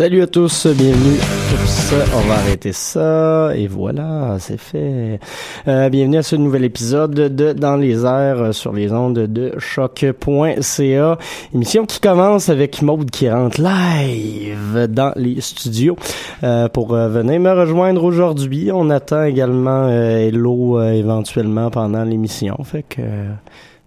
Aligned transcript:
Salut 0.00 0.22
à 0.22 0.26
tous, 0.26 0.66
bienvenue. 0.66 1.18
Oups, 1.52 1.94
on 2.16 2.26
va 2.26 2.34
arrêter 2.36 2.72
ça 2.72 3.50
et 3.54 3.66
voilà, 3.66 4.38
c'est 4.38 4.58
fait. 4.58 5.20
Euh, 5.68 5.90
bienvenue 5.90 6.16
à 6.16 6.22
ce 6.22 6.36
nouvel 6.36 6.64
épisode 6.64 7.12
de 7.12 7.52
Dans 7.52 7.76
les 7.76 8.06
airs 8.06 8.40
euh, 8.40 8.52
sur 8.52 8.72
les 8.72 8.92
ondes 8.92 9.18
de 9.18 9.52
choc.ca. 9.58 11.18
Émission 11.54 11.84
qui 11.84 12.00
commence 12.00 12.48
avec 12.48 12.80
Maude 12.80 13.10
qui 13.10 13.28
rentre 13.28 13.60
live 13.60 14.86
dans 14.88 15.12
les 15.16 15.42
studios 15.42 15.96
euh, 16.44 16.70
pour 16.70 16.94
euh, 16.94 17.10
venir 17.10 17.38
me 17.38 17.52
rejoindre 17.52 18.02
aujourd'hui. 18.02 18.70
On 18.72 18.88
attend 18.88 19.24
également 19.24 19.84
euh, 19.84 20.16
Hello 20.16 20.82
éventuellement 20.82 21.68
pendant 21.68 22.04
l'émission. 22.04 22.56
Fait 22.64 22.84
que 22.84 23.02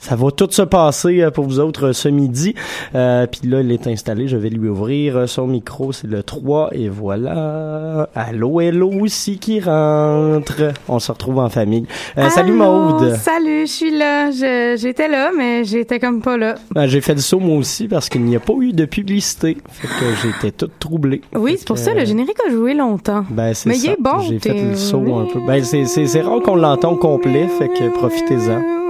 ça 0.03 0.17
va 0.17 0.31
tout 0.31 0.47
se 0.51 0.61
passer 0.63 1.21
euh, 1.21 1.31
pour 1.31 1.45
vous 1.45 1.59
autres 1.61 1.87
euh, 1.87 1.93
ce 1.93 2.09
midi. 2.09 2.55
Euh, 2.93 3.25
Puis 3.25 3.49
là, 3.49 3.61
il 3.61 3.71
est 3.71 3.87
installé. 3.87 4.27
Je 4.27 4.35
vais 4.35 4.49
lui 4.49 4.67
ouvrir 4.67 5.15
euh, 5.15 5.27
son 5.27 5.47
micro. 5.47 5.93
C'est 5.93 6.07
le 6.07 6.23
3. 6.23 6.71
Et 6.73 6.89
voilà. 6.89 8.09
Allô, 8.13 8.59
hello 8.59 8.91
aussi 9.01 9.37
qui 9.37 9.61
rentre. 9.61 10.73
On 10.89 10.99
se 10.99 11.09
retrouve 11.11 11.39
en 11.39 11.47
famille. 11.49 11.85
Euh, 12.17 12.29
salut 12.29 12.51
Maude. 12.51 13.15
Salut, 13.15 13.65
je 13.65 13.71
suis 13.71 13.97
là. 13.97 14.29
Je- 14.31 14.75
J'étais 14.77 15.07
là, 15.07 15.31
mais 15.37 15.63
j'étais 15.63 15.99
comme 15.99 16.21
pas 16.21 16.35
là. 16.37 16.55
Ben, 16.75 16.85
j'ai 16.87 16.99
fait 16.99 17.13
le 17.13 17.21
saut 17.21 17.39
moi 17.39 17.57
aussi 17.57 17.87
parce 17.87 18.09
qu'il 18.09 18.23
n'y 18.23 18.35
a 18.35 18.39
pas 18.41 18.53
eu 18.59 18.73
de 18.73 18.83
publicité. 18.85 19.57
Fait 19.69 19.87
que 19.87 20.05
j'étais 20.21 20.51
toute 20.51 20.77
troublée. 20.79 21.21
Oui, 21.33 21.55
c'est 21.57 21.65
pour 21.65 21.77
que, 21.77 21.81
ça, 21.81 21.93
le 21.93 22.03
générique 22.03 22.37
a 22.45 22.51
joué 22.51 22.73
longtemps. 22.73 23.23
Ben, 23.29 23.53
c'est 23.53 23.69
Mais 23.69 23.75
ça. 23.75 23.87
il 23.87 23.91
est 23.93 24.01
bon, 24.01 24.19
J'ai 24.19 24.39
fait 24.39 24.53
le 24.53 24.75
saut 24.75 25.15
un 25.15 25.25
peu. 25.31 25.39
Ben, 25.47 25.63
c'est, 25.63 25.85
c'est, 25.85 26.07
c'est 26.07 26.21
rare 26.21 26.41
qu'on 26.41 26.55
l'entend 26.55 26.91
au 26.91 26.97
complet. 26.97 27.47
Fait 27.47 27.69
que 27.69 27.87
profitez-en 27.97 28.82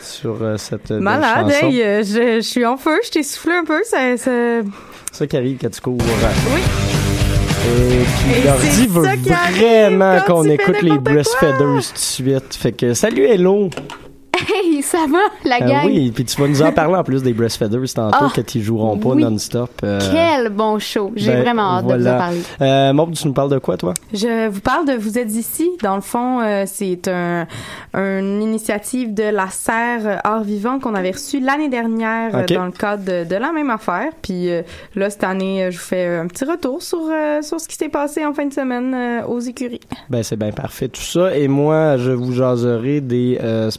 sur 0.00 0.42
euh, 0.42 0.56
cette 0.56 0.88
belle 0.88 1.00
Malade, 1.00 1.50
chanson. 1.50 1.66
hey, 1.66 1.82
euh, 1.82 2.02
je, 2.02 2.36
je 2.36 2.40
suis 2.40 2.64
en 2.66 2.76
feu, 2.76 2.98
je 3.04 3.10
t'ai 3.10 3.22
soufflé 3.22 3.52
un 3.54 3.64
peu, 3.64 3.82
ça... 3.84 4.16
ça... 4.16 4.30
C'est 5.10 5.18
ça 5.18 5.26
qui 5.26 5.36
arrive 5.36 5.58
quand 5.60 5.70
tu 5.70 5.80
cours. 5.80 5.98
Oui. 6.00 6.60
Et 7.64 8.04
puis 8.04 8.70
c'est 8.70 8.86
veut 8.88 9.02
vraiment 9.02 10.20
qu'on 10.26 10.44
écoute 10.44 10.82
les 10.82 10.98
breastfeeders 10.98 11.82
tout 11.86 11.92
de 11.92 11.98
suite. 11.98 12.54
Fait 12.54 12.72
que 12.72 12.94
salut 12.94 13.24
Hello. 13.24 13.70
Hey, 14.48 14.82
ça 14.82 15.06
va, 15.10 15.18
la 15.44 15.56
Euh, 15.64 15.68
gang? 15.68 15.86
oui, 15.86 16.10
puis 16.14 16.24
tu 16.24 16.40
vas 16.40 16.48
nous 16.48 16.62
en 16.62 16.72
parler 16.72 16.94
en 16.96 17.04
plus 17.04 17.22
des 17.22 17.32
breastfeeders 17.32 17.92
tantôt 17.94 18.16
Ah, 18.20 18.32
que 18.34 18.40
ils 18.54 18.62
joueront 18.62 18.96
pas 18.98 19.10
oui. 19.10 19.22
non-stop. 19.22 19.70
euh, 19.84 19.98
Quel 20.12 20.48
bon 20.50 20.78
show. 20.78 21.12
J'ai 21.16 21.32
ben, 21.32 21.42
vraiment 21.42 21.76
hâte 21.78 21.86
de 21.86 21.94
vous 21.96 22.06
en 22.06 22.16
parler. 22.18 22.42
Euh, 22.60 22.92
Maud, 22.92 23.12
tu 23.14 23.26
nous 23.26 23.32
parles 23.32 23.50
de 23.50 23.58
quoi 23.58 23.76
toi? 23.76 23.94
Je 24.12 24.48
vous 24.48 24.60
parle 24.60 24.86
de 24.86 24.92
Vous 24.94 25.18
êtes 25.18 25.32
ici. 25.34 25.70
Dans 25.82 25.94
le 25.96 26.00
fond, 26.00 26.40
euh, 26.40 26.64
c'est 26.66 27.08
un, 27.08 27.46
une 27.94 28.42
initiative 28.42 29.14
de 29.14 29.24
la 29.24 29.48
Serre 29.48 30.20
Art 30.24 30.42
Vivant 30.42 30.78
qu'on 30.78 30.94
avait 30.94 31.12
reçue 31.12 31.40
l'année 31.40 31.68
dernière 31.68 32.32
dans 32.46 32.66
le 32.66 32.72
cadre 32.72 33.04
de, 33.04 33.24
de 33.28 33.36
la 33.36 33.52
même 33.52 33.70
affaire. 33.70 34.10
Puis 34.22 34.50
euh, 34.50 34.62
là, 34.96 35.08
cette 35.10 35.24
année, 35.24 35.68
je 35.70 35.76
vous 35.78 35.84
fais 35.84 36.06
un 36.16 36.26
petit 36.26 36.44
retour 36.44 36.82
sur, 36.82 36.98
euh, 37.10 37.42
sur 37.42 37.60
ce 37.60 37.68
qui 37.68 37.76
s'est 37.76 37.88
passé 37.88 38.24
en 38.26 38.32
fin 38.34 38.46
de 38.46 38.52
semaine 38.52 38.94
euh, 38.94 39.26
aux 39.26 39.40
écuries. 39.40 39.80
Ben 40.10 40.22
c'est 40.22 40.36
bien 40.36 40.50
parfait 40.52 40.88
tout 40.88 41.00
ça. 41.00 41.36
Et 41.36 41.48
moi, 41.48 41.96
je 41.96 42.10
vous 42.10 42.32
jaserai 42.32 43.00
des 43.00 43.38
euh, 43.42 43.70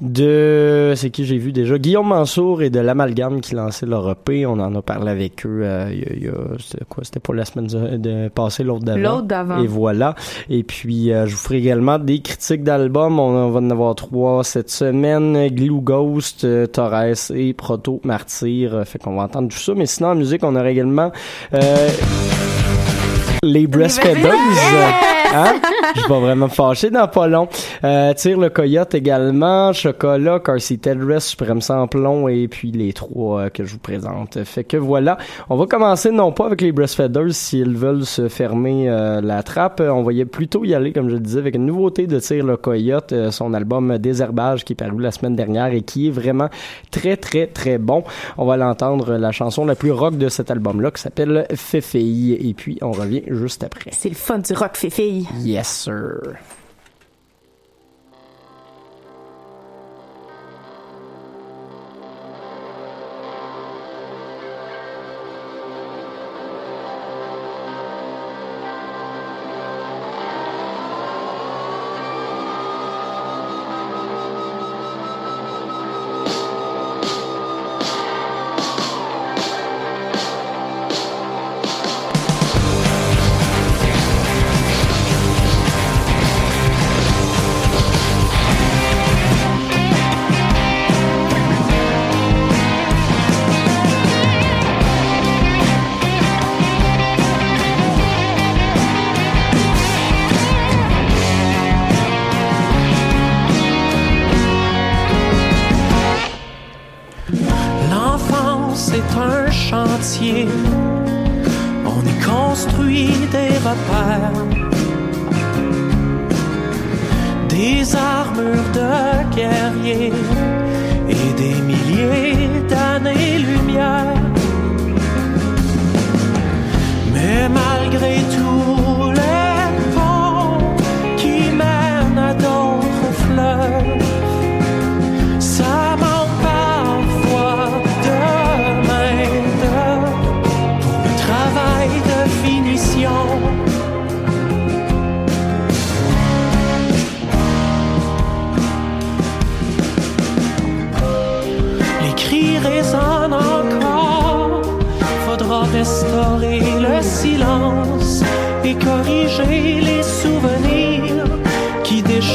de 0.00 0.92
c'est 0.96 1.10
qui 1.10 1.24
j'ai 1.24 1.38
vu 1.38 1.52
déjà. 1.52 1.76
Guillaume 1.78 2.08
Mansour 2.08 2.62
et 2.62 2.70
de 2.70 2.78
l'amalgame 2.78 3.40
qui 3.40 3.54
lançaient 3.54 3.86
leur 3.86 4.08
EP 4.10 4.46
on 4.46 4.52
en 4.52 4.74
a 4.74 4.82
parlé 4.82 5.10
avec 5.10 5.44
eux 5.44 5.62
euh, 5.64 5.90
il 5.92 6.24
y 6.24 6.28
a, 6.28 6.32
c'était 6.58 6.84
quoi? 6.88 7.02
C'était 7.02 7.18
pour 7.18 7.34
la 7.34 7.44
semaine 7.44 7.66
de, 7.66 7.96
de 7.96 8.28
passée 8.28 8.62
l'autre 8.62 8.84
d'avant. 8.84 9.00
L'autre 9.00 9.26
d'avant. 9.26 9.58
et 9.60 9.66
voilà. 9.66 10.14
Et 10.48 10.62
puis 10.62 11.12
euh, 11.12 11.26
je 11.26 11.32
vous 11.32 11.38
ferai 11.38 11.56
également 11.56 11.98
des 11.98 12.20
critiques 12.20 12.62
d'albums. 12.62 13.18
On, 13.18 13.50
va 13.50 13.58
en 13.58 13.70
avoir 13.70 13.94
trois 13.96 14.44
cette 14.44 14.70
semaine. 14.70 15.48
Glue 15.48 15.80
Ghost 15.80 16.44
euh, 16.44 16.66
Torres 16.66 17.32
et 17.34 17.52
Proto 17.52 18.00
Martyr. 18.04 18.74
Euh, 18.74 18.84
fait 18.84 19.00
qu'on 19.00 19.16
va 19.16 19.24
entendre 19.24 19.48
tout 19.48 19.58
ça. 19.58 19.74
Mais 19.74 19.86
sinon 19.86 20.10
en 20.10 20.14
musique 20.14 20.44
on 20.44 20.54
aura 20.54 20.70
également 20.70 21.10
euh, 21.54 21.88
les 23.42 23.66
Breastfeeders 23.66 24.30
Hein? 25.34 25.60
Je 25.94 26.08
pas 26.08 26.20
vraiment 26.20 26.48
fâché 26.48 26.90
dans 26.90 27.06
pas 27.08 27.26
long. 27.26 27.48
Euh, 27.84 28.14
Tire 28.14 28.38
le 28.38 28.48
coyote 28.48 28.94
également, 28.94 29.72
Chocolat, 29.72 30.40
Car 30.40 30.60
Seat 30.60 30.86
Headrest, 30.86 31.28
Suprême 31.28 31.60
Samplon 31.60 32.28
et 32.28 32.48
puis 32.48 32.72
les 32.72 32.92
trois 32.92 33.42
euh, 33.42 33.48
que 33.50 33.64
je 33.64 33.72
vous 33.72 33.78
présente. 33.78 34.42
Fait 34.44 34.64
que 34.64 34.76
voilà, 34.76 35.18
on 35.50 35.56
va 35.56 35.66
commencer 35.66 36.10
non 36.10 36.32
pas 36.32 36.46
avec 36.46 36.60
les 36.60 36.72
breastfeeders 36.72 37.32
s'ils 37.34 37.76
veulent 37.76 38.06
se 38.06 38.28
fermer 38.28 38.88
euh, 38.88 39.20
la 39.20 39.42
trappe, 39.42 39.80
on 39.80 40.02
va 40.02 40.12
plutôt 40.24 40.64
y 40.64 40.74
aller 40.74 40.92
comme 40.92 41.08
je 41.08 41.14
le 41.14 41.20
disais 41.20 41.38
avec 41.38 41.54
une 41.54 41.66
nouveauté 41.66 42.06
de 42.06 42.18
Tire 42.18 42.44
le 42.44 42.56
coyote, 42.56 43.12
euh, 43.12 43.30
son 43.30 43.54
album 43.54 43.98
Désherbage 43.98 44.64
qui 44.64 44.72
est 44.72 44.76
paru 44.76 45.00
la 45.00 45.10
semaine 45.10 45.36
dernière 45.36 45.72
et 45.72 45.82
qui 45.82 46.08
est 46.08 46.10
vraiment 46.10 46.48
très 46.90 47.16
très 47.16 47.46
très 47.46 47.78
bon. 47.78 48.04
On 48.36 48.46
va 48.46 48.56
l'entendre 48.56 49.16
la 49.16 49.32
chanson 49.32 49.64
la 49.64 49.74
plus 49.74 49.92
rock 49.92 50.16
de 50.16 50.28
cet 50.28 50.50
album 50.50 50.80
là 50.80 50.90
qui 50.90 51.02
s'appelle 51.02 51.46
Féféi 51.54 52.32
et 52.48 52.54
puis 52.54 52.78
on 52.82 52.92
revient 52.92 53.22
juste 53.28 53.64
après. 53.64 53.90
C'est 53.92 54.08
le 54.08 54.14
fun 54.14 54.38
du 54.38 54.52
rock 54.52 54.76
féfille. 54.76 55.17
Yes, 55.38 55.68
sir. 55.68 56.38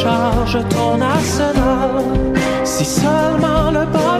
Déchargent 0.03 0.67
ton 0.69 1.01
arsenal. 1.01 2.03
Si 2.63 2.85
seulement 2.85 3.71
le 3.71 3.85
bonheur 3.85 4.12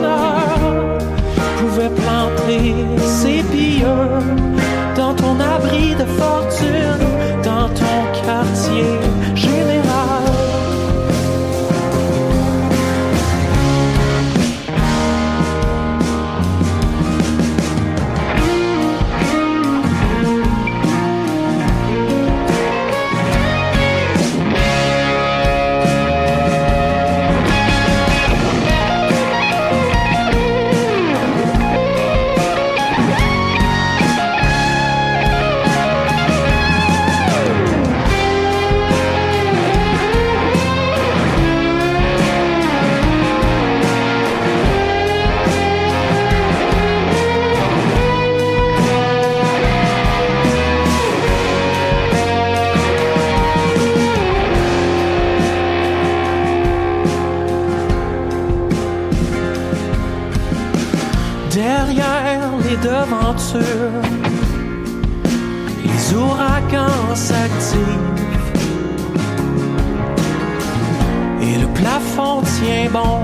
bon, 72.93 73.21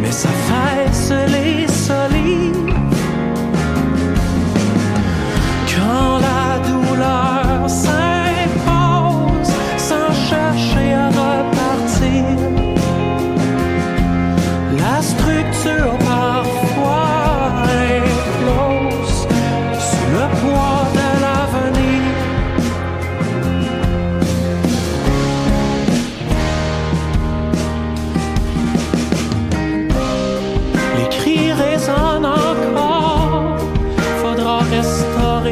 mais 0.00 0.12
ça 0.12 0.28
fesse 0.28 1.12
les 1.32 1.49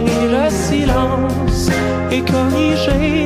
le 0.07 0.51
silence 0.51 1.71
et 2.11 2.23
corriger 2.23 3.18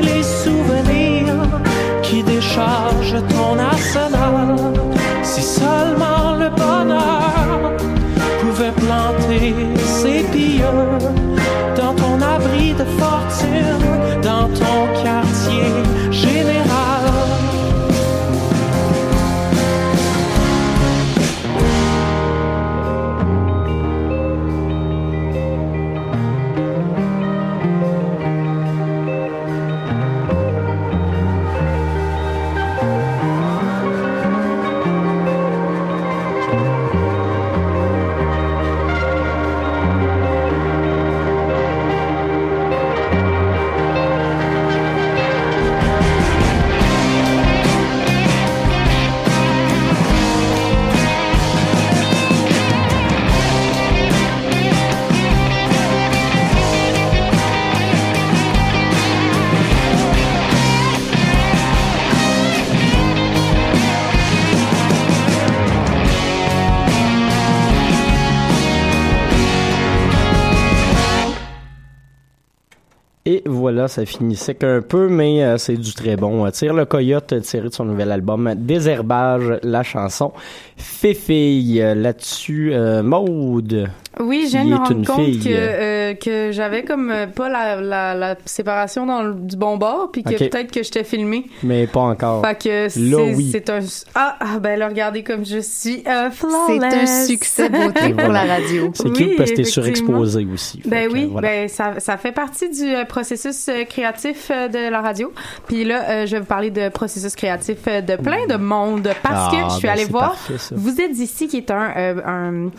Ça 73.88 74.04
finissait 74.06 74.54
qu'un 74.54 74.80
peu, 74.80 75.08
mais 75.08 75.44
euh, 75.44 75.58
c'est 75.58 75.76
du 75.76 75.92
très 75.92 76.16
bon. 76.16 76.50
Tire 76.50 76.74
le 76.74 76.84
coyote, 76.84 77.40
tiré 77.42 77.68
de 77.68 77.74
son 77.74 77.84
nouvel 77.84 78.10
album 78.10 78.54
Désherbage, 78.56 79.58
la 79.62 79.82
chanson 79.82 80.32
Féfille. 80.76 81.82
Là-dessus, 81.96 82.70
euh, 82.72 83.02
Maude. 83.02 83.90
Oui, 84.20 84.42
je 84.44 84.50
viens 84.50 84.64
de 84.64 84.68
me 84.68 84.74
est 84.74 84.76
rendre 84.76 84.92
une 84.92 85.06
compte 85.06 85.24
fille. 85.24 85.38
que, 85.40 85.48
euh, 85.50 86.14
que 86.14 86.50
j'avais 86.52 86.84
comme 86.84 87.10
euh, 87.10 87.26
pas 87.26 87.48
la, 87.48 87.80
la, 87.80 88.14
la 88.14 88.36
séparation 88.44 89.06
dans 89.06 89.22
le, 89.22 89.32
du 89.32 89.56
bon 89.56 89.78
bord, 89.78 90.10
puis 90.12 90.22
que 90.22 90.36
peut-être 90.36 90.70
que 90.70 90.82
je 90.82 90.90
t'ai 90.90 91.02
filmé. 91.02 91.46
Mais 91.62 91.86
pas 91.86 92.00
encore. 92.00 92.44
Fait 92.46 92.54
que 92.62 92.88
c'est 92.90 93.00
Là, 93.00 93.16
oui. 93.34 93.48
c'est 93.50 93.70
un... 93.70 93.78
Ah, 94.14 94.36
ah, 94.38 94.58
ben 94.60 94.78
là, 94.78 94.88
regardez 94.88 95.22
comme 95.22 95.46
je 95.46 95.60
suis 95.60 96.02
euh, 96.06 96.28
C'est 96.66 96.84
un 96.84 97.06
succès 97.26 97.70
beauté 97.70 98.10
pour 98.10 98.24
voilà. 98.26 98.44
la 98.44 98.54
radio. 98.56 98.90
C'est 98.92 99.04
Oui, 99.08 99.12
cute 99.14 99.36
parce 99.38 99.50
que 99.52 99.56
t'es 99.56 99.64
surexposé 99.64 100.46
aussi. 100.52 100.82
Ben 100.84 101.08
que, 101.08 101.12
oui, 101.14 101.28
voilà. 101.32 101.48
ben 101.48 101.68
ça, 101.68 101.94
ça 101.98 102.18
fait 102.18 102.32
partie 102.32 102.68
du 102.68 102.92
processus 103.08 103.70
créatif 103.88 104.50
de 104.50 104.90
la 104.90 105.00
radio. 105.00 105.32
Puis 105.66 105.84
là, 105.84 106.02
euh, 106.10 106.26
je 106.26 106.32
vais 106.32 106.40
vous 106.40 106.46
parler 106.46 106.70
de 106.70 106.90
processus 106.90 107.34
créatif 107.34 107.86
de 107.86 108.16
plein 108.16 108.46
de 108.46 108.56
monde 108.56 109.08
parce 109.22 109.54
que 109.54 109.58
Ah, 109.58 109.68
je 109.70 109.74
suis 109.76 109.82
ben 109.86 109.92
allée 109.94 110.04
voir. 110.04 110.32
parfait, 110.32 110.58
Vous 110.74 111.00
êtes 111.00 111.18
ici 111.18 111.48
qui 111.48 111.56
est 111.58 111.70
un, 111.70 111.92
euh, 111.96 112.20
un- 112.24 112.70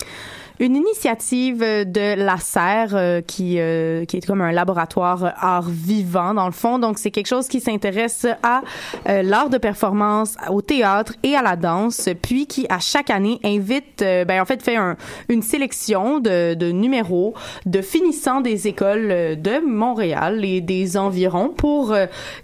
une 0.63 0.77
initiative 0.77 1.60
de 1.60 2.15
la 2.15 2.38
Serre 2.38 2.96
euh, 2.96 3.22
qui 3.22 3.60
euh, 3.60 4.05
qui 4.05 4.17
est 4.17 4.25
comme 4.25 4.41
un 4.41 4.53
laboratoire 4.53 5.34
art 5.38 5.67
vivant 5.70 6.34
dans 6.34 6.46
le 6.46 6.53
fond. 6.53 6.79
Donc 6.79 6.98
c'est 6.98 7.12
quelque 7.12 7.27
chose 7.27 7.48
qui 7.50 7.60
s'intéresse 7.60 8.25
à 8.41 8.62
euh, 9.10 9.22
l'art 9.24 9.50
de 9.50 9.58
performance, 9.58 10.36
au 10.50 10.62
théâtre 10.62 11.13
et 11.24 11.36
à 11.36 11.41
la 11.41 11.58
danse, 11.58 12.08
puis 12.22 12.48
qui 12.48 12.65
à 12.70 12.79
chaque 12.79 13.10
année 13.10 13.39
invite, 13.43 14.01
euh, 14.01 14.24
ben 14.24 14.41
en 14.41 14.46
fait 14.46 14.63
fait 14.63 14.77
un- 14.77 14.96
une 15.27 15.41
sélection 15.41 16.20
de, 16.20 16.53
de 16.53 16.72
numéros 16.72 17.34
de 17.65 17.82
finissants 17.82 18.39
des 18.39 18.67
écoles 18.67 19.10
euh, 19.12 19.36
de 19.36 19.60
Montréal 19.65 20.46
et 20.46 20.62
des 20.62 20.96
environs 20.98 21.50
pour 21.50 21.93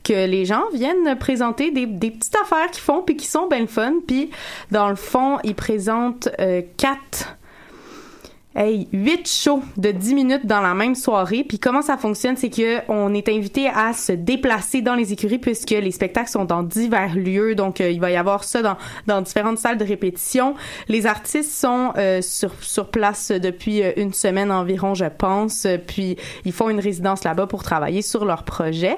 que 0.04 0.26
les 0.28 0.44
gens 0.46 0.64
viennent 0.74 1.18
présenter 1.18 1.72
des, 1.72 1.86
des 1.86 2.12
petites 2.12 2.36
affaires 2.44 2.70
qu'ils 2.72 2.84
font 2.84 3.02
puis 3.02 3.16
qui 3.16 3.28
sont 3.28 3.48
bien 3.48 3.60
le 3.62 3.68
fun. 3.68 3.94
Puis 4.06 4.30
dans 4.72 4.90
le 4.90 4.96
fond, 4.96 5.38
ils 5.46 5.56
présentent 5.56 6.30
quatre 6.78 7.38
Hey, 8.62 8.90
8 8.92 9.26
shows 9.26 9.64
de 9.78 9.92
10 9.92 10.16
minutes 10.16 10.46
dans 10.46 10.60
la 10.60 10.74
même 10.74 10.94
soirée. 10.94 11.46
Puis 11.48 11.60
comment 11.60 11.82
ça 11.82 11.96
fonctionne, 11.96 12.36
c'est 12.36 12.50
que 12.50 12.82
on 12.90 13.14
est 13.14 13.30
invité 13.30 13.70
à 13.70 13.94
se 13.94 14.12
déplacer 14.12 14.82
dans 14.82 14.96
les 14.96 15.14
écuries 15.14 15.38
puisque 15.38 15.70
les 15.70 15.92
spectacles 15.92 16.30
sont 16.30 16.44
dans 16.44 16.62
divers 16.62 17.16
lieux. 17.16 17.56
Donc 17.56 17.80
euh, 17.80 17.90
il 17.90 18.02
va 18.02 18.12
y 18.12 18.18
avoir 18.18 18.44
ça 18.44 18.62
dans, 18.62 18.76
dans 19.08 19.22
différentes 19.22 19.60
salles 19.60 19.78
de 19.78 19.86
répétition. 19.86 20.56
Les 20.90 21.06
artistes 21.06 21.54
sont 21.54 21.94
euh, 21.98 22.22
sur, 22.22 22.52
sur 22.60 22.90
place 22.90 23.32
depuis 23.32 23.82
euh, 23.82 23.94
une 23.96 24.12
semaine 24.12 24.52
environ, 24.52 24.94
je 24.94 25.06
pense. 25.06 25.66
Puis 25.88 26.18
ils 26.44 26.52
font 26.52 26.70
une 26.70 26.82
résidence 26.82 27.24
là-bas 27.24 27.48
pour 27.48 27.64
travailler 27.64 28.02
sur 28.02 28.26
leur 28.26 28.44
projet. 28.44 28.98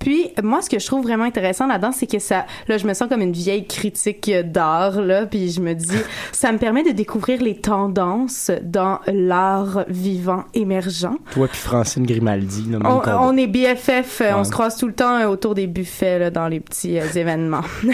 Puis 0.00 0.32
moi, 0.42 0.60
ce 0.60 0.68
que 0.68 0.78
je 0.78 0.86
trouve 0.86 1.02
vraiment 1.02 1.24
intéressant 1.24 1.66
là-dedans, 1.66 1.92
c'est 1.92 2.06
que 2.06 2.18
ça, 2.18 2.44
là, 2.68 2.76
je 2.76 2.86
me 2.86 2.92
sens 2.92 3.08
comme 3.08 3.22
une 3.22 3.32
vieille 3.32 3.66
critique 3.66 4.30
d'art 4.30 5.00
là. 5.00 5.24
Puis 5.24 5.50
je 5.50 5.62
me 5.62 5.72
dis, 5.72 5.96
ça 6.32 6.52
me 6.52 6.58
permet 6.58 6.82
de 6.82 6.90
découvrir 6.90 7.40
les 7.40 7.56
tendances 7.56 8.50
dans 8.62 8.97
l'art 9.06 9.84
vivant 9.88 10.44
émergent. 10.54 11.08
Toi 11.32 11.48
puis 11.48 11.58
Francine 11.58 12.06
Grimaldi, 12.06 12.64
là, 12.70 12.78
On, 12.84 13.28
on 13.28 13.36
est 13.36 13.46
BFF, 13.46 14.20
euh, 14.20 14.32
on 14.36 14.44
se 14.44 14.50
croise 14.50 14.76
tout 14.76 14.86
le 14.86 14.94
temps 14.94 15.18
euh, 15.20 15.26
autour 15.26 15.54
des 15.54 15.66
buffets 15.66 16.18
là, 16.18 16.30
dans 16.30 16.48
les 16.48 16.60
petits 16.60 16.98
euh, 16.98 17.06
événements. 17.14 17.62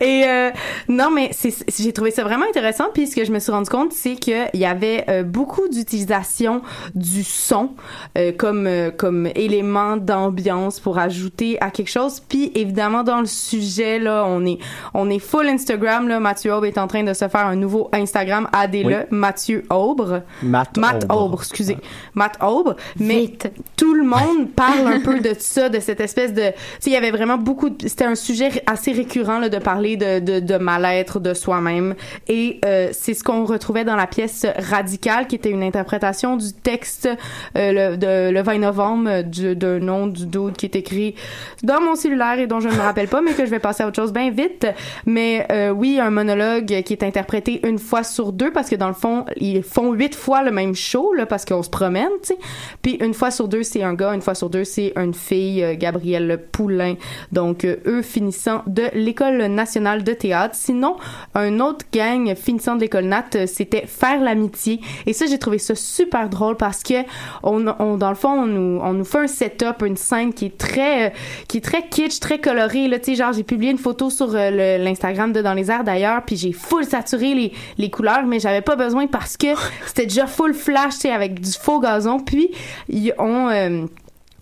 Et 0.00 0.24
euh, 0.26 0.50
non, 0.88 1.10
mais 1.10 1.30
j'ai 1.78 1.92
trouvé 1.92 2.10
ça 2.10 2.22
vraiment 2.24 2.44
intéressant. 2.48 2.86
Puis 2.92 3.06
ce 3.06 3.16
que 3.16 3.24
je 3.24 3.32
me 3.32 3.38
suis 3.38 3.50
rendu 3.52 3.70
compte, 3.70 3.92
c'est 3.92 4.16
qu'il 4.16 4.48
y 4.54 4.64
avait 4.64 5.04
euh, 5.08 5.22
beaucoup 5.22 5.68
d'utilisation 5.68 6.62
du 6.94 7.24
son 7.24 7.70
euh, 8.18 8.32
comme 8.36 8.66
euh, 8.66 8.90
comme 8.90 9.28
élément 9.34 9.96
d'ambiance 9.96 10.80
pour 10.80 10.98
ajouter 10.98 11.58
à 11.60 11.70
quelque 11.70 11.90
chose. 11.90 12.20
Puis 12.20 12.52
évidemment 12.54 13.02
dans 13.02 13.20
le 13.20 13.26
sujet 13.26 13.98
là, 13.98 14.24
on 14.26 14.44
est 14.44 14.58
on 14.94 15.08
est 15.10 15.18
full 15.18 15.46
Instagram 15.48 16.08
là. 16.08 16.20
Mathieu 16.20 16.52
Aubre 16.52 16.66
est 16.66 16.78
en 16.78 16.86
train 16.86 17.02
de 17.02 17.14
se 17.14 17.28
faire 17.28 17.46
un 17.46 17.56
nouveau 17.56 17.88
Instagram. 17.92 18.48
Oui. 18.54 18.94
Mathieu 19.10 19.64
Aubre. 19.70 20.22
Matt, 20.42 20.76
Matt 20.76 21.04
Aubre. 21.04 21.22
Aubre, 21.24 21.38
excusez. 21.40 21.76
Matt 22.14 22.36
Aubre. 22.42 22.76
Mais 22.98 23.20
Vite. 23.20 23.50
tout 23.76 23.94
le 23.94 24.04
monde 24.04 24.50
parle 24.54 24.86
un 24.86 25.00
peu 25.00 25.20
de 25.20 25.32
ça, 25.38 25.68
de 25.68 25.80
cette 25.80 26.00
espèce 26.00 26.32
de... 26.32 26.42
Tu 26.42 26.52
sais, 26.80 26.90
il 26.90 26.92
y 26.92 26.96
avait 26.96 27.10
vraiment 27.10 27.38
beaucoup... 27.38 27.70
de- 27.70 27.88
C'était 27.88 28.04
un 28.04 28.14
sujet 28.14 28.62
assez 28.66 28.92
récurrent 28.92 29.38
là, 29.38 29.48
de 29.48 29.58
parler 29.58 29.96
de, 29.96 30.18
de, 30.20 30.40
de 30.40 30.56
mal-être 30.58 31.20
de 31.20 31.34
soi-même. 31.34 31.94
Et 32.28 32.60
euh, 32.64 32.88
c'est 32.92 33.14
ce 33.14 33.22
qu'on 33.24 33.44
retrouvait 33.44 33.84
dans 33.84 33.96
la 33.96 34.06
pièce 34.06 34.46
Radicale, 34.70 35.26
qui 35.26 35.36
était 35.36 35.50
une 35.50 35.62
interprétation 35.62 36.36
du 36.36 36.52
texte 36.52 37.08
euh, 37.56 37.90
le, 37.92 37.96
de 37.96 38.30
le 38.30 38.42
20 38.42 38.58
novembre 38.58 39.08
euh, 39.10 39.22
du- 39.22 39.56
d'un 39.56 39.78
nom 39.78 40.06
du 40.06 40.26
dude 40.26 40.56
qui 40.56 40.66
est 40.66 40.76
écrit 40.76 41.14
dans 41.62 41.80
mon 41.80 41.94
cellulaire 41.94 42.38
et 42.38 42.46
dont 42.46 42.60
je 42.60 42.68
ne 42.68 42.74
me 42.74 42.80
rappelle 42.82 43.08
pas, 43.08 43.20
mais 43.20 43.32
que 43.32 43.44
je 43.44 43.50
vais 43.50 43.58
passer 43.58 43.82
à 43.82 43.88
autre 43.88 43.96
chose 43.96 44.12
bien 44.12 44.30
vite. 44.30 44.66
Mais 45.06 45.46
euh, 45.50 45.70
oui, 45.70 45.98
un 46.00 46.10
monologue 46.10 46.82
qui 46.84 46.92
est 46.92 47.02
interprété 47.02 47.66
une 47.66 47.78
fois 47.78 48.02
sur 48.02 48.32
deux, 48.32 48.50
parce 48.50 48.68
que 48.68 48.76
dans 48.76 48.88
le 48.88 48.94
fond, 48.96 49.24
ils 49.36 49.62
font 49.62 49.92
huit 49.92 50.14
fois 50.14 50.42
le 50.42 50.50
même 50.50 50.74
show, 50.74 51.12
là, 51.14 51.26
parce 51.26 51.44
qu'on 51.44 51.62
se 51.62 51.70
promène, 51.70 52.10
tu 52.22 52.28
sais. 52.28 52.38
Puis 52.82 52.94
une 52.94 53.14
fois 53.14 53.30
sur 53.30 53.48
deux, 53.48 53.62
c'est 53.62 53.82
un 53.82 53.94
gars, 53.94 54.12
une 54.14 54.22
fois 54.22 54.34
sur 54.34 54.50
deux, 54.50 54.64
c'est 54.64 54.92
une 54.96 55.14
fille, 55.14 55.62
euh, 55.62 55.74
Gabrielle 55.76 56.42
Poulain. 56.52 56.94
Donc, 57.32 57.64
euh, 57.64 57.76
eux 57.86 58.02
finissant 58.02 58.62
de 58.66 58.84
l'École 58.94 59.46
nationale 59.46 60.02
de 60.04 60.12
théâtre. 60.12 60.54
Sinon, 60.56 60.96
un 61.34 61.60
autre 61.60 61.84
gang 61.92 62.34
finissant 62.34 62.76
de 62.76 62.80
l'École 62.80 63.04
Nat, 63.04 63.24
euh, 63.34 63.46
c'était 63.46 63.84
Faire 63.86 64.20
l'amitié. 64.20 64.80
Et 65.06 65.12
ça, 65.12 65.26
j'ai 65.26 65.38
trouvé 65.38 65.58
ça 65.58 65.74
super 65.74 66.28
drôle 66.28 66.56
parce 66.56 66.82
que 66.82 66.94
on, 67.42 67.60
dans 67.60 68.08
le 68.08 68.14
fond, 68.14 68.30
on 68.30 68.46
nous, 68.46 68.80
on 68.82 68.92
nous 68.94 69.04
fait 69.04 69.18
un 69.18 69.26
setup, 69.26 69.82
une 69.84 69.96
scène 69.96 70.32
qui 70.32 70.46
est 70.46 70.58
très, 70.58 71.12
qui 71.48 71.58
est 71.58 71.60
très 71.60 71.86
kitsch, 71.88 72.20
très 72.20 72.38
colorée. 72.38 72.88
Là, 72.88 72.98
tu 72.98 73.06
sais, 73.06 73.14
genre, 73.14 73.32
j'ai 73.32 73.42
publié 73.42 73.70
une 73.70 73.78
photo 73.78 74.10
sur 74.10 74.28
l'Instagram 74.28 75.32
de 75.32 75.42
Dans 75.42 75.54
les 75.54 75.70
airs 75.70 75.84
d'ailleurs, 75.84 76.22
puis 76.24 76.36
j'ai 76.36 76.52
full 76.52 76.84
saturé 76.84 77.34
les, 77.34 77.52
les 77.78 77.90
couleurs, 77.90 78.26
mais 78.26 78.40
j'avais 78.40 78.62
pas 78.62 78.76
besoin 78.76 78.85
parce 79.10 79.36
que 79.36 79.48
c'était 79.86 80.06
déjà 80.06 80.26
full 80.26 80.54
flash, 80.54 81.04
avec 81.04 81.40
du 81.40 81.50
faux 81.52 81.80
gazon. 81.80 82.20
Puis, 82.20 82.50
ils 82.88 83.12
ont... 83.18 83.48
euh, 83.48 83.86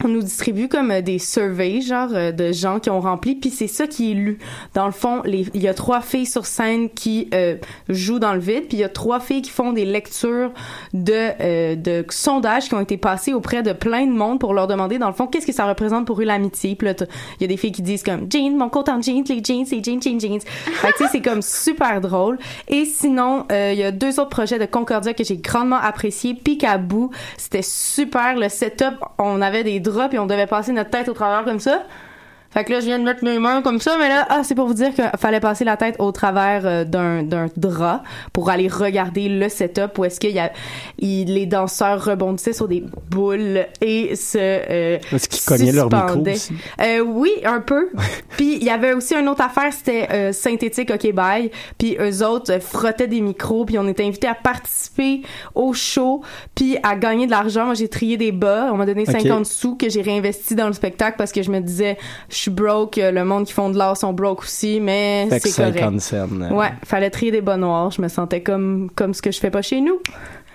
on 0.05 0.09
nous 0.09 0.23
distribue 0.23 0.69
comme 0.69 0.91
euh, 0.91 1.01
des 1.01 1.19
surveys 1.19 1.81
genre 1.81 2.11
euh, 2.13 2.33
de 2.33 2.53
gens 2.53 2.79
qui 2.81 2.91
ont 2.91 3.01
rempli. 3.01 3.35
Puis 3.35 3.51
c'est 3.51 3.67
ça 3.67 3.87
qui 3.87 4.11
est 4.13 4.15
lu. 4.15 4.39
Dans 4.75 4.87
le 4.87 4.93
fond 4.93 5.23
les- 5.25 5.47
il 5.55 5.63
y 5.63 5.69
a 5.69 5.75
trois 5.75 6.01
filles 6.01 6.27
sur 6.27 6.47
scène 6.47 6.91
qui 6.91 7.29
euh, 7.35 7.57
jouent 7.89 8.19
dans 8.19 8.35
le 8.35 8.41
vide. 8.41 8.65
Puis 8.69 8.77
il 8.77 8.81
y 8.81 8.85
a 8.85 8.89
trois 8.89 9.21
filles 9.21 9.43
qui 9.43 9.51
font 9.51 9.73
des 9.73 9.85
lectures 9.85 10.53
de 10.93 11.13
euh, 11.41 11.75
de 11.77 12.05
sondages 12.11 12.69
qui 12.69 12.75
ont 12.75 12.81
été 12.81 12.97
passés 12.97 13.33
auprès 13.33 13.63
de 13.63 13.73
plein 13.73 14.07
de 14.07 14.13
monde 14.13 14.39
pour 14.41 14.55
leur 14.55 14.67
demander 14.67 14.99
dans 14.99 15.09
le 15.09 15.15
fond 15.15 15.27
qu'est-ce 15.27 15.47
que 15.47 15.53
ça 15.53 15.67
représente 15.67 16.07
pour 16.07 16.21
eux 16.21 16.25
l'amitié. 16.25 16.75
Puis 16.77 16.87
là 16.87 16.95
il 17.01 17.43
y 17.43 17.45
a 17.45 17.49
des 17.49 17.57
filles 17.57 17.73
qui 17.73 17.83
disent 17.83 18.03
comme 18.03 18.27
jeans 18.31 18.57
mon 18.57 18.69
compte 18.69 18.89
en 18.89 19.01
jeans 19.01 19.25
les 19.29 19.43
jeans 19.45 19.65
c'est 19.67 19.83
jeans 19.85 20.01
jeans 20.03 20.21
jeans. 20.21 20.41
Fait 20.65 20.93
que 20.93 20.97
tu 20.99 21.05
sais 21.05 21.09
c'est 21.13 21.23
comme 21.23 21.43
super 21.43 22.01
drôle. 22.01 22.39
Et 22.69 22.85
sinon 22.85 23.45
euh, 23.53 23.71
il 23.73 23.79
y 23.79 23.85
a 23.85 23.91
deux 23.91 24.21
autres 24.21 24.31
projets 24.31 24.59
de 24.59 24.67
Concordia 24.67 25.15
que 25.15 25.25
j'ai 25.25 25.37
grandement 25.37 25.77
apprécié 25.81 26.35
Picaboo 26.35 27.11
c'était 27.37 27.63
super. 27.63 28.37
Le 28.37 28.49
setup 28.49 28.95
on 29.19 29.41
avait 29.43 29.65
des 29.65 29.81
et 30.13 30.19
on 30.19 30.27
devait 30.27 30.47
passer 30.47 30.73
notre 30.73 30.91
tête 30.91 31.09
au 31.09 31.13
travers 31.13 31.45
comme 31.45 31.61
ça 31.61 31.85
fait 32.55 32.65
que 32.65 32.73
là, 32.73 32.81
je 32.81 32.87
viens 32.87 32.99
de 32.99 33.05
mettre 33.05 33.25
mes 33.25 33.39
mains 33.39 33.61
comme 33.63 33.81
ça, 33.81 33.97
mais 33.99 34.09
là, 34.09 34.27
ah, 34.31 34.43
c'est 34.45 34.55
pour 34.55 34.67
vous 34.67 34.75
dire 34.75 34.95
qu'il 34.95 35.05
fallait 35.19 35.41
passer 35.41 35.65
la 35.65 35.77
tête 35.77 35.97
au 35.99 36.13
travers 36.13 36.63
euh, 36.65 36.85
d'un, 36.85 37.23
d'un 37.23 37.47
drap 37.57 38.03
pour 38.33 38.49
aller 38.51 38.69
regarder 38.69 39.29
le 39.29 39.49
setup 39.49 39.99
où 39.99 40.05
est-ce 40.05 40.21
qu'il 40.21 40.31
y 40.31 40.39
a, 40.39 40.53
il- 40.99 41.35
les 41.35 41.47
danseurs 41.47 42.03
rebondissaient 42.05 42.53
sur 42.53 42.69
des 42.69 42.83
boules 43.11 43.67
et 43.81 44.15
se, 44.17 44.39
euh, 44.39 44.99
Est-ce 45.13 45.29
qu'ils 45.29 45.45
cognaient 45.45 45.73
leur 45.73 45.87
micro 45.87 46.07
suspendaient. 46.07 46.33
aussi? 46.33 46.55
Euh, 46.81 47.01
oui, 47.01 47.33
un 47.45 47.61
peu. 47.61 47.89
puis 48.37 48.57
il 48.57 48.65
y 48.65 48.71
avait 48.71 48.93
aussi 48.95 49.15
une 49.15 49.29
autre 49.29 49.43
affaire, 49.43 49.73
c'était 49.73 50.09
euh, 50.13 50.33
synthétique 50.33 50.91
OK 50.95 51.13
Bye. 51.13 51.51
Puis 51.79 51.97
eux 52.01 52.25
autres 52.25 52.53
euh, 52.53 52.61
frottaient 52.61 53.09
des 53.09 53.21
micros, 53.21 53.65
puis 53.65 53.79
on 53.79 53.89
était 53.89 54.05
invités 54.05 54.29
à 54.29 54.35
participer 54.35 55.23
au 55.55 55.73
show, 55.73 56.23
puis 56.55 56.77
à 56.83 56.95
gagner 56.97 57.27
de 57.27 57.31
l'argent. 57.33 57.65
Moi, 57.67 57.75
j'ai 57.75 57.89
trié 57.89 58.17
des 58.17 58.33
bas, 58.33 58.71
on 58.73 58.77
m'a 58.77 58.87
donné 58.87 59.03
OK. 59.03 59.11
50 59.11 59.47
sous 59.47 59.77
que 59.77 59.89
j'ai 59.89 60.03
réinvesti 60.03 60.55
dans 60.55 60.67
le 60.69 60.73
spectacle 60.73 61.17
parce 61.19 61.33
que 61.33 61.43
je 61.43 61.51
me 61.51 61.61
disais 61.61 61.97
je 62.29 62.44
suis 62.45 62.51
broke, 62.51 62.99
euh, 62.99 63.11
le 63.11 63.25
monde 63.25 63.45
qui 63.45 63.53
font 63.53 63.71
de 63.71 63.77
l'art 63.79 63.97
sont 63.97 64.13
broke 64.13 64.43
aussi, 64.43 64.81
mais 64.81 65.29
c'est 65.31 65.55
correct. 65.55 65.79
50 65.79 66.01
cents. 66.01 66.17
euh, 66.41 66.51
Ouais, 66.51 66.73
fallait 66.85 67.11
trier 67.11 67.31
des 67.33 67.41
bas 67.41 67.57
noirs, 67.57 67.91
je 67.91 68.01
me 68.03 68.09
sentais 68.09 68.43
comme 68.43 68.91
comme 68.95 69.15
ce 69.15 69.23
que 69.23 69.31
je 69.31 69.39
fais 69.39 69.51
pas 69.51 69.63
chez 69.63 69.81
nous. 69.81 69.99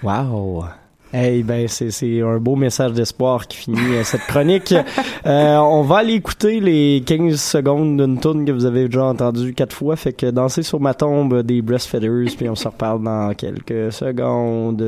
Wow. 0.04 0.66
Hey, 1.12 1.42
ben, 1.42 1.68
c'est, 1.68 2.22
un 2.22 2.38
beau 2.38 2.56
message 2.56 2.94
d'espoir 2.94 3.48
qui 3.48 3.58
finit 3.58 3.96
euh, 3.96 4.04
cette 4.04 4.22
chronique. 4.22 4.74
Euh, 5.26 5.58
on 5.58 5.82
va 5.82 5.98
aller 5.98 6.14
écouter 6.14 6.62
les 6.62 7.04
15 7.06 7.40
secondes 7.42 8.02
d'une 8.02 8.20
tune 8.20 8.46
que 8.46 8.54
vous 8.54 8.64
avez 8.66 8.86
déjà 8.86 9.04
entendu 9.04 9.54
quatre 9.54 9.76
fois. 9.76 9.98
Fait 9.98 10.14
que 10.14 10.28
danser 10.28 10.64
sur 10.64 10.80
ma 10.80 10.94
tombe 10.94 11.44
des 11.44 11.62
breastfeeders, 11.62 12.32
puis 12.38 12.48
on 12.48 12.56
se 12.56 12.68
reparle 12.70 13.04
dans 13.04 13.34
quelques 13.34 13.92
secondes. 13.92 14.82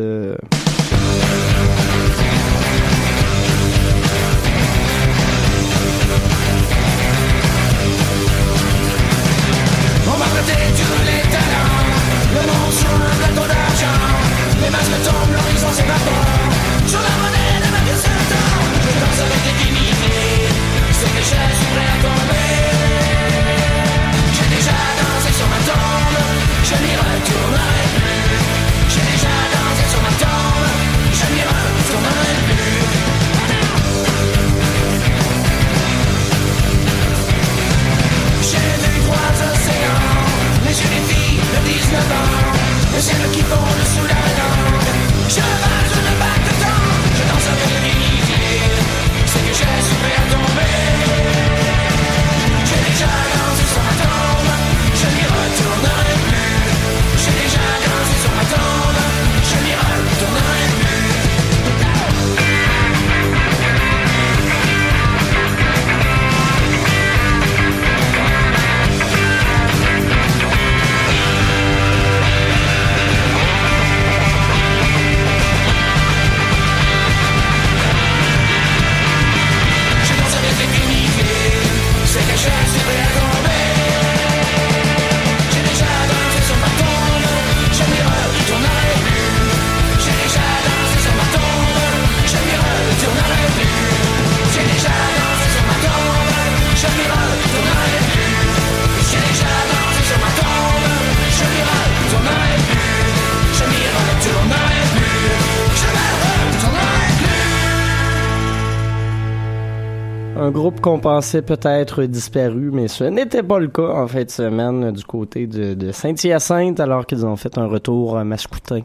Groupe 110.51 110.81
qu'on 110.81 110.99
pensait 110.99 111.41
peut-être 111.41 112.03
disparu, 112.03 112.69
mais 112.71 112.87
ce 112.87 113.05
n'était 113.05 113.43
pas 113.43 113.59
le 113.59 113.67
cas 113.67 113.89
en 113.89 114.07
fin 114.07 114.23
de 114.23 114.29
semaine 114.29 114.91
du 114.91 115.03
côté 115.03 115.47
de, 115.47 115.73
de 115.73 115.91
Saint-Hyacinthe, 115.91 116.79
alors 116.79 117.05
qu'ils 117.05 117.25
ont 117.25 117.35
fait 117.35 117.57
un 117.57 117.67
retour 117.67 118.17
à 118.17 118.23
Mascoutin, 118.23 118.81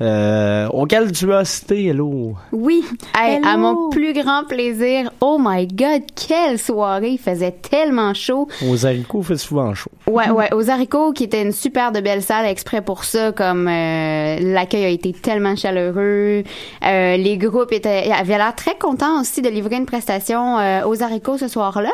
euh, 0.00 0.68
auquel 0.68 1.12
tu 1.12 1.32
as 1.32 1.44
cité, 1.44 1.86
hello. 1.86 2.34
Oui, 2.52 2.84
Hey, 3.14 3.40
à 3.44 3.56
mon 3.56 3.90
plus 3.90 4.14
grand 4.14 4.44
plaisir. 4.44 5.10
Oh 5.20 5.38
my 5.40 5.66
God, 5.66 6.02
quelle 6.14 6.58
soirée! 6.58 7.10
Il 7.10 7.18
faisait 7.18 7.52
tellement 7.52 8.14
chaud. 8.14 8.48
Aux 8.66 8.86
haricots, 8.86 9.22
fait 9.22 9.36
souvent 9.36 9.74
chaud. 9.74 9.90
Ouais, 10.06 10.30
ouais, 10.30 10.52
aux 10.54 10.70
haricots, 10.70 11.12
qui 11.12 11.24
était 11.24 11.42
une 11.42 11.52
super 11.52 11.92
de 11.92 12.00
belle 12.00 12.22
salle 12.22 12.46
exprès 12.46 12.80
pour 12.80 13.04
ça, 13.04 13.32
comme 13.32 13.68
euh, 13.68 14.38
l'accueil 14.40 14.84
a 14.84 14.88
été 14.88 15.12
tellement 15.12 15.56
chaleureux, 15.56 16.42
euh, 16.84 17.16
les 17.16 17.36
groupes 17.36 17.72
étaient 17.72 18.10
avaient 18.10 18.38
l'air 18.38 18.54
très 18.54 18.76
contents 18.76 19.20
aussi 19.20 19.42
de 19.42 19.48
livrer 19.48 19.76
une 19.76 19.86
prestation 19.86 20.58
euh, 20.58 20.84
aux 20.86 21.01
haricots 21.02 21.38
ce 21.38 21.48
soir-là. 21.48 21.90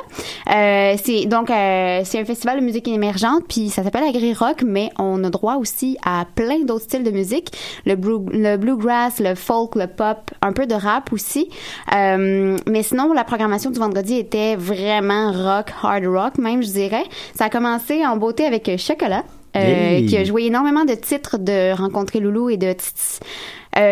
Euh, 0.51 0.97
c'est 1.03 1.27
donc 1.27 1.51
euh, 1.51 2.01
c'est 2.05 2.21
un 2.21 2.25
festival 2.25 2.61
de 2.61 2.65
musique 2.65 2.89
émergente, 2.89 3.45
puis 3.49 3.69
ça 3.69 3.83
s'appelle 3.83 4.05
Agri 4.05 4.35
Rock, 4.35 4.63
mais 4.65 4.91
on 4.99 5.23
a 5.25 5.31
droit 5.31 5.57
aussi 5.57 5.97
à 6.05 6.25
plein 6.35 6.61
d'autres 6.61 6.85
styles 6.85 7.03
de 7.03 7.11
musique, 7.11 7.51
le 7.87 7.97
blue, 7.97 8.21
le 8.33 8.57
bluegrass, 8.57 9.21
le 9.21 9.35
folk, 9.35 9.75
le 9.75 9.87
pop, 9.87 10.31
un 10.43 10.53
peu 10.53 10.67
de 10.67 10.75
rap 10.75 11.13
aussi. 11.13 11.49
Euh, 11.95 12.57
mais 12.67 12.83
sinon, 12.83 13.13
la 13.13 13.25
programmation 13.25 13.71
du 13.71 13.79
vendredi 13.79 14.17
était 14.17 14.57
vraiment 14.57 15.33
rock, 15.33 15.73
hard 15.83 16.07
rock 16.07 16.39
même, 16.39 16.63
je 16.63 16.69
dirais. 16.69 17.05
Ça 17.35 17.47
a 17.47 17.51
commencé 17.51 18.05
en 18.07 18.17
beauté 18.17 18.45
avec 18.45 18.71
Chocolat. 18.79 19.25
Hey. 19.55 20.07
qui 20.07 20.17
a 20.17 20.23
joué 20.25 20.45
énormément 20.45 20.85
de 20.85 20.95
titres 20.95 21.37
de 21.39 21.73
Rencontrer 21.73 22.21
Loulou 22.21 22.49
et 22.51 22.59
de 22.59 22.73
Titi. 22.73 23.19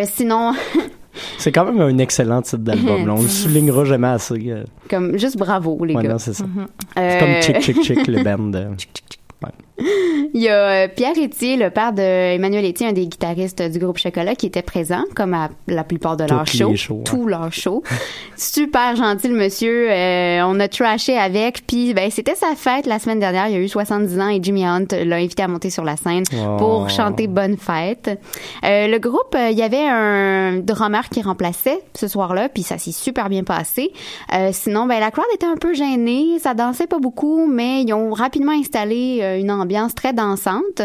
Sinon, 0.05 0.53
C'est 1.39 1.53
quand 1.53 1.65
même 1.65 1.81
un 1.81 1.99
excellent 1.99 2.43
titre 2.43 2.59
d'album. 2.59 3.09
On 3.11 3.23
le 3.23 3.29
soulignera 3.29 3.85
jamais 3.85 4.09
assez. 4.09 4.35
euh. 4.51 4.65
comme 4.91 5.17
juste 5.19 5.37
bravo 5.37 5.85
les 5.85 5.95
Ouais, 5.95 6.03
gars. 6.03 6.11
non, 6.11 6.19
c'est 6.19 6.35
ça. 6.35 6.45
Euh, 6.99 7.41
C'est 7.43 7.53
comme 7.53 7.63
Chick 7.63 7.63
Chick 7.63 7.83
Chick, 7.85 8.07
le 8.09 8.23
band. 8.23 8.53
euh. 8.55 8.69
Il 9.79 10.41
y 10.41 10.49
a 10.49 10.85
euh, 10.85 10.89
Pierre 10.89 11.13
Etier, 11.19 11.57
le 11.57 11.71
père 11.71 11.93
de 11.93 12.01
Emmanuel 12.03 12.65
Etier, 12.65 12.87
un 12.89 12.93
des 12.93 13.07
guitaristes 13.07 13.63
du 13.63 13.79
groupe 13.79 13.99
Chocolat, 13.99 14.35
qui 14.35 14.47
était 14.47 14.63
présent, 14.63 15.05
comme 15.15 15.35
à 15.35 15.51
la 15.69 15.85
plupart 15.85 16.17
de 16.17 16.25
leurs 16.25 16.47
shows. 16.47 16.71
ouais. 16.71 17.05
Tous 17.05 17.27
leurs 17.27 17.53
shows. 17.53 17.83
Super 18.37 18.97
gentil, 18.97 19.29
le 19.29 19.37
monsieur. 19.37 19.91
Euh, 19.91 20.41
on 20.47 20.59
a 20.61 20.69
trashé 20.69 21.17
avec. 21.19 21.67
Puis, 21.67 21.93
ben, 21.95 22.11
c'était 22.11 22.35
sa 22.35 22.55
fête 22.55 22.87
la 22.87 22.99
semaine 22.99 23.21
dernière. 23.21 23.49
Il 23.49 23.57
a 23.57 23.59
eu 23.59 23.69
70 23.69 24.19
ans 24.21 24.29
et 24.29 24.39
Jimmy 24.43 24.65
Hunt 24.67 24.87
l'a 24.93 25.17
invité 25.17 25.43
à 25.43 25.49
monter 25.49 25.71
sur 25.71 25.85
la 25.85 25.97
scène 25.97 26.25
Oh. 26.35 26.57
pour 26.59 26.91
chanter 26.91 27.27
Bonne 27.27 27.57
fête. 27.59 28.19
Euh, 28.65 28.89
le 28.89 28.99
groupe, 28.99 29.35
euh, 29.35 29.51
il 29.51 29.59
y 29.59 29.63
avait 29.63 29.87
un 29.87 30.57
drummer 30.59 31.09
qui 31.11 31.23
remplaçait 31.23 31.81
ce 31.95 32.09
soir-là, 32.09 32.49
puis 32.49 32.63
ça 32.63 32.79
s'est 32.79 32.93
super 32.93 33.29
bien 33.29 33.45
passé. 33.45 33.93
Sinon, 34.53 34.87
ben, 34.87 35.01
la 35.01 35.11
crowd 35.11 35.27
était 35.35 35.47
un 35.47 35.57
peu 35.57 35.75
gênée. 35.75 36.39
Ça 36.41 36.55
dansait 36.55 36.87
pas 36.87 36.99
beaucoup, 36.99 37.47
mais 37.47 37.83
ils 37.83 37.93
ont 37.93 38.13
rapidement 38.13 38.53
installé 38.53 39.39
une 39.41 39.51
ambiance 39.51 39.66
très 39.95 40.13
dansante. 40.13 40.83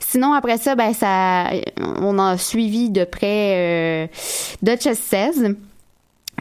Sinon, 0.00 0.32
après 0.32 0.58
ça, 0.58 0.74
ben, 0.74 0.92
ça, 0.92 1.50
on 1.80 2.18
a 2.18 2.36
suivi 2.36 2.90
de 2.90 3.04
près 3.04 3.54
euh, 3.56 4.06
Duchess 4.62 4.98
16 4.98 5.56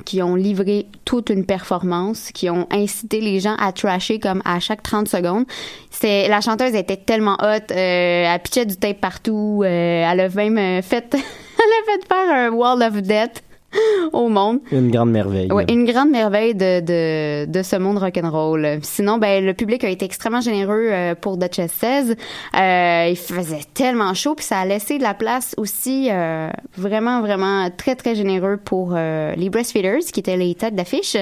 qui 0.06 0.22
ont 0.22 0.36
livré 0.36 0.88
toute 1.06 1.30
une 1.30 1.46
performance, 1.46 2.32
qui 2.34 2.50
ont 2.50 2.68
incité 2.72 3.22
les 3.22 3.40
gens 3.40 3.56
à 3.58 3.72
trasher 3.72 4.20
comme 4.20 4.42
à 4.46 4.60
chaque 4.60 4.84
30 4.84 5.08
secondes. 5.08 5.46
C'est 5.92 6.28
la 6.28 6.42
chanteuse 6.42 6.76
était 6.76 6.98
tellement 6.98 7.38
hot, 7.42 7.72
euh, 7.72 8.34
elle 8.34 8.40
pitchait 8.42 8.66
du 8.66 8.76
tape 8.76 9.00
partout, 9.00 9.62
euh, 9.64 9.68
elle 10.10 10.20
a 10.20 10.30
même 10.30 10.58
euh, 10.58 10.82
fait 10.82 11.08
elle 11.14 11.20
a 11.20 11.92
fait 11.92 12.08
faire 12.08 12.36
un 12.36 12.50
wall 12.50 12.82
of 12.84 13.02
death 13.02 13.44
au 14.14 14.30
monde. 14.30 14.60
Une 14.72 14.92
grande 14.92 15.12
merveille. 15.12 15.52
Ouais, 15.52 15.66
une 15.70 15.86
grande 15.86 16.10
merveille 16.10 16.56
de, 16.56 16.80
de, 16.80 17.46
de 17.52 17.64
ce 17.64 17.76
monde 17.76 17.98
rock'n'roll. 17.98 18.80
Sinon, 18.82 19.18
ben, 19.18 19.46
le 19.46 19.54
public 19.54 19.84
a 19.84 19.90
été 19.90 20.06
extrêmement 20.06 20.42
généreux 20.42 20.90
euh, 20.92 21.16
pour 21.16 21.38
Duchess 21.38 21.72
16. 21.74 22.16
Euh, 22.56 23.08
il 23.10 23.18
faisait 23.18 23.62
tellement 23.74 24.14
chaud, 24.14 24.36
puis 24.36 24.46
ça 24.46 24.60
a 24.60 24.66
laissé 24.66 24.98
de 24.98 25.04
la 25.04 25.14
place 25.14 25.54
aussi 25.58 26.10
euh, 26.12 26.50
vraiment, 26.78 27.22
vraiment 27.22 27.70
très, 27.76 27.96
très 27.96 28.16
généreux 28.16 28.58
pour 28.58 28.94
les 28.94 29.50
Breastfeeders, 29.50 30.00
qui 30.12 30.20
étaient 30.20 30.38
les 30.38 30.56
têtes 30.56 30.76
d'affiche. 30.76 31.16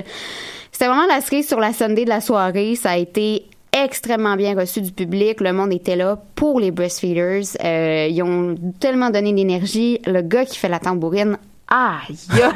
C'était 0.71 0.87
vraiment 0.87 1.07
la 1.07 1.21
cerise 1.21 1.47
sur 1.47 1.59
la 1.59 1.73
Sunday 1.73 2.03
de 2.03 2.09
la 2.09 2.21
soirée. 2.21 2.75
Ça 2.75 2.91
a 2.91 2.97
été 2.97 3.45
extrêmement 3.83 4.35
bien 4.35 4.55
reçu 4.55 4.81
du 4.81 4.91
public. 4.91 5.41
Le 5.41 5.53
monde 5.53 5.73
était 5.73 5.95
là 5.95 6.19
pour 6.35 6.59
les 6.59 6.71
breastfeeders. 6.71 7.43
Euh, 7.63 8.07
ils 8.09 8.21
ont 8.23 8.55
tellement 8.79 9.09
donné 9.09 9.33
d'énergie. 9.33 9.99
Le 10.05 10.21
gars 10.21 10.45
qui 10.45 10.57
fait 10.57 10.69
la 10.69 10.79
tambourine, 10.79 11.37
aïe! 11.69 12.17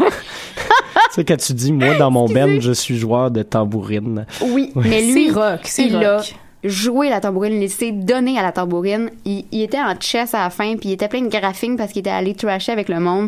Tu 1.09 1.15
sais, 1.15 1.25
quand 1.25 1.37
tu 1.37 1.53
dis, 1.53 1.73
moi, 1.73 1.95
dans 1.95 2.09
mon 2.11 2.25
band, 2.27 2.59
je 2.61 2.71
suis 2.71 2.97
joueur 2.97 3.31
de 3.31 3.43
tambourine. 3.43 4.25
Oui, 4.41 4.71
mais 4.75 5.01
lui, 5.01 5.27
C'est 5.27 5.33
rock, 5.33 5.59
c'est 5.65 5.85
il 5.87 5.95
rock. 5.97 6.05
a 6.05 6.21
joué 6.63 7.09
la 7.09 7.19
tambourine, 7.19 7.61
il 7.61 7.69
s'est 7.69 7.91
donné 7.91 8.37
à 8.39 8.43
la 8.43 8.51
tambourine. 8.53 9.09
Il, 9.25 9.45
il 9.51 9.61
était 9.63 9.79
en 9.81 9.95
chess 9.99 10.33
à 10.33 10.43
la 10.43 10.49
fin, 10.49 10.75
puis 10.77 10.89
il 10.89 10.91
était 10.93 11.07
plein 11.09 11.21
de 11.21 11.27
graphing 11.27 11.75
parce 11.75 11.91
qu'il 11.91 12.01
était 12.01 12.11
allé 12.11 12.33
trasher 12.33 12.71
avec 12.71 12.87
le 12.87 12.99
monde. 12.99 13.27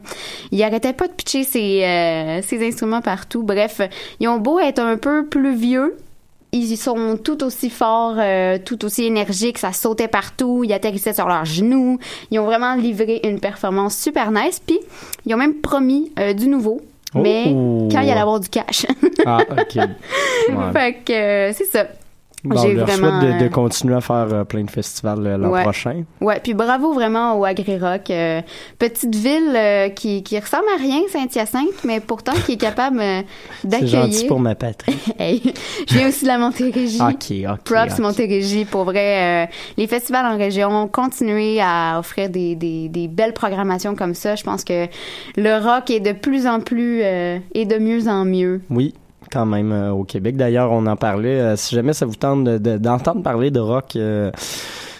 Il 0.51 0.61
arrêtait 0.63 0.93
pas 0.93 1.07
de 1.07 1.13
pitcher 1.13 1.43
ses, 1.43 1.83
euh, 1.83 2.41
ses 2.41 2.65
instruments 2.65 3.01
partout. 3.01 3.43
Bref, 3.43 3.81
ils 4.21 4.27
ont 4.29 4.37
beau 4.37 4.59
être 4.59 4.79
un 4.79 4.97
peu 4.97 5.25
plus 5.25 5.55
vieux, 5.55 5.97
ils 6.53 6.77
sont 6.77 7.17
tout 7.17 7.43
aussi 7.43 7.69
forts, 7.69 8.15
euh, 8.17 8.57
tout 8.63 8.85
aussi 8.85 9.05
énergiques, 9.05 9.57
ça 9.57 9.73
sautait 9.73 10.07
partout, 10.07 10.63
ils 10.63 10.71
atterrissaient 10.73 11.13
sur 11.13 11.27
leurs 11.27 11.45
genoux. 11.45 11.97
Ils 12.31 12.39
ont 12.39 12.45
vraiment 12.45 12.75
livré 12.75 13.19
une 13.23 13.39
performance 13.39 13.97
super 13.97 14.31
nice, 14.31 14.61
puis 14.65 14.79
ils 15.25 15.33
ont 15.33 15.37
même 15.37 15.55
promis 15.55 16.11
euh, 16.19 16.33
du 16.33 16.47
nouveau. 16.47 16.81
Mais 17.15 17.43
Oh. 17.47 17.87
quand 17.91 18.01
il 18.01 18.09
allait 18.09 18.19
avoir 18.21 18.39
du 18.39 18.49
cash. 18.49 18.85
Ah, 19.25 19.39
OK. 19.51 19.75
Ouais. 20.49 20.71
fait 20.73 20.93
que 21.05 21.13
euh, 21.13 21.53
c'est 21.53 21.65
ça. 21.65 21.85
Bon, 22.45 22.61
J'ai 22.61 22.71
on 22.71 22.73
leur 22.73 22.87
vraiment, 22.87 23.21
souhaite 23.21 23.33
de, 23.35 23.39
de 23.39 23.45
euh, 23.45 23.49
continuer 23.49 23.95
à 23.95 24.01
faire 24.01 24.27
euh, 24.33 24.43
plein 24.43 24.63
de 24.65 24.69
festivals 24.69 25.25
euh, 25.25 25.37
l'an 25.37 25.49
Ouais. 25.49 25.63
prochain. 25.63 26.03
Ouais, 26.19 26.41
puis 26.43 26.53
bravo 26.53 26.91
vraiment 26.93 27.39
au 27.39 27.45
Agri-Rock. 27.45 28.09
euh, 28.09 28.41
petite 28.79 29.15
ville 29.15 29.53
euh, 29.55 29.87
qui, 29.89 30.23
qui 30.23 30.37
ressemble 30.37 30.65
à 30.77 30.81
rien, 30.81 30.99
Saint-Hyacinthe, 31.09 31.83
mais 31.85 32.01
pourtant 32.01 32.33
qui 32.45 32.53
est 32.53 32.57
capable 32.57 32.99
euh, 32.99 33.21
C'est 33.69 33.87
gentil 33.87 33.91
d'accueillir. 33.93 34.27
pour 34.27 34.39
ma 34.41 34.55
patrie. 34.55 34.97
Hey, 35.19 35.41
je 35.87 35.93
viens 35.97 36.09
aussi 36.09 36.23
de 36.23 36.27
la 36.27 36.37
Montérégie. 36.37 36.99
OK, 37.01 37.31
OK. 37.49 37.63
Props. 37.63 37.99
Montérégie. 37.99 38.65
Pour 38.65 38.83
vrai, 38.83 39.45
euh, 39.45 39.51
les 39.77 39.87
festivals 39.87 40.25
en 40.25 40.37
région, 40.37 40.87
continuer 40.89 41.61
à 41.61 41.97
offrir 41.99 42.29
des, 42.29 42.55
des, 42.55 42.89
des 42.89 43.07
belles 43.07 43.33
programmations 43.33 43.95
comme 43.95 44.15
ça. 44.15 44.35
Je 44.35 44.43
pense 44.43 44.65
que 44.65 44.87
le 45.37 45.57
rock 45.63 45.89
est 45.89 46.01
de 46.01 46.11
plus 46.11 46.45
en 46.45 46.59
plus 46.59 47.01
euh, 47.03 47.37
et 47.53 47.65
de 47.65 47.77
mieux 47.77 48.09
en 48.09 48.25
mieux. 48.25 48.61
Oui, 48.69 48.93
quand 49.33 49.45
même 49.47 49.71
euh, 49.71 49.91
au 49.91 50.03
Québec. 50.03 50.37
D'ailleurs, 50.37 50.71
on 50.71 50.85
en 50.85 50.95
parlait. 50.95 51.39
euh, 51.39 51.55
si 51.55 51.73
jamais 51.75 51.93
ça 51.93 52.05
vous 52.05 52.15
tente 52.15 52.43
de- 52.43 52.57
de- 52.59 52.77
d'entendre 52.77 53.23
parler 53.23 53.49
de 53.49 53.59
rock, 53.59 53.95
euh, 53.95 54.31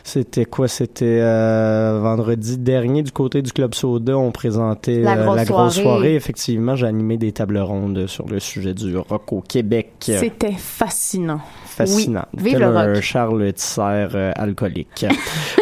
c'était 0.04 0.46
quoi? 0.46 0.68
C'était 0.68 1.20
euh, 1.22 2.00
vendredi 2.02 2.58
dernier 2.58 3.04
du 3.04 3.12
côté 3.12 3.42
du 3.42 3.52
Club 3.54 3.74
Soda. 3.74 4.18
On 4.18 4.32
présentait 4.32 5.02
La 5.02 5.14
euh, 5.18 5.24
grosse 5.24 5.36
la 5.38 5.46
grosse 5.46 5.74
soirée. 5.76 5.84
soirée. 5.84 6.16
Effectivement, 6.16 6.76
j'ai 6.76 6.88
animé 6.88 7.18
des 7.18 7.32
tables 7.32 7.58
rondes 7.60 8.08
sur 8.08 8.28
le 8.28 8.40
sujet 8.40 8.74
du 8.74 8.98
rock 8.98 9.32
au 9.32 9.42
Québec. 9.42 9.92
C'était 10.00 10.52
fascinant. 10.58 11.40
Fascinant. 11.74 12.26
Oui, 12.38 12.44
vive 12.44 12.60
le 12.60 12.66
un 12.66 12.94
rock. 12.94 13.02
Charles 13.02 13.54
Tisser 13.54 13.82
euh, 13.82 14.32
alcoolique. 14.36 15.06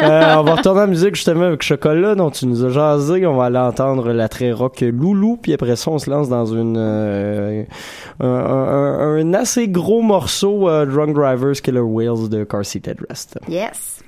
Euh, 0.04 0.36
on 0.38 0.44
va 0.44 0.56
retourner 0.56 0.82
en 0.82 0.88
musique 0.88 1.14
justement 1.14 1.44
avec 1.44 1.62
Chocolat 1.62 2.16
dont 2.16 2.32
tu 2.32 2.48
nous 2.48 2.66
as 2.66 2.70
jasé. 2.70 3.28
On 3.28 3.36
va 3.36 3.46
aller 3.46 3.60
entendre 3.60 4.12
la 4.14 4.30
très 4.30 4.52
rock 4.52 4.82
Loulou. 4.82 5.38
Puis 5.40 5.54
après 5.54 5.76
ça, 5.76 5.92
on 5.92 6.00
se 6.00 6.10
lance 6.10 6.28
dans 6.28 6.48
une 6.48 6.76
euh, 6.76 7.64
un, 8.20 8.28
un- 8.28 9.18
un 9.20 9.34
assez 9.36 9.68
gros 9.68 10.02
morceau 10.02 10.68
euh, 10.68 10.88
Drunk 10.88 11.14
Drivers 11.14 11.62
Killer 11.62 11.82
Wheels 11.82 12.30
de 12.30 12.44
Car 12.46 12.66
Seat 12.66 12.88
Headrest. 12.88 13.38
Yes. 13.48 14.01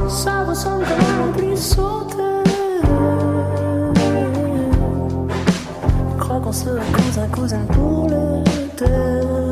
Ça 0.10 0.43
ressemble 0.43 0.84
comme 0.84 1.30
un 1.30 1.32
pli 1.32 1.56
sauté. 1.56 2.43
Je 6.12 6.19
crois 6.19 6.39
qu'on 6.41 6.52
sera 6.52 6.82
cousin 6.91 7.28
cousin 7.32 7.65
pour 7.74 8.10
l'éternité. 8.10 9.39
Il 9.45 9.49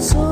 So 0.00 0.29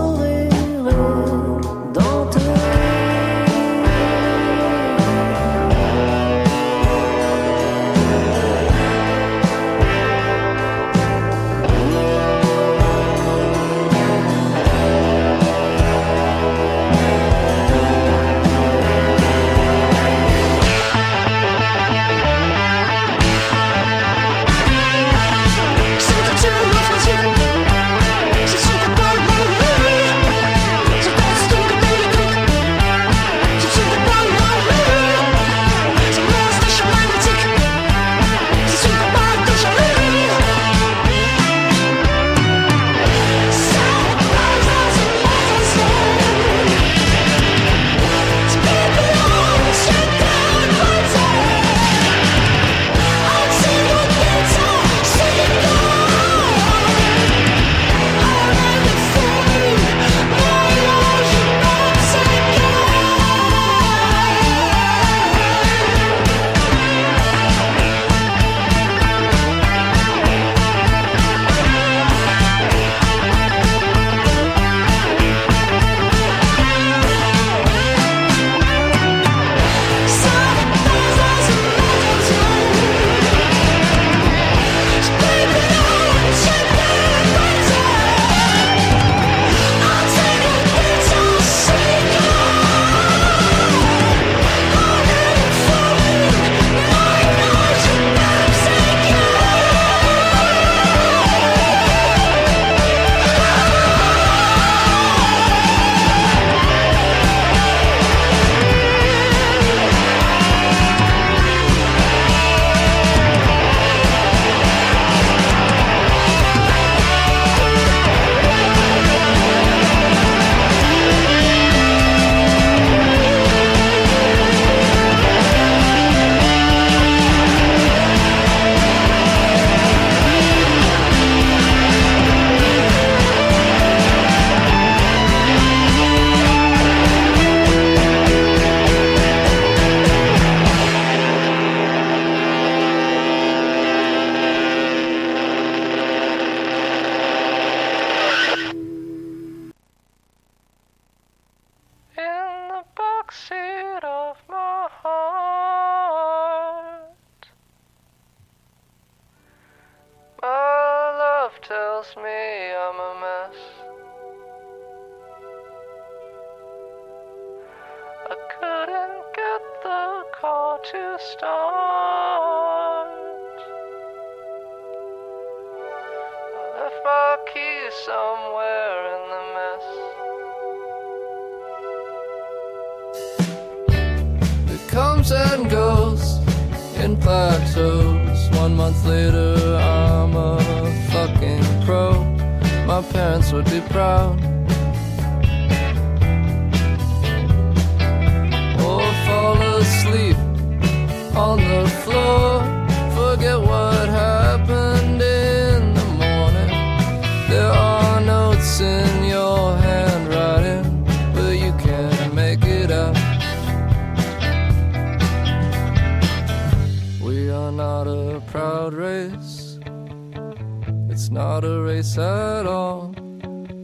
not 221.38 221.62
a 221.64 221.80
race 221.82 222.18
at 222.18 222.66
all. 222.66 223.14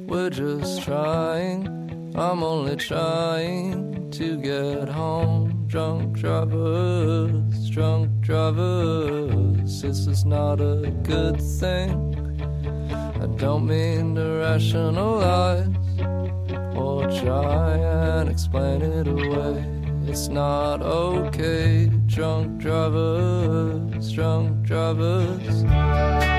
We're 0.08 0.28
just 0.28 0.82
trying. 0.82 1.60
I'm 2.16 2.42
only 2.42 2.74
trying 2.74 4.10
to 4.10 4.36
get 4.38 4.88
home. 4.88 5.64
Drunk 5.68 6.18
drivers, 6.18 7.70
drunk 7.70 8.10
drivers. 8.22 9.82
This 9.82 10.08
is 10.08 10.24
not 10.24 10.60
a 10.60 10.90
good 11.04 11.40
thing. 11.60 11.92
I 13.22 13.26
don't 13.36 13.68
mean 13.68 14.16
to 14.16 14.26
rationalize 14.46 15.68
or 16.76 17.06
try 17.22 17.76
and 18.08 18.28
explain 18.28 18.82
it 18.82 19.06
away. 19.06 19.64
It's 20.10 20.26
not 20.26 20.82
okay, 20.82 21.86
drunk 22.06 22.58
drivers, 22.58 24.12
drunk 24.12 24.62
drivers. 24.62 26.33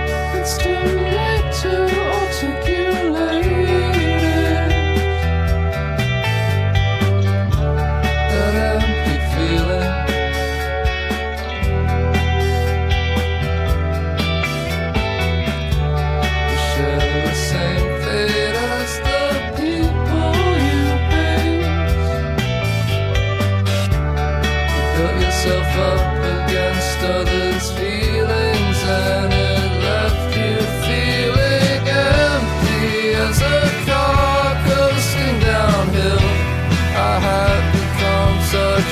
It's 0.48 0.58
too 0.58 0.70
late 0.70 1.52
to 1.64 1.74
articulate 2.22 3.65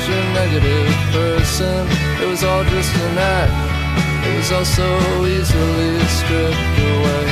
such 0.04 0.12
a 0.12 0.34
negative 0.34 0.94
person. 1.12 1.88
It 2.22 2.28
was 2.28 2.44
all 2.44 2.64
just 2.64 2.96
an 2.96 3.18
act. 3.18 3.54
It 4.28 4.36
was 4.38 4.52
all 4.52 4.66
so 4.66 4.90
easily 5.26 6.00
stripped 6.20 6.78
away. 6.92 7.26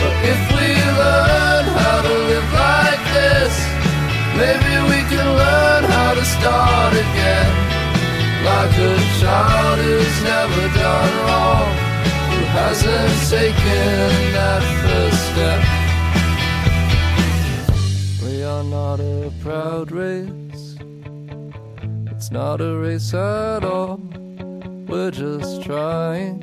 But 0.00 0.14
if 0.32 0.40
we 0.52 0.68
learn 1.00 1.64
how 1.80 1.98
to 2.02 2.14
live 2.30 2.50
like 2.52 3.04
this, 3.16 3.54
maybe 4.36 4.74
we 4.90 5.00
can 5.12 5.26
learn 5.42 5.84
how 5.84 6.14
to 6.14 6.24
start 6.24 6.92
again. 6.92 7.52
Like 8.44 8.74
a 8.76 8.96
child 9.20 9.78
who's 9.80 10.18
never 10.24 10.64
done 10.76 11.14
wrong, 11.24 11.72
who 12.32 12.40
hasn't 12.58 13.16
taken 13.30 14.10
that 14.36 14.62
first 14.82 15.20
step. 15.30 15.60
We 18.24 18.42
are 18.42 18.64
not 18.64 19.00
a 19.00 19.32
proud 19.40 19.92
race, 19.92 20.41
not 22.32 22.60
a 22.62 22.78
race 22.78 23.12
at 23.12 23.62
all. 23.62 24.00
We're 24.88 25.10
just 25.10 25.60
trying. 25.62 26.42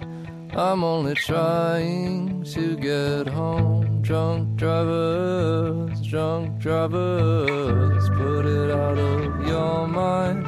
I'm 0.55 0.83
only 0.83 1.15
trying 1.15 2.43
to 2.43 2.77
get 2.77 3.27
home. 3.27 4.03
Drunk 4.03 4.55
drivers, 4.55 5.99
drunk 6.01 6.59
drivers, 6.59 8.07
put 8.09 8.45
it 8.45 8.69
out 8.71 8.99
of 8.99 9.47
your 9.47 9.87
mind. 9.87 10.45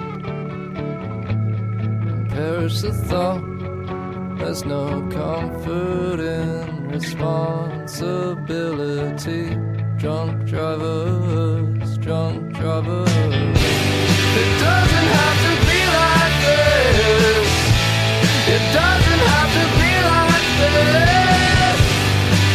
Perish 2.30 2.82
the 2.82 2.94
thought. 2.94 3.42
There's 4.38 4.64
no 4.64 5.02
comfort 5.10 6.20
in 6.20 6.90
responsibility. 6.90 9.58
Drunk 9.98 10.46
drivers, 10.46 11.98
drunk 11.98 12.54
drivers. 12.54 13.10
It 14.34 14.60
doesn't 14.60 15.31
It 18.56 18.64
doesn't 18.74 19.24
have 19.34 19.52
to 19.58 19.66
be 19.80 19.94
like 20.12 20.48
this. 20.60 21.80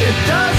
It 0.09 0.16
doesn't 0.29 0.56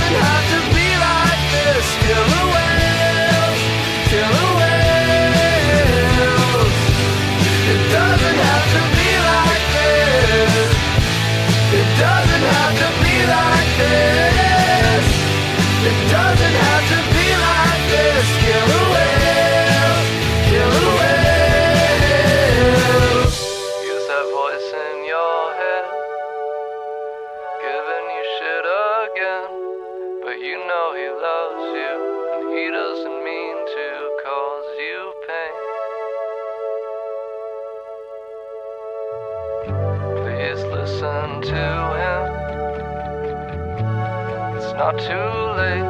not 44.78 45.00
too 45.00 45.30
late. 45.58 45.90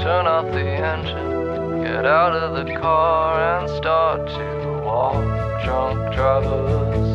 Turn 0.00 0.26
off 0.26 0.46
the 0.46 0.64
engine. 0.64 1.82
Get 1.84 2.06
out 2.06 2.32
of 2.32 2.54
the 2.56 2.72
car 2.80 3.60
and 3.60 3.68
start 3.68 4.26
to 4.28 4.80
walk. 4.82 5.22
Drunk 5.62 5.98
drivers, 6.14 7.08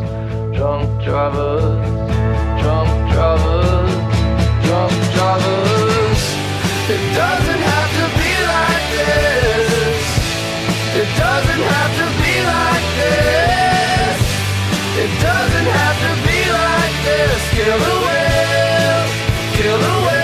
drunk 0.56 0.86
drivers, 1.04 1.82
drunk 2.62 2.90
drivers, 3.12 3.92
drunk 4.66 4.94
drivers. 5.18 6.22
It 6.94 7.04
doesn't 7.18 7.64
have 7.74 7.92
to 8.00 8.06
be 8.22 8.32
like 8.54 8.88
this. 8.98 10.06
It 11.02 11.10
doesn't 11.18 11.64
have 11.74 11.94
to 12.02 12.08
be 12.22 12.36
like 12.54 12.88
this. 13.02 14.18
It 15.04 15.12
doesn't 15.26 15.70
have 15.82 15.98
to 16.06 16.12
be 16.28 16.40
like 16.62 16.96
this. 17.10 17.42
Killer 17.58 17.98
whales, 18.06 19.12
killer 19.58 19.98
whales. 20.06 20.14
It 20.14 20.17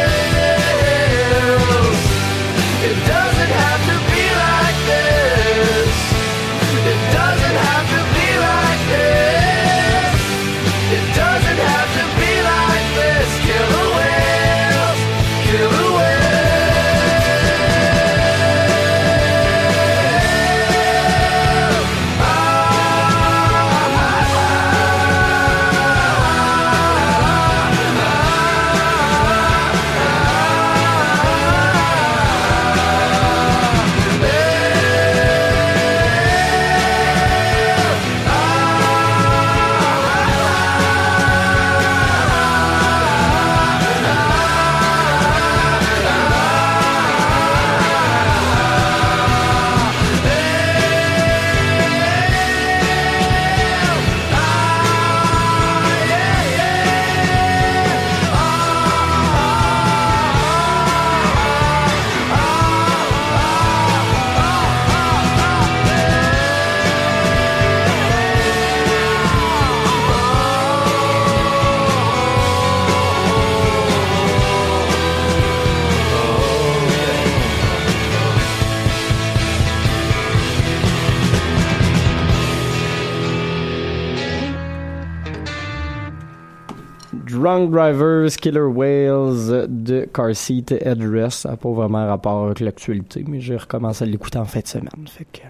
Drunk 87.70 87.72
Drivers, 87.72 88.38
Killer 88.38 88.62
Whales 88.62 89.68
de 89.68 90.08
Car 90.14 90.36
Seat 90.36 90.72
Headrest. 90.72 91.42
Ça 91.42 91.52
n'a 91.52 91.58
pas 91.58 91.72
vraiment 91.72 92.08
rapport 92.08 92.46
avec 92.46 92.60
l'actualité, 92.60 93.24
mais 93.28 93.40
j'ai 93.40 93.58
recommencé 93.58 94.04
à 94.04 94.08
l'écouter 94.08 94.38
en 94.40 94.46
fin 94.46 94.60
de 94.60 94.68
semaine. 94.68 95.08
Fait 95.08 95.26
que 95.26 95.42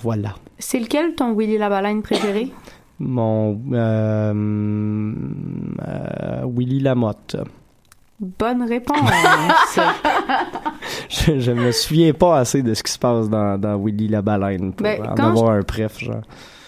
voilà. 0.00 0.34
C'est 0.58 0.80
lequel 0.80 1.14
ton 1.14 1.34
Willy 1.34 1.58
la 1.58 1.68
baleine 1.68 2.02
préféré? 2.02 2.50
Mon 2.98 3.60
euh, 3.72 4.32
euh, 5.88 6.44
Willy 6.46 6.80
Lamotte. 6.80 7.36
Bonne 8.20 8.62
réponse. 8.62 8.98
Je, 11.08 11.40
je 11.40 11.52
me 11.52 11.72
souviens 11.72 12.12
pas 12.12 12.38
assez 12.38 12.62
de 12.62 12.74
ce 12.74 12.82
qui 12.82 12.92
se 12.92 12.98
passe 12.98 13.28
dans, 13.28 13.58
dans 13.58 13.76
Willy 13.82 14.08
la 14.08 14.22
baleine 14.22 14.72
pour 14.72 14.84
Ben, 14.84 15.00
en 15.02 15.14
avoir 15.14 15.50
un 15.50 15.60
bref, 15.60 15.98
genre. 15.98 16.22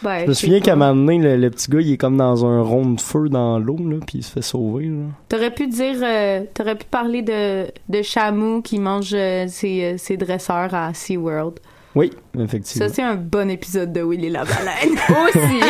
Ben, 0.04 0.24
Je 0.24 0.28
me 0.28 0.34
souviens 0.34 0.60
qu'à 0.60 0.74
un 0.74 0.76
moment 0.76 0.94
donné, 0.94 1.18
le, 1.18 1.36
le 1.38 1.50
petit 1.50 1.70
gars, 1.70 1.80
il 1.80 1.92
est 1.92 1.96
comme 1.96 2.18
dans 2.18 2.44
un 2.44 2.60
rond 2.60 2.90
de 2.90 3.00
feu 3.00 3.30
dans 3.30 3.58
l'eau, 3.58 3.78
là, 3.78 3.96
puis 4.06 4.18
il 4.18 4.22
se 4.22 4.30
fait 4.30 4.42
sauver. 4.42 4.90
T'aurais 5.30 5.50
pu 5.50 5.66
dire, 5.66 5.96
euh, 6.02 6.42
t'aurais 6.52 6.74
pu 6.76 6.84
parler 6.90 7.22
de, 7.22 7.64
de 7.88 8.02
Chameau 8.02 8.60
qui 8.60 8.78
mange 8.78 9.12
euh, 9.14 9.46
ses, 9.48 9.82
euh, 9.82 9.96
ses 9.96 10.18
dresseurs 10.18 10.74
à 10.74 10.92
SeaWorld. 10.92 11.54
Oui, 11.94 12.10
effectivement. 12.38 12.88
Ça, 12.88 12.92
c'est 12.92 13.02
un 13.02 13.14
bon 13.14 13.48
épisode 13.48 13.92
de 13.92 14.00
Willy 14.02 14.30
la 14.30 14.44
baleine. 14.44 14.98
Aussi. 15.28 15.60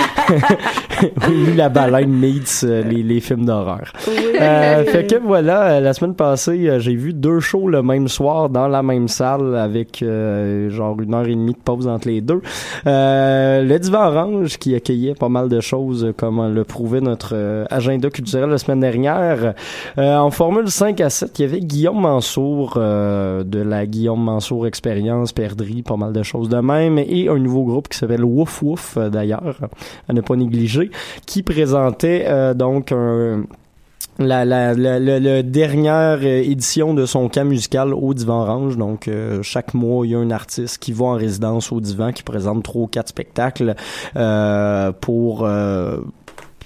Willy 1.29 1.55
la 1.55 1.69
baleine 1.69 2.11
meets 2.11 2.65
euh, 2.65 2.83
les, 2.83 3.03
les 3.03 3.21
films 3.21 3.45
d'horreur. 3.45 3.93
Euh, 4.09 4.85
fait 4.85 5.07
que 5.07 5.17
voilà, 5.17 5.63
euh, 5.65 5.81
la 5.81 5.93
semaine 5.93 6.15
passée, 6.15 6.69
euh, 6.69 6.79
j'ai 6.79 6.95
vu 6.95 7.13
deux 7.13 7.41
shows 7.41 7.69
le 7.69 7.83
même 7.83 8.09
soir 8.09 8.49
dans 8.49 8.69
la 8.69 8.83
même 8.83 9.09
salle 9.09 9.55
avec 9.57 10.03
euh, 10.03 10.71
genre 10.71 10.99
une 11.01 11.13
heure 11.15 11.27
et 11.27 11.35
demie 11.35 11.53
de 11.53 11.59
pause 11.59 11.87
entre 11.87 12.09
les 12.09 12.23
deux. 12.23 12.41
Euh, 12.87 13.63
le 13.63 13.79
Divan 13.79 14.07
Orange 14.07 14.57
qui 14.59 14.75
accueillait 14.75 15.15
pas 15.15 15.29
mal 15.29 15.49
de 15.51 15.61
choses 15.61 16.13
comme 16.17 16.55
le 16.55 16.65
prouvait 16.65 17.01
notre 17.03 17.67
agenda 17.71 18.09
culturel 18.09 18.49
la 18.49 18.59
semaine 18.59 18.81
dernière. 18.81 19.55
Euh, 19.99 20.17
en 20.17 20.31
Formule 20.31 20.71
5 20.71 21.01
à 21.03 21.11
7, 21.11 21.39
il 21.39 21.43
y 21.43 21.45
avait 21.45 21.61
Guillaume 21.61 22.01
Mansour 22.01 22.75
euh, 22.77 23.45
de 23.45 23.59
la 23.61 23.85
Guillaume 23.87 24.23
Mansour 24.23 24.67
Expérience, 24.67 25.33
Perdrie, 25.33 25.83
pas 25.83 25.97
mal 25.97 26.14
de 26.15 26.23
choses 26.23 26.49
de 26.49 26.57
même 26.57 26.99
et 26.99 27.29
un 27.29 27.39
nouveau 27.39 27.65
groupe 27.65 27.89
qui 27.89 27.99
s'appelle 27.99 28.25
Wouf 28.25 28.63
Wouf 28.63 28.97
euh, 28.97 29.11
d'ailleurs, 29.11 29.59
à 30.09 30.13
ne 30.15 30.23
pas 30.23 30.37
négliger, 30.37 30.91
qui 31.27 31.43
présentait 31.43 32.25
euh, 32.27 32.55
donc 32.55 32.93
un 32.93 33.45
la, 34.21 34.45
la, 34.45 35.43
dernière 35.43 36.21
euh, 36.23 36.43
édition 36.45 36.95
de 36.95 37.05
son 37.05 37.29
camp 37.29 37.45
musical 37.45 37.93
au 37.93 38.15
Divan 38.15 38.43
Orange. 38.43 38.77
Donc, 38.77 39.11
chaque 39.43 39.75
mois, 39.75 40.07
il 40.07 40.13
y 40.13 40.15
a 40.15 40.19
un 40.19 40.31
artiste 40.31 40.79
qui 40.79 40.93
va 40.93 41.07
en 41.07 41.15
résidence 41.15 41.73
au 41.73 41.81
Divan, 41.81 42.13
qui 42.13 42.23
présente 42.23 42.63
trois 42.63 42.83
ou 42.83 42.87
quatre 42.87 43.09
spectacles 43.09 43.75
pour... 45.01 45.49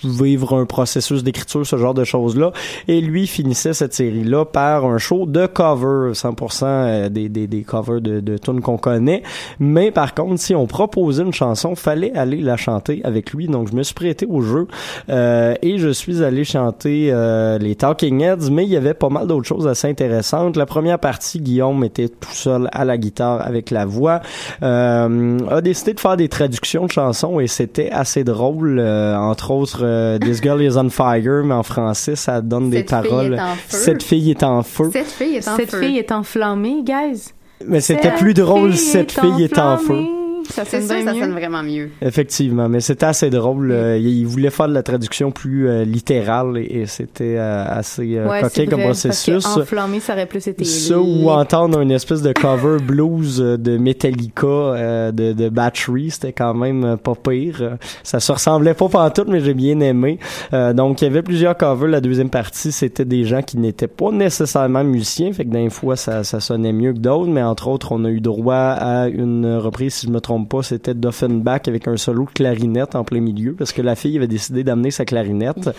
vivre 0.05 0.57
un 0.59 0.67
processus 0.67 1.23
d'écriture, 1.23 1.67
ce 1.67 1.77
genre 1.77 1.95
de 1.95 2.05
choses-là. 2.05 2.53
Et 2.87 3.01
lui 3.01 3.27
finissait 3.27 3.75
cette 3.75 3.95
série-là 3.95 4.45
par 4.45 4.85
un 4.85 4.99
show 4.99 5.27
de 5.27 5.47
cover, 5.47 6.13
100% 6.13 6.65
euh, 6.65 7.09
des, 7.09 7.29
des, 7.29 7.47
des 7.47 7.63
covers 7.63 8.01
de, 8.01 8.21
de 8.21 8.39
tunes 8.39 8.61
qu'on 8.61 8.79
connaît. 8.79 9.23
Mais 9.59 9.91
par 9.91 10.15
contre, 10.15 10.41
si 10.41 10.55
on 10.55 10.67
proposait 10.67 11.23
une 11.23 11.33
chanson, 11.33 11.75
fallait 11.75 12.17
aller 12.17 12.39
la 12.39 12.57
chanter 12.57 13.01
avec 13.05 13.33
lui. 13.33 13.47
Donc, 13.47 13.71
je 13.71 13.77
me 13.77 13.83
suis 13.83 13.95
prêté 13.95 14.27
au 14.27 14.41
jeu 14.41 14.67
euh, 15.09 15.55
et 15.63 15.79
je 15.79 15.89
suis 15.89 16.23
allé 16.23 16.45
chanter 16.45 17.11
euh, 17.13 17.59
les 17.59 17.75
Talking 17.75 18.21
Heads, 18.21 18.51
mais 18.51 18.65
il 18.65 18.71
y 18.71 18.77
avait 18.77 18.95
pas 18.95 19.09
mal 19.09 19.27
d'autres 19.27 19.47
choses 19.47 19.67
assez 19.67 19.89
intéressantes. 19.89 20.57
La 20.57 20.67
première 20.67 20.99
partie, 20.99 21.41
Guillaume 21.41 21.85
était 21.85 22.09
tout 22.09 22.33
seul 22.33 22.69
à 22.73 22.85
la 22.85 22.99
guitare 22.99 23.41
avec 23.47 23.71
la 23.71 23.87
voix. 23.87 24.21
A 24.61 25.61
décidé 25.63 25.95
de 25.95 26.01
faire 26.01 26.17
des 26.17 26.29
traductions 26.29 26.87
de 26.87 26.91
chansons 26.91 27.41
et 27.41 27.47
c'était 27.47 27.91
assez 27.91 28.25
drôle. 28.25 28.81
Entre 28.81 29.51
autres, 29.51 29.85
euh, 29.89 30.19
This 30.19 30.41
Girl 30.43 30.63
is 30.63 30.77
on 30.77 30.89
Fire, 30.91 31.43
mais 31.45 31.55
en 31.55 31.63
français, 31.63 32.17
ça 32.17 32.41
donne 32.41 32.71
des 32.71 32.79
Cette 32.79 32.91
fille 32.91 33.09
paroles. 33.11 33.35
est 33.35 33.41
en 33.41 33.55
feu. 33.55 33.77
Cette 33.79 34.03
fille 34.03 34.31
est 34.31 34.43
en 34.43 34.63
feu. 34.63 34.91
Cette 34.93 35.07
fille 35.11 35.37
est 35.37 35.49
en 35.49 35.57
Cette 35.57 35.71
feu. 35.71 35.81
fille 35.81 35.99
est 35.99 36.13
enflammée, 36.13 36.83
guys. 36.85 37.33
Mais 37.67 37.81
c'était 37.81 38.11
Cette 38.11 38.19
plus 38.19 38.35
drôle, 38.35 38.75
cette 38.77 39.13
fille 39.13 39.43
est 39.43 39.59
en 39.59 39.79
feu. 39.79 40.05
Ça 40.49 40.65
C'est 40.65 40.81
sonne 40.81 40.97
bien 40.97 41.05
ça 41.07 41.15
mieux. 41.15 41.21
sonne 41.21 41.33
vraiment 41.33 41.63
mieux. 41.63 41.91
Effectivement, 42.03 42.69
mais 42.69 42.81
c'était 42.81 43.07
assez 43.07 43.31
drôle. 43.31 43.71
Euh, 43.71 43.99
il 43.99 44.27
voulait 44.27 44.51
faire 44.51 44.69
de 44.69 44.75
la 44.75 44.83
traduction 44.83 45.31
plus 45.31 45.69
euh, 45.69 45.85
littérale 45.85 46.57
et, 46.59 46.81
et 46.81 46.87
c'était 46.87 47.37
euh, 47.39 47.65
assez 47.69 48.17
euh, 48.17 48.29
Ouais, 48.29 48.41
coquin 48.41 48.51
c'est 48.55 48.67
comme 48.67 48.75
vrai, 48.81 48.85
processus. 48.89 49.43
Parce 49.45 49.55
que 49.57 49.61
enflammé, 49.63 50.01
ça 50.01 50.13
aurait 50.15 50.27
plus 50.27 50.47
été. 50.47 50.65
Ça 50.65 50.99
ou 50.99 51.29
entendre 51.31 51.81
une 51.81 51.91
espèce 51.91 52.23
de 52.23 52.33
cover 52.33 52.79
blues 52.83 53.39
de 53.39 53.77
Metallica 53.79 54.47
euh, 54.47 55.13
de, 55.13 55.33
de 55.33 55.49
Battery, 55.49 56.11
c'était 56.11 56.33
quand 56.33 56.55
même 56.55 56.85
euh, 56.85 56.97
pas 56.97 57.15
pire. 57.15 57.77
Ça 58.03 58.21
se 58.21 58.33
ressemblait 58.33 58.75
pas 58.75 58.89
pantoute, 58.89 59.29
mais 59.29 59.41
j'ai 59.41 59.55
bien 59.55 59.81
aimé. 59.81 60.19
Euh, 60.53 60.73
donc 60.73 61.03
il 61.03 61.05
y 61.05 61.09
avait 61.09 61.23
plusieurs 61.23 61.57
covers. 61.57 61.89
La 61.89 62.01
deuxième 62.01 62.31
partie, 62.31 62.73
c'était 62.73 63.05
des 63.05 63.25
gens 63.25 63.43
qui 63.43 63.59
n'étaient 63.59 63.87
pas 63.89 64.11
nécessairement 64.11 64.85
musiciens, 64.85 65.33
fait 65.33 65.45
que 65.45 65.51
d'un 65.51 65.69
fois 65.71 65.97
ça, 65.97 66.25
ça 66.25 66.41
sonnait 66.41 66.73
mieux 66.73 66.93
que 66.93 66.99
d'autres. 66.99 67.29
Mais 67.31 67.43
entre 67.43 67.69
autres, 67.69 67.93
on 67.93 68.05
a 68.05 68.09
eu 68.11 68.21
droit 68.21 68.55
à 68.55 69.09
une 69.09 69.57
reprise, 69.57 69.95
si 69.95 70.07
je 70.07 70.13
me 70.13 70.21
trompe 70.21 70.38
pas, 70.45 70.63
c'était 70.63 70.95
d'Offenbach 70.95 71.63
avec 71.67 71.89
un 71.89 71.97
solo 71.97 72.25
de 72.25 72.31
clarinette 72.31 72.95
en 72.95 73.05
plein 73.05 73.21
milieu, 73.21 73.55
parce 73.55 73.73
que 73.73 73.83
la 73.83 73.95
fille 73.95 74.17
avait 74.17 74.27
décidé 74.27 74.65
d'amener 74.65 74.91
sa 74.91 75.05
clarinette. 75.05 75.71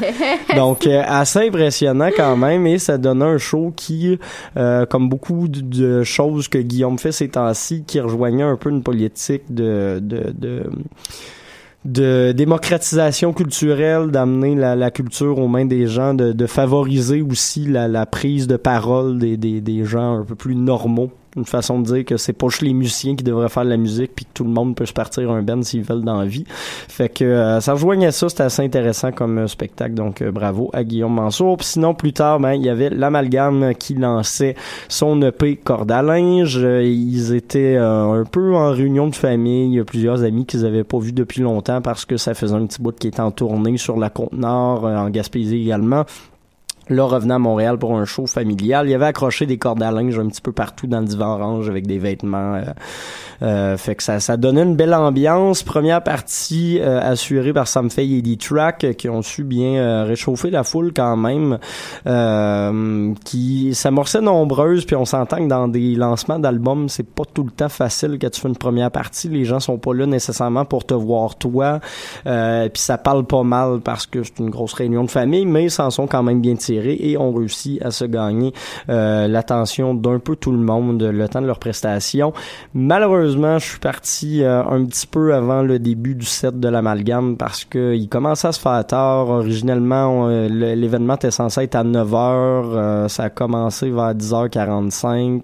Donc, 0.55 0.87
euh, 0.87 1.01
assez 1.07 1.47
impressionnant 1.47 2.09
quand 2.15 2.37
même, 2.37 2.67
et 2.67 2.79
ça 2.79 2.97
donnait 2.97 3.25
un 3.25 3.37
show 3.37 3.73
qui, 3.75 4.17
euh, 4.57 4.85
comme 4.85 5.09
beaucoup 5.09 5.47
de, 5.47 5.61
de 5.61 6.03
choses 6.03 6.47
que 6.47 6.57
Guillaume 6.57 6.99
fait 6.99 7.11
ces 7.11 7.29
temps-ci, 7.29 7.83
qui 7.85 7.99
rejoignait 7.99 8.43
un 8.43 8.57
peu 8.57 8.69
une 8.69 8.83
politique 8.83 9.43
de... 9.49 9.99
de, 10.01 10.33
de 10.37 10.63
de 11.85 12.33
démocratisation 12.33 13.31
culturelle, 13.31 14.11
d'amener 14.11 14.53
la, 14.53 14.75
la 14.75 14.91
culture 14.91 15.39
aux 15.39 15.47
mains 15.47 15.65
des 15.65 15.87
gens, 15.87 16.13
de, 16.13 16.33
de 16.33 16.45
favoriser 16.45 17.21
aussi 17.21 17.65
la, 17.65 17.87
la 17.87 18.05
prise 18.05 18.47
de 18.47 18.57
parole 18.57 19.17
des, 19.17 19.37
des, 19.37 19.61
des 19.61 19.85
gens 19.85 20.17
un 20.19 20.25
peu 20.25 20.35
plus 20.35 20.55
normaux. 20.55 21.09
Une 21.39 21.45
façon 21.45 21.79
de 21.79 21.85
dire 21.85 22.05
que 22.05 22.17
c'est 22.17 22.33
pas 22.33 22.47
juste 22.47 22.61
les 22.61 22.73
musiciens 22.73 23.15
qui 23.15 23.23
devraient 23.23 23.49
faire 23.49 23.63
la 23.63 23.77
musique 23.77 24.11
puis 24.15 24.25
que 24.25 24.31
tout 24.33 24.43
le 24.43 24.49
monde 24.49 24.75
peut 24.75 24.85
se 24.85 24.93
partir 24.93 25.31
un 25.31 25.41
band 25.41 25.61
s'ils 25.61 25.83
veulent 25.83 26.03
dans 26.03 26.19
la 26.19 26.25
vie. 26.25 26.43
Fait 26.47 27.09
que 27.09 27.23
euh, 27.23 27.59
ça 27.61 27.73
rejoignait 27.73 28.11
ça, 28.11 28.29
c'était 28.29 28.43
assez 28.43 28.61
intéressant 28.61 29.11
comme 29.11 29.37
euh, 29.37 29.47
spectacle. 29.47 29.93
Donc 29.93 30.21
euh, 30.21 30.31
bravo 30.31 30.69
à 30.73 30.83
Guillaume 30.83 31.13
Mansour. 31.13 31.57
Puis 31.57 31.67
sinon 31.67 31.93
plus 31.93 32.13
tard, 32.13 32.39
ben 32.39 32.53
il 32.53 32.63
y 32.63 32.69
avait 32.69 32.89
l'amalgame 32.89 33.73
qui 33.75 33.95
lançait 33.95 34.55
son 34.87 35.21
EP 35.21 35.55
corde 35.57 35.91
à 35.91 36.01
linge. 36.01 36.57
Ils 36.57 37.33
étaient 37.33 37.77
un 37.77 38.23
peu 38.29 38.55
en 38.55 38.71
réunion 38.71 39.07
de 39.07 39.15
famille. 39.15 39.67
Il 39.67 39.75
y 39.75 39.79
a 39.79 39.85
plusieurs 39.85 40.23
amis 40.23 40.45
qu'ils 40.45 40.65
avaient 40.65 40.83
pas 40.83 40.99
vus 40.99 41.13
depuis 41.13 41.41
longtemps 41.41 41.81
parce 41.81 42.05
que 42.05 42.17
ça 42.17 42.33
faisait 42.33 42.55
un 42.55 42.65
petit 42.65 42.81
bout 42.81 42.97
qui 42.97 43.07
était 43.07 43.21
en 43.21 43.31
tournée 43.31 43.77
sur 43.77 43.97
la 43.97 44.09
côte 44.09 44.33
nord, 44.33 44.85
euh, 44.85 44.95
en 44.95 45.09
Gaspésie 45.09 45.61
également. 45.61 46.05
Là, 46.89 47.03
revenant 47.05 47.35
à 47.35 47.39
Montréal 47.39 47.77
pour 47.77 47.95
un 47.95 48.05
show 48.05 48.25
familial, 48.25 48.89
il 48.89 48.95
avait 48.95 49.05
accroché 49.05 49.45
des 49.45 49.57
cordes 49.57 49.83
à 49.83 49.91
linge 49.91 50.17
un 50.17 50.27
petit 50.27 50.41
peu 50.41 50.51
partout 50.51 50.87
dans 50.87 50.99
le 51.01 51.05
divan 51.05 51.35
orange 51.35 51.69
avec 51.69 51.85
des 51.85 51.99
vêtements. 51.99 52.55
euh, 52.55 52.63
euh, 53.41 53.77
fait 53.77 53.95
que 53.95 54.03
ça, 54.03 54.19
ça 54.19 54.37
donnait 54.37 54.63
une 54.63 54.75
belle 54.75 54.93
ambiance. 54.93 55.63
Première 55.63 56.03
partie 56.03 56.79
euh, 56.81 56.99
assurée 56.99 57.53
par 57.53 57.67
Sam 57.67 57.89
Fay 57.89 58.15
et 58.15 58.21
D-Track 58.21 58.83
euh, 58.83 58.93
qui 58.93 59.07
ont 59.07 59.21
su 59.21 59.43
bien 59.43 59.75
euh, 59.75 60.03
réchauffer 60.03 60.49
la 60.49 60.63
foule 60.63 60.91
quand 60.95 61.15
même. 61.15 61.59
Euh, 62.07 63.13
qui 63.23 63.75
s'amorçait 63.75 64.21
nombreuse. 64.21 64.85
Puis 64.85 64.95
on 64.95 65.05
s'entend 65.05 65.37
que 65.37 65.47
dans 65.47 65.67
des 65.67 65.95
lancements 65.95 66.39
d'albums, 66.39 66.89
c'est 66.89 67.07
pas 67.07 67.23
tout 67.31 67.43
le 67.43 67.51
temps 67.51 67.69
facile 67.69 68.17
quand 68.19 68.31
tu 68.31 68.41
fais 68.41 68.49
une 68.49 68.57
première 68.57 68.89
partie. 68.89 69.29
Les 69.29 69.45
gens 69.45 69.59
sont 69.59 69.77
pas 69.77 69.93
là 69.93 70.07
nécessairement 70.07 70.65
pour 70.65 70.85
te 70.85 70.95
voir 70.95 71.35
toi. 71.35 71.79
Puis 72.23 72.81
ça 72.81 72.97
parle 72.97 73.25
pas 73.25 73.43
mal 73.43 73.79
parce 73.83 74.05
que 74.05 74.23
c'est 74.23 74.39
une 74.39 74.49
grosse 74.49 74.73
réunion 74.73 75.03
de 75.03 75.11
famille, 75.11 75.45
mais 75.45 75.65
ils 75.65 75.71
s'en 75.71 75.91
sont 75.91 76.07
quand 76.07 76.23
même 76.23 76.41
bien 76.41 76.55
tirés 76.55 76.78
et 76.87 77.17
ont 77.17 77.33
réussi 77.33 77.79
à 77.83 77.91
se 77.91 78.05
gagner 78.05 78.53
euh, 78.89 79.27
l'attention 79.27 79.93
d'un 79.93 80.19
peu 80.19 80.35
tout 80.35 80.51
le 80.51 80.57
monde 80.57 81.01
le 81.03 81.29
temps 81.29 81.41
de 81.41 81.47
leur 81.47 81.59
prestation. 81.59 82.33
Malheureusement, 82.73 83.59
je 83.59 83.65
suis 83.69 83.79
parti 83.79 84.43
euh, 84.43 84.63
un 84.63 84.85
petit 84.85 85.07
peu 85.07 85.33
avant 85.33 85.61
le 85.61 85.79
début 85.79 86.15
du 86.15 86.25
set 86.25 86.59
de 86.59 86.67
l'amalgame 86.67 87.37
parce 87.37 87.65
que 87.65 87.95
il 87.95 88.09
commençait 88.09 88.47
à 88.47 88.51
se 88.51 88.59
faire 88.59 88.85
tard. 88.85 89.29
Originellement, 89.29 90.27
euh, 90.27 90.47
l'événement 90.47 91.15
était 91.15 91.31
censé 91.31 91.63
être 91.63 91.75
à 91.75 91.83
9h. 91.83 93.07
ça 93.07 93.23
a 93.23 93.29
commencé 93.29 93.89
vers 93.89 94.13
10h45 94.13 95.41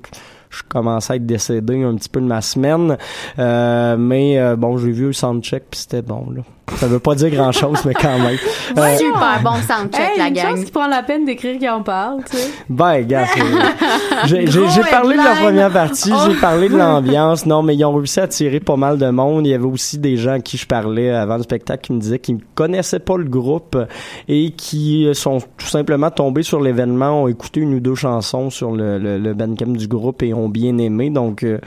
je 0.49 0.61
commençais 0.67 1.13
à 1.13 1.15
être 1.17 1.25
décédé 1.25 1.83
un 1.83 1.95
petit 1.95 2.09
peu 2.09 2.21
de 2.21 2.25
ma 2.27 2.41
semaine. 2.41 2.97
Euh, 3.39 3.95
mais 3.97 4.37
euh, 4.39 4.55
bon, 4.55 4.77
j'ai 4.77 4.91
vu 4.91 5.05
le 5.07 5.13
soundcheck 5.13 5.63
puis 5.69 5.79
c'était 5.81 6.01
bon 6.01 6.27
là. 6.35 6.41
Ça 6.77 6.87
veut 6.87 6.97
pas 6.97 7.13
dire 7.13 7.29
grand 7.29 7.51
chose, 7.51 7.77
mais 7.85 7.93
quand 7.93 8.17
même. 8.17 8.37
Euh, 8.77 8.97
Super 8.97 9.39
bon 9.43 9.53
soundcheck, 9.61 9.99
Hey, 10.01 10.17
la 10.17 10.27
une 10.27 10.33
gang. 10.33 10.43
chance 10.47 10.59
qu'ils 10.63 10.71
prennent 10.73 10.89
la 10.89 11.03
peine 11.03 11.23
d'écrire 11.23 11.57
qui 11.59 11.69
en 11.69 11.81
parle, 11.83 12.23
tu 12.29 12.35
sais. 12.35 12.49
Ben, 12.67 13.01
gars, 13.05 13.25
c'est- 13.27 14.47
j'ai 14.47 14.81
parlé 14.89 15.15
de 15.17 15.23
la 15.23 15.35
première 15.35 15.71
partie, 15.71 16.11
Oh. 16.13 16.17
j'ai 16.27 16.35
parlé 16.39 16.67
de 16.67 16.75
l'ambiance. 16.75 17.45
Non, 17.45 17.61
mais 17.63 17.75
ils 17.75 17.85
ont 17.85 17.93
réussi 17.95 18.19
à 18.19 18.23
attirer 18.23 18.59
pas 18.59 18.75
mal 18.75 18.97
de 18.97 19.09
monde. 19.09 19.45
Il 19.45 19.51
y 19.51 19.53
avait 19.53 19.63
aussi 19.65 19.97
des 19.97 20.17
gens 20.17 20.33
à 20.33 20.39
qui 20.39 20.57
je 20.57 20.65
parlais 20.65 21.11
avant 21.11 21.37
le 21.37 21.43
spectacle 21.43 21.81
qui 21.85 21.93
me 21.93 21.99
disaient 21.99 22.19
qu'ils 22.19 22.35
ne 22.35 22.41
connaissaient 22.55 22.99
pas 22.99 23.17
le 23.17 23.25
groupe 23.25 23.77
et 24.27 24.51
qui 24.51 25.07
sont 25.13 25.39
tout 25.57 25.67
simplement 25.67 26.09
tombés 26.09 26.43
sur 26.43 26.59
l'événement, 26.59 27.23
ont 27.23 27.27
écouté 27.27 27.61
une 27.61 27.75
ou 27.75 27.79
deux 27.79 27.95
chansons 27.95 28.49
sur 28.49 28.71
le, 28.71 28.97
le, 28.97 29.17
le 29.19 29.33
bandcamp 29.33 29.71
du 29.71 29.87
groupe 29.87 30.21
et 30.23 30.33
ont 30.35 30.49
bien 30.49 30.77
aimé. 30.77 31.09
Donc, 31.09 31.43
euh, 31.43 31.59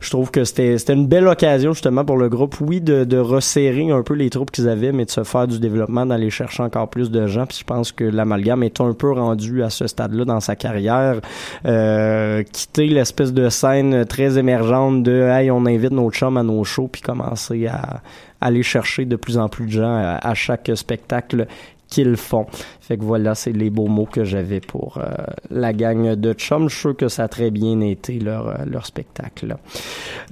je 0.00 0.10
trouve 0.10 0.30
que 0.30 0.44
c'était 0.44 0.76
une 0.92 1.06
belle 1.06 1.26
occasion 1.26 1.72
justement 1.72 2.04
pour 2.04 2.16
le 2.16 2.28
groupe, 2.28 2.56
oui, 2.60 2.80
de, 2.80 3.18
resserrer 3.18 3.90
un 3.90 4.02
peu 4.02 4.14
les 4.14 4.30
troupes 4.30 4.50
qu'ils 4.50 4.68
avaient, 4.68 4.92
mais 4.92 5.04
de 5.04 5.10
se 5.10 5.24
faire 5.24 5.46
du 5.46 5.58
développement, 5.58 6.06
d'aller 6.06 6.30
chercher 6.30 6.62
encore 6.62 6.88
plus 6.88 7.10
de 7.10 7.26
gens. 7.26 7.46
Puis 7.46 7.58
je 7.60 7.64
pense 7.64 7.92
que 7.92 8.04
l'amalgame 8.04 8.62
est 8.62 8.80
un 8.80 8.92
peu 8.92 9.12
rendu 9.12 9.62
à 9.62 9.70
ce 9.70 9.86
stade-là 9.86 10.24
dans 10.24 10.40
sa 10.40 10.56
carrière. 10.56 11.20
Euh, 11.66 12.42
quitter 12.52 12.86
l'espèce 12.86 13.32
de 13.32 13.48
scène 13.48 14.04
très 14.04 14.38
émergente 14.38 15.02
de 15.02 15.22
hey, 15.22 15.50
on 15.50 15.66
invite 15.66 15.92
nos 15.92 16.10
chums 16.10 16.36
à 16.36 16.42
nos 16.42 16.64
shows, 16.64 16.88
puis 16.88 17.02
commencer 17.02 17.66
à 17.66 18.02
aller 18.40 18.62
chercher 18.62 19.04
de 19.04 19.16
plus 19.16 19.36
en 19.36 19.48
plus 19.48 19.66
de 19.66 19.70
gens 19.72 20.18
à 20.22 20.34
chaque 20.34 20.70
spectacle 20.76 21.48
qu'ils 21.88 22.16
font. 22.16 22.46
Fait 22.80 22.96
que 22.96 23.02
voilà, 23.02 23.34
c'est 23.34 23.52
les 23.52 23.70
beaux 23.70 23.86
mots 23.86 24.08
que 24.10 24.24
j'avais 24.24 24.60
pour 24.60 24.98
euh, 24.98 25.08
la 25.50 25.72
gang 25.72 26.14
de 26.14 26.32
chums. 26.32 26.68
Je 26.68 26.74
suis 26.74 26.80
sûr 26.80 26.96
que 26.96 27.08
ça 27.08 27.24
a 27.24 27.28
très 27.28 27.50
bien 27.50 27.80
été 27.80 28.18
leur, 28.18 28.48
euh, 28.48 28.54
leur 28.66 28.86
spectacle. 28.86 29.56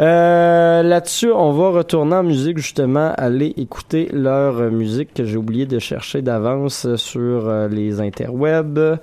Euh, 0.01 0.83
Là-dessus, 0.83 1.31
on 1.33 1.53
va 1.53 1.71
retourner 1.71 2.17
en 2.17 2.23
musique 2.23 2.59
justement, 2.59 3.13
aller 3.17 3.53
écouter 3.57 4.09
leur 4.13 4.71
musique 4.71 5.15
que 5.15 5.25
j'ai 5.25 5.37
oublié 5.37 5.67
de 5.67 5.79
chercher 5.79 6.23
d'avance 6.23 6.95
sur 6.97 7.49
euh, 7.49 7.69
les 7.69 8.01
interwebs. 8.01 8.99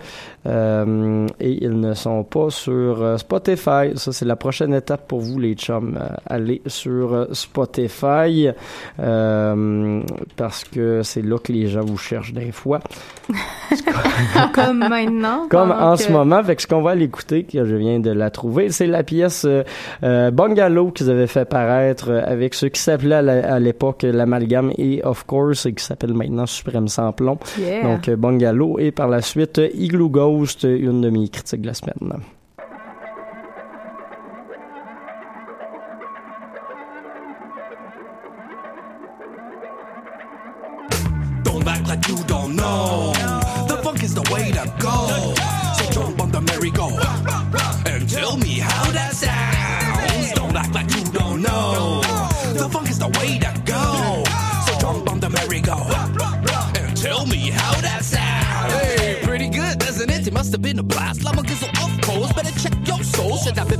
Euh, 0.45 1.25
et 1.39 1.63
ils 1.63 1.79
ne 1.79 1.93
sont 1.93 2.23
pas 2.23 2.49
sur 2.49 3.01
euh, 3.01 3.17
Spotify. 3.17 3.91
Ça, 3.95 4.11
c'est 4.11 4.25
la 4.25 4.35
prochaine 4.35 4.73
étape 4.73 5.07
pour 5.07 5.19
vous, 5.21 5.39
les 5.39 5.53
chums. 5.55 5.97
Euh, 6.01 6.07
allez 6.27 6.61
sur 6.67 7.27
Spotify 7.31 8.49
euh, 8.99 10.01
parce 10.35 10.63
que 10.63 11.01
c'est 11.03 11.21
là 11.21 11.37
que 11.37 11.51
les 11.53 11.67
gens 11.67 11.85
vous 11.85 11.97
cherchent 11.97 12.33
des 12.33 12.51
fois. 12.51 12.79
Comme 14.53 14.79
maintenant. 14.79 15.47
Comme 15.49 15.71
en 15.71 15.95
que- 15.95 16.01
ce 16.01 16.11
moment, 16.11 16.43
fait 16.43 16.55
que 16.55 16.61
ce 16.61 16.67
qu'on 16.67 16.81
va 16.81 16.91
aller 16.91 17.05
écouter, 17.05 17.43
que 17.43 17.63
je 17.65 17.75
viens 17.75 17.99
de 17.99 18.11
la 18.11 18.29
trouver, 18.29 18.69
c'est 18.69 18.87
la 18.87 19.03
pièce 19.03 19.45
euh, 20.03 20.31
Bungalow 20.31 20.91
qu'ils 20.91 21.09
avaient 21.09 21.27
fait 21.27 21.45
paraître 21.45 22.11
avec 22.11 22.53
ce 22.53 22.65
qui 22.67 22.79
s'appelait 22.81 23.15
à 23.15 23.21
la- 23.21 23.59
l'époque 23.59 24.03
l'amalgame 24.03 24.71
et 24.77 25.01
of 25.03 25.23
course 25.25 25.65
et 25.65 25.73
qui 25.73 25.83
s'appelle 25.83 26.13
maintenant 26.13 26.45
Suprême 26.45 26.87
Samplon. 26.87 27.37
Yeah. 27.59 27.83
Donc 27.83 28.09
Bungalow 28.09 28.77
et 28.79 28.91
par 28.91 29.07
la 29.07 29.21
suite 29.21 29.61
Igloo 29.73 30.09
Ghost, 30.37 30.63
une 30.63 31.01
de 31.01 31.09
mes 31.09 31.29
critiques 31.29 31.61
de 31.61 31.67
la 31.67 31.73
semaine. 31.73 32.23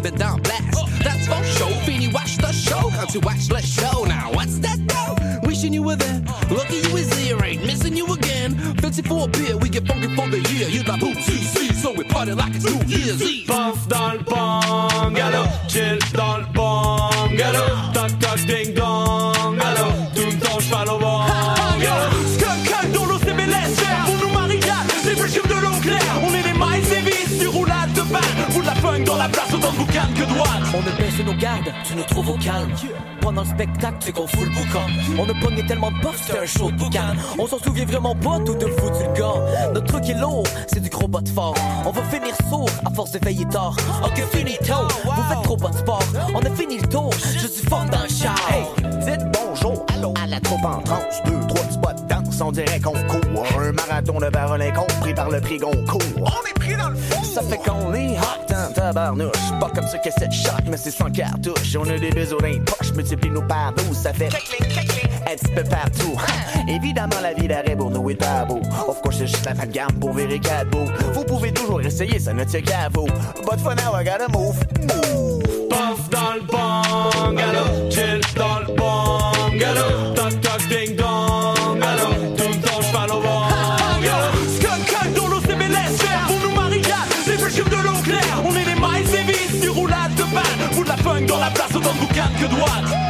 Been 0.03 0.15
down 0.15 0.41
blast. 0.41 1.03
That's 1.03 1.25
for 1.27 1.41
show. 1.57 1.69
Feeny, 1.85 2.09
watch 2.09 2.37
the 2.37 2.51
show. 2.51 2.89
Come 2.89 3.07
to 3.07 3.19
watch 3.21 3.47
the 3.47 3.61
show. 3.61 4.03
Now, 4.03 4.31
what's 4.33 4.59
that 4.59 4.77
though? 4.87 5.47
Wishing 5.47 5.73
you 5.73 5.81
were 5.81 5.95
there. 5.95 6.21
Lucky 6.49 6.77
you 6.77 6.93
was 6.93 7.11
here. 7.13 7.41
Ain't 7.41 7.65
missing 7.65 7.95
you 7.95 8.05
again. 8.13 8.55
Fancy 8.81 9.01
for 9.01 9.25
a 9.25 9.27
beer. 9.27 9.57
We 9.57 9.69
get 9.69 9.87
funky 9.87 10.13
for 10.15 10.27
the 10.29 10.41
year. 10.51 10.67
You 10.67 10.83
got 10.83 10.99
boot 10.99 11.17
CC. 11.17 11.73
So 11.73 11.93
we 11.93 12.03
party 12.03 12.33
like 12.33 12.53
it's 12.53 12.65
New 12.65 12.83
Year's 12.85 13.21
Eve. 13.21 13.47
Puff 13.47 13.87
dans 13.87 14.13
le 14.13 14.23
tu 31.83 31.95
nous 31.95 32.03
trouves 32.03 32.29
au 32.29 32.37
calme. 32.37 32.71
Pendant 33.21 33.41
le 33.41 33.47
spectacle, 33.47 33.97
c'est 33.99 34.11
qu'on 34.11 34.27
fout 34.27 34.41
le 34.41 34.49
boucan. 34.49 34.85
On 35.17 35.29
a 35.29 35.41
pogné 35.41 35.65
tellement 35.65 35.91
de 35.91 35.99
puff, 35.99 36.21
c'était 36.21 36.39
un 36.39 36.45
show 36.45 36.71
de 36.71 36.77
boucan. 36.77 37.15
On 37.39 37.47
s'en 37.47 37.57
souvient 37.59 37.85
vraiment 37.85 38.15
pas, 38.15 38.39
tout 38.45 38.55
de 38.55 38.67
foutu 38.67 39.03
le 39.07 39.13
gars. 39.13 39.71
Notre 39.73 39.87
truc 39.87 40.09
est 40.09 40.19
lourd, 40.19 40.43
c'est 40.67 40.81
du 40.81 40.89
gros 40.89 41.07
bot 41.07 41.21
fort. 41.33 41.55
On 41.85 41.91
va 41.91 42.01
finir 42.03 42.35
sourd 42.49 42.69
à 42.85 42.89
force 42.93 43.11
de 43.11 43.19
veiller 43.19 43.45
tard. 43.45 43.75
Ok, 44.03 44.23
finito, 44.31 44.73
vous 45.03 45.23
faites 45.29 45.43
trop 45.43 45.57
pas 45.57 45.69
de 45.69 45.77
sport. 45.77 46.03
On 46.35 46.39
a 46.39 46.49
fini 46.55 46.79
le 46.79 46.87
tour, 46.87 47.11
je 47.13 47.47
suis 47.47 47.67
fort 47.67 47.85
dans 47.85 48.03
le 48.03 48.09
char. 48.09 48.35
Hey, 48.51 48.65
dites 49.05 49.25
bonjour, 49.31 49.85
allô 49.93 50.13
à 50.21 50.27
la 50.27 50.39
troupe 50.39 50.65
en 50.65 50.81
transe. 50.81 51.21
Deux, 51.25 51.39
trois 51.47 51.69
spots 51.71 51.92
danse, 52.33 52.41
on 52.41 52.51
dirait 52.51 52.79
qu'on 52.79 52.91
court. 52.91 53.45
Un 53.59 53.71
marathon 53.71 54.19
de 54.19 54.29
paroles 54.29 54.63
compris 54.73 55.13
par 55.13 55.29
le 55.29 55.39
prix 55.41 55.57
Goncourt. 55.57 56.01
On 56.17 56.49
est 56.49 56.59
pris 56.59 56.75
dans 56.75 56.89
le 56.89 56.95
fond! 56.95 57.23
Ça 57.23 57.41
fait 57.41 57.57
qu'on 57.57 57.93
est 57.93 58.17
hot 58.17 58.53
en 58.53 58.73
tabarnouche. 58.73 59.59
Pas 59.59 59.69
comme 59.69 59.87
ça 59.87 59.97
que 59.97 60.09
cette 60.11 60.31
shot, 60.31 60.51
mais 60.69 60.77
c'est 60.77 60.91
sans 60.91 61.09
cartouche. 61.09 61.75
On 61.77 61.89
a 61.89 61.97
des 61.97 62.11
biseaux 62.11 62.39
dans 62.39 62.47
les 62.47 62.59
poches, 62.59 62.93
multiplie-nous 62.93 63.47
par 63.47 63.73
12, 63.73 63.95
ça 63.95 64.13
fait 64.13 64.27
un 64.27 65.35
petit 65.35 65.51
peu 65.53 65.63
partout. 65.63 66.15
Évidemment, 66.67 67.19
la 67.21 67.33
vie 67.33 67.47
d'arrêt 67.47 67.75
pour 67.75 67.89
nous 67.89 68.09
est 68.09 68.15
tabou. 68.15 68.61
Of 68.87 69.01
course, 69.01 69.17
c'est 69.19 69.27
juste 69.27 69.45
la 69.45 69.55
fin 69.55 69.65
de 69.65 69.71
gamme 69.71 69.93
pour 69.99 70.13
virer 70.13 70.39
quatre. 70.39 70.67
Vous 71.13 71.23
pouvez 71.23 71.51
toujours 71.51 71.81
essayer, 71.81 72.19
ça 72.19 72.33
ne 72.33 72.43
tient 72.43 72.61
qu'à 72.61 72.89
vous. 72.93 73.07
But 73.49 73.59
for 73.59 73.75
now, 73.75 73.95
I 73.95 74.03
gotta 74.03 74.27
move, 74.29 74.59
move. 74.81 75.43
Puff 75.69 76.09
dans 76.09 76.33
le 76.35 76.41
bungalow, 76.41 77.89
chill 77.89 78.21
dans 78.35 78.59
le 78.59 78.75
bungalow, 78.75 80.13
toc 80.13 80.41
toc 80.41 80.67
ding 80.69 80.95
dong, 80.95 82.22
que 92.07 92.45
droite. 92.47 93.03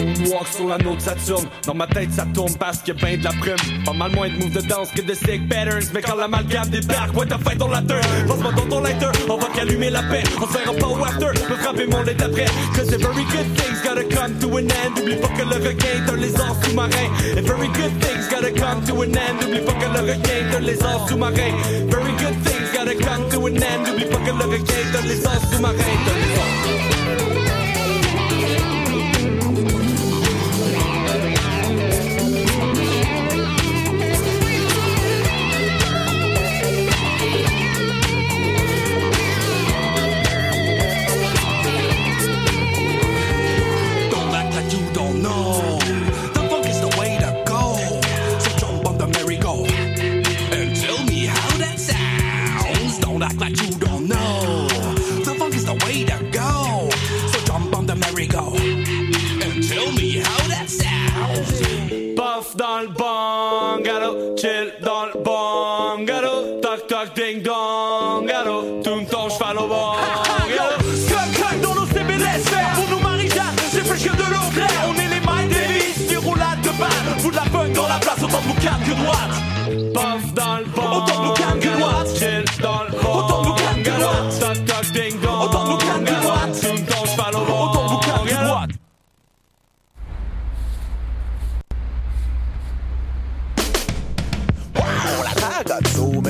Moonwalk 0.00 0.48
sur 0.48 0.68
la 0.68 0.78
note 0.78 1.00
Saturne 1.00 1.46
Dans 1.66 1.74
ma 1.74 1.86
tête 1.86 2.12
ça 2.12 2.24
tourne 2.32 2.54
parce 2.58 2.78
qu'il 2.78 2.94
y 2.94 2.98
a 2.98 3.00
ben 3.00 3.18
de 3.18 3.24
la 3.24 3.30
prime 3.30 3.84
Pas 3.84 3.92
mal 3.92 4.12
moins 4.12 4.28
de 4.28 4.34
moves 4.34 4.52
de 4.52 4.60
danse 4.60 4.90
que 4.92 5.02
de 5.02 5.14
sick 5.14 5.48
patterns. 5.48 5.90
Mais 5.92 6.00
quand 6.00 6.14
l'amalgame 6.14 6.68
débarque, 6.68 7.16
ouais 7.16 7.26
t'as 7.26 7.38
fait 7.38 7.60
on 7.60 7.68
la 7.68 7.82
turn. 7.82 8.00
Passe-moi 8.26 8.52
dans 8.52 8.66
ton 8.66 8.80
lighter, 8.80 9.10
on 9.28 9.36
va 9.36 9.46
t'allumer 9.54 9.90
la 9.90 10.02
paix. 10.04 10.22
On 10.40 10.46
se 10.46 10.80
pas 10.80 10.86
au 10.86 11.04
after, 11.04 11.26
me 11.50 11.56
frapper 11.56 11.86
mon 11.86 12.02
lit 12.02 12.12
après 12.12 12.46
Cause 12.74 12.88
the 12.88 12.98
very 12.98 13.24
good 13.24 13.46
things 13.56 13.82
gotta 13.82 14.04
come 14.04 14.38
to 14.38 14.48
an 14.56 14.70
end 14.70 14.98
Oublie 14.98 15.16
pas 15.16 15.28
que 15.28 15.42
le 15.42 15.68
requin 15.68 16.04
t'as 16.06 16.16
les 16.16 16.34
ans 16.36 16.54
sous-marins 16.62 17.10
And 17.36 17.42
very 17.42 17.68
good 17.68 17.92
things 18.00 18.28
gotta 18.30 18.50
come 18.52 18.84
to 18.86 19.02
an 19.02 19.14
end 19.14 19.44
Oublie 19.44 19.60
pas 19.60 19.72
que 19.72 19.86
le 19.86 20.12
requin 20.12 20.48
t'as 20.50 20.60
les 20.60 20.82
ans 20.82 21.06
sous-marins 21.06 21.54
Very 21.88 22.12
good 22.18 22.36
things 22.44 22.70
gotta 22.72 22.94
come 22.94 23.28
to 23.30 23.46
an 23.46 23.56
end 23.56 23.88
Oublie 23.90 24.06
pas 24.06 24.18
que 24.18 24.30
le 24.30 25.08
les 25.08 25.26
ans 25.26 25.40
sous-marins 25.52 25.74
T'as 26.06 27.29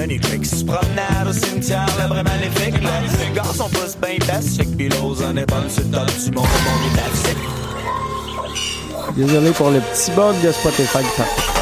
magnifique. 0.00 0.46
Se 0.46 0.64
promenade 0.64 1.28
au 1.28 1.32
cimetière, 1.32 1.86
là, 1.98 2.06
vraiment 2.06 2.30
magnifique. 2.30 2.74
Le 2.80 3.34
garçon 3.34 3.68
pousse 3.68 3.96
bien 4.00 4.16
plastique, 4.18 4.76
puis 4.76 4.88
l'ose 4.88 5.22
en 5.22 5.36
est 5.36 5.46
bonne, 5.46 5.68
c'est 5.68 5.84
le 5.84 5.90
temps 5.90 6.06
du 6.06 6.30
monde, 6.32 6.46
le 6.46 6.60
monde 6.70 6.82
est. 6.96 7.60
Désolé 9.16 9.50
pour 9.50 9.70
le 9.70 9.80
petit 9.80 10.10
bug 10.12 10.40
de 10.42 10.52
Spotify 10.52 11.59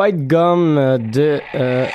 White 0.00 0.26
Gum 0.28 0.76
de... 1.12 1.40
euh, 1.54 1.86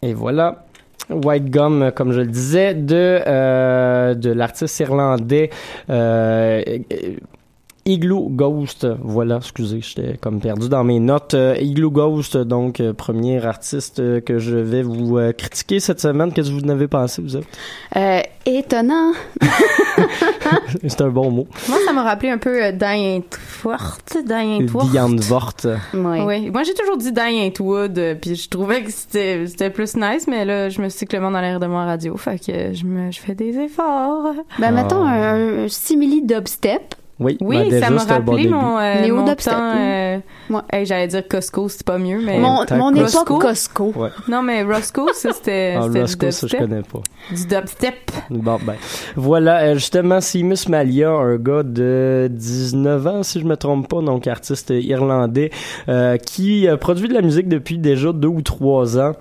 et 0.00 0.14
voilà. 0.14 0.64
White 1.10 1.50
Gum, 1.50 1.92
comme 1.94 2.12
je 2.12 2.20
le 2.20 2.26
disais, 2.26 2.72
de, 2.72 3.20
euh, 3.26 4.14
de 4.14 4.30
l'artiste 4.30 4.80
irlandais 4.80 5.50
euh, 5.90 6.62
Igloo 7.86 8.28
Ghost. 8.30 8.86
Voilà, 9.02 9.36
excusez, 9.36 9.80
j'étais 9.82 10.16
comme 10.18 10.40
perdu 10.40 10.68
dans 10.68 10.84
mes 10.84 11.00
notes. 11.00 11.34
Euh, 11.34 11.56
Igloo 11.60 11.90
Ghost, 11.90 12.36
donc, 12.36 12.80
euh, 12.80 12.92
premier 12.94 13.44
artiste 13.44 14.00
euh, 14.00 14.20
que 14.20 14.38
je 14.38 14.56
vais 14.56 14.82
vous 14.82 15.18
euh, 15.18 15.32
critiquer 15.32 15.80
cette 15.80 16.00
semaine. 16.00 16.32
Qu'est-ce 16.32 16.48
que 16.50 16.54
vous 16.54 16.64
en 16.64 16.70
avez 16.70 16.88
pensé, 16.88 17.20
vous 17.20 17.36
autres? 17.36 17.46
Euh, 17.96 18.20
étonnant. 18.46 19.12
C'est 20.86 21.00
un 21.02 21.08
bon 21.10 21.30
mot. 21.30 21.46
Moi, 21.68 21.78
ça 21.86 21.92
m'a 21.92 22.02
rappelé 22.02 22.30
un 22.30 22.38
peu 22.38 22.62
euh, 22.64 22.72
Diane. 22.72 23.22
Diane. 24.26 24.66
Diane 24.90 25.20
Vort. 25.20 25.52
Oui. 25.92 26.20
Oui. 26.26 26.50
Moi, 26.50 26.62
j'ai 26.64 26.74
toujours 26.74 26.96
dit 26.96 27.12
Diane 27.12 27.50
Wood, 27.60 27.98
euh, 27.98 28.14
puis 28.14 28.34
je 28.34 28.48
trouvais 28.48 28.82
que 28.82 28.90
c'était 28.90 29.46
c'était 29.46 29.70
plus 29.70 29.94
nice, 29.96 30.26
mais 30.26 30.44
là, 30.44 30.68
je 30.68 30.80
me 30.80 30.88
suis 30.88 31.00
dit 31.00 31.06
que 31.06 31.16
le 31.16 31.22
monde 31.22 31.36
a 31.36 31.40
l'air 31.40 31.60
de 31.60 31.66
moi 31.66 31.82
en 31.82 31.86
radio, 31.86 32.16
fait 32.16 32.38
que 32.38 32.72
je 32.74 32.84
me 32.84 33.10
je 33.10 33.20
fais 33.20 33.34
des 33.34 33.56
efforts. 33.58 34.32
Ben, 34.58 34.68
Ah. 34.68 34.72
mettons 34.72 35.04
un, 35.04 35.64
un 35.64 35.68
simili 35.68 36.22
dubstep. 36.22 36.94
Oui, 37.20 37.36
Oui, 37.40 37.58
ben, 37.58 37.68
déjà, 37.68 37.86
ça 37.86 37.90
m'a 37.92 38.04
bon 38.04 38.32
rappelé 38.32 38.48
mon, 38.48 38.78
euh, 38.78 39.02
Néo 39.02 39.16
mon 39.16 39.24
dubstep, 39.24 39.54
temps, 39.54 39.74
euh, 39.76 40.18
Ouais. 40.50 40.60
hey, 40.72 40.84
J'allais 40.84 41.06
dire 41.06 41.26
Costco, 41.28 41.68
c'est 41.68 41.84
pas 41.84 41.98
mieux, 41.98 42.20
mais... 42.20 42.38
Mon, 42.38 42.64
mon 42.72 42.94
époque 42.94 43.40
Costco. 43.40 43.92
Ouais. 43.94 44.08
Non, 44.28 44.42
mais 44.42 44.64
Roscoe, 44.64 45.12
ça, 45.14 45.32
c'était 45.32 45.74
Ah, 45.78 45.82
Roscoe, 45.86 46.30
ça, 46.32 46.46
je 46.48 46.56
connais 46.56 46.82
pas. 46.82 47.00
Du 47.30 47.46
dubstep. 47.46 48.10
Bon, 48.30 48.58
ben, 48.62 48.74
voilà, 49.14 49.60
euh, 49.62 49.74
justement, 49.74 50.20
Seamus 50.20 50.68
Malia, 50.68 51.10
un 51.10 51.36
gars 51.36 51.62
de 51.62 52.28
19 52.32 53.06
ans, 53.06 53.22
si 53.22 53.40
je 53.40 53.44
me 53.44 53.56
trompe 53.56 53.88
pas, 53.88 54.00
donc 54.00 54.26
artiste 54.26 54.70
irlandais, 54.70 55.50
euh, 55.88 56.16
qui 56.16 56.66
produit 56.80 57.08
de 57.08 57.14
la 57.14 57.22
musique 57.22 57.48
depuis 57.48 57.78
déjà 57.78 58.12
deux 58.12 58.28
ou 58.28 58.42
trois 58.42 58.98
ans 58.98 59.12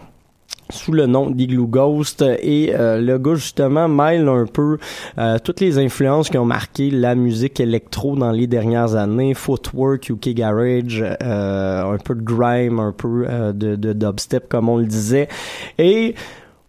sous 0.74 0.92
le 0.92 1.06
nom 1.06 1.30
d'Igloo 1.30 1.68
Ghost. 1.68 2.24
Et 2.42 2.74
euh, 2.74 3.00
le 3.00 3.18
gars 3.18 3.36
justement 3.36 3.88
mêle 3.88 4.28
un 4.28 4.46
peu 4.46 4.78
euh, 5.18 5.38
toutes 5.44 5.60
les 5.60 5.78
influences 5.78 6.30
qui 6.30 6.38
ont 6.38 6.46
marqué 6.46 6.90
la 6.92 7.16
musique 7.16 7.60
électro 7.60 8.16
dans 8.16 8.32
les 8.32 8.48
dernières 8.48 8.96
années. 8.96 9.34
Footwork 9.34 10.10
UK 10.10 10.30
garage 10.30 11.04
euh, 11.24 11.94
un 11.94 11.98
peu 11.98 12.16
de 12.16 12.22
grime 12.22 12.80
un 12.80 12.92
peu 12.92 13.26
euh, 13.28 13.54
de, 13.54 13.76
de 13.76 13.94
dubstep 13.94 14.50
comme 14.50 14.70
on 14.70 14.78
le 14.78 14.86
disait. 14.86 15.28
Et 15.78 16.16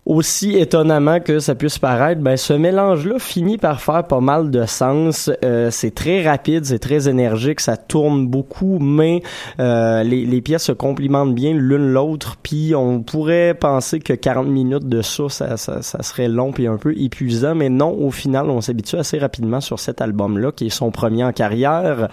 aussi 0.07 0.57
étonnamment 0.59 1.21
que 1.21 1.39
ça 1.39 1.55
puisse 1.55 1.79
paraître, 1.79 2.21
ben 2.21 2.37
ce 2.37 2.53
mélange-là 2.53 3.19
finit 3.19 3.57
par 3.57 3.81
faire 3.81 4.05
pas 4.05 4.21
mal 4.21 4.51
de 4.51 4.67
sens. 4.67 5.31
Euh, 5.45 5.71
c'est 5.71 5.95
très 5.95 6.23
rapide, 6.23 6.65
c'est 6.67 6.79
très 6.79 7.09
énergique, 7.09 7.61
ça 7.61 7.77
tourne 7.79 8.27
beaucoup, 8.27 8.79
mais 8.79 9.23
euh, 9.61 10.03
les, 10.03 10.27
les 10.27 10.41
pièces 10.43 10.65
se 10.65 10.73
complimentent 10.73 11.35
bien 11.35 11.55
l'une 11.55 11.89
l'autre. 11.93 12.37
Puis 12.43 12.75
on 12.75 13.03
pourrait 13.03 13.55
penser 13.55 13.99
que 13.99 14.13
40 14.13 14.47
minutes 14.49 14.89
de 14.89 15.01
ça, 15.01 15.29
ça, 15.31 15.57
ça, 15.57 15.81
ça 15.81 16.03
serait 16.03 16.29
long 16.29 16.53
puis 16.53 16.67
un 16.67 16.77
peu 16.77 16.93
épuisant, 16.99 17.55
mais 17.55 17.71
non. 17.71 17.93
Au 17.99 18.11
final, 18.11 18.51
on 18.51 18.61
s'habitue 18.61 18.97
assez 18.97 19.19
rapidement 19.19 19.61
sur 19.63 19.79
cet 19.81 20.01
album-là, 20.03 20.53
qui 20.53 20.67
est 20.67 20.71
son 20.71 20.91
premier 20.91 21.25
en 21.25 21.33
carrière, 21.33 22.09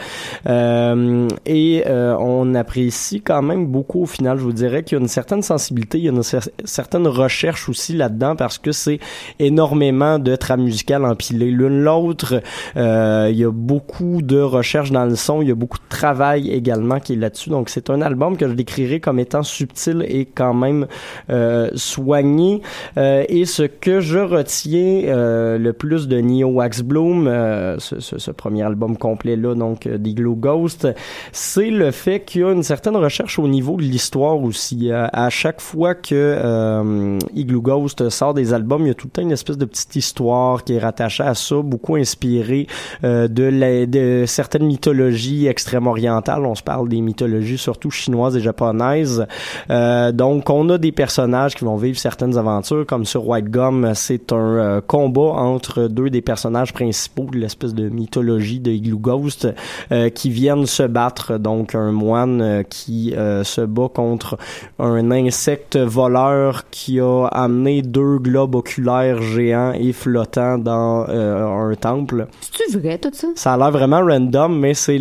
Euh, 0.47 1.27
et 1.45 1.83
euh, 1.87 2.15
on 2.19 2.55
apprécie 2.55 3.21
quand 3.21 3.41
même 3.41 3.67
beaucoup. 3.67 4.03
Au 4.03 4.05
final, 4.05 4.37
je 4.37 4.43
vous 4.43 4.53
dirais 4.53 4.83
qu'il 4.83 4.97
y 4.97 4.99
a 4.99 5.01
une 5.01 5.07
certaine 5.07 5.41
sensibilité, 5.41 5.97
il 5.97 6.03
y 6.05 6.09
a 6.09 6.11
une 6.11 6.21
cer- 6.21 6.49
certaine 6.65 7.07
recherche 7.07 7.69
aussi 7.69 7.80
là-dedans 7.89 8.35
parce 8.35 8.57
que 8.57 8.71
c'est 8.71 8.99
énormément 9.39 10.19
de 10.19 10.35
trames 10.35 10.63
musicales 10.63 11.05
empilées 11.05 11.51
l'une 11.51 11.81
l'autre. 11.83 12.41
Euh, 12.77 13.27
il 13.31 13.37
y 13.37 13.43
a 13.43 13.51
beaucoup 13.51 14.21
de 14.21 14.39
recherche 14.39 14.91
dans 14.91 15.05
le 15.05 15.15
son, 15.15 15.41
il 15.41 15.47
y 15.49 15.51
a 15.51 15.55
beaucoup 15.55 15.77
de 15.77 15.89
travail 15.89 16.49
également 16.51 16.99
qui 16.99 17.13
est 17.13 17.17
là-dessus. 17.17 17.49
Donc 17.49 17.69
c'est 17.69 17.89
un 17.89 18.01
album 18.01 18.37
que 18.37 18.47
je 18.47 18.53
décrirais 18.53 18.99
comme 18.99 19.19
étant 19.19 19.43
subtil 19.43 20.05
et 20.07 20.25
quand 20.25 20.53
même 20.53 20.87
euh, 21.29 21.69
soigné. 21.75 22.61
Euh, 22.97 23.23
et 23.29 23.45
ce 23.45 23.63
que 23.63 23.99
je 24.01 24.19
retiens 24.19 25.03
euh, 25.05 25.57
le 25.57 25.73
plus 25.73 26.07
de 26.07 26.19
Neo 26.19 26.47
Wax 26.49 26.81
Bloom, 26.81 27.27
euh, 27.27 27.77
ce, 27.79 27.99
ce- 27.99 28.17
ce 28.17 28.31
premier 28.31 28.63
album 28.63 28.97
complet 28.97 29.35
là, 29.35 29.55
donc 29.55 29.87
euh, 29.87 29.97
d'Igloo 29.97 30.35
Ghost, 30.35 30.87
c'est 31.31 31.69
le 31.69 31.91
fait 31.91 32.21
qu'il 32.21 32.41
y 32.41 32.43
a 32.43 32.51
une 32.51 32.63
certaine 32.63 32.95
recherche 32.95 33.39
au 33.39 33.47
niveau 33.47 33.77
de 33.77 33.83
l'histoire 33.83 34.41
aussi. 34.41 34.91
À, 34.91 35.29
chaque 35.29 35.61
fois 35.61 35.95
que 35.95 37.17
Igloo 37.35 37.61
Ghost 37.71 38.09
sort 38.09 38.33
des 38.33 38.53
albums, 38.53 38.81
il 38.81 38.89
y 38.89 38.91
a 38.91 38.93
tout 38.93 39.07
le 39.07 39.11
temps 39.11 39.21
une 39.21 39.31
espèce 39.31 39.57
de 39.57 39.63
petite 39.63 39.95
histoire 39.95 40.65
qui 40.65 40.73
est 40.73 40.79
rattachée 40.79 41.23
à 41.23 41.35
ça, 41.35 41.55
beaucoup 41.61 41.95
inspirée 41.95 42.67
euh, 43.05 43.29
de, 43.29 44.25
certaines 44.27 44.65
mythologies 44.65 45.47
extrême-orientales. 45.47 46.45
On 46.45 46.55
se 46.55 46.63
parle 46.63 46.89
des 46.89 46.99
mythologies 46.99 47.57
surtout 47.57 47.89
chinoises 47.89 48.35
et 48.35 48.41
japonaises. 48.41 49.25
Euh, 49.69 50.11
donc, 50.11 50.49
on 50.49 50.67
a 50.69 50.77
des 50.77 50.91
personnages 50.91 51.55
qui 51.55 51.63
vont 51.63 51.77
vivre 51.77 51.97
certaines 51.97 52.37
aventures, 52.37 52.85
comme 52.85 53.05
sur 53.05 53.25
White 53.25 53.49
Gum, 53.49 53.91
c'est 53.95 54.33
un 54.33 54.35
euh, 54.35 54.81
combat 54.85 55.21
entre 55.21 55.87
deux 55.87 56.09
des 56.09 56.21
personnages 56.21 56.73
principaux 56.73 57.29
de 57.31 57.37
l'espèce 57.37 57.73
de 57.73 57.87
mythologie 57.87 58.59
de 58.59 58.71
Igloo 58.71 58.99
Ghost 58.99 59.47
qui 60.13 60.29
viennent 60.29 60.65
se 60.65 60.83
battre. 60.83 61.37
Donc, 61.37 61.75
un 61.75 61.91
moine 61.91 62.63
qui 62.69 63.13
se 63.43 63.61
bat 63.61 63.89
contre 63.93 64.37
un 64.79 65.11
insecte 65.11 65.77
voleur 65.77 66.69
qui 66.69 66.99
a 66.99 67.27
amené 67.27 67.60
deux 67.81 68.17
globes 68.17 68.55
oculaires 68.55 69.21
géants 69.21 69.73
et 69.73 69.93
flottants 69.93 70.57
dans 70.57 71.05
euh, 71.09 71.71
un 71.71 71.75
temple. 71.75 72.27
C'est-tu 72.41 72.77
vrai, 72.77 72.97
tout 72.97 73.11
ça? 73.13 73.27
Ça 73.35 73.53
a 73.53 73.57
l'air 73.57 73.71
vraiment 73.71 74.01
random, 74.01 74.59
mais 74.59 74.73
c'est 74.73 74.99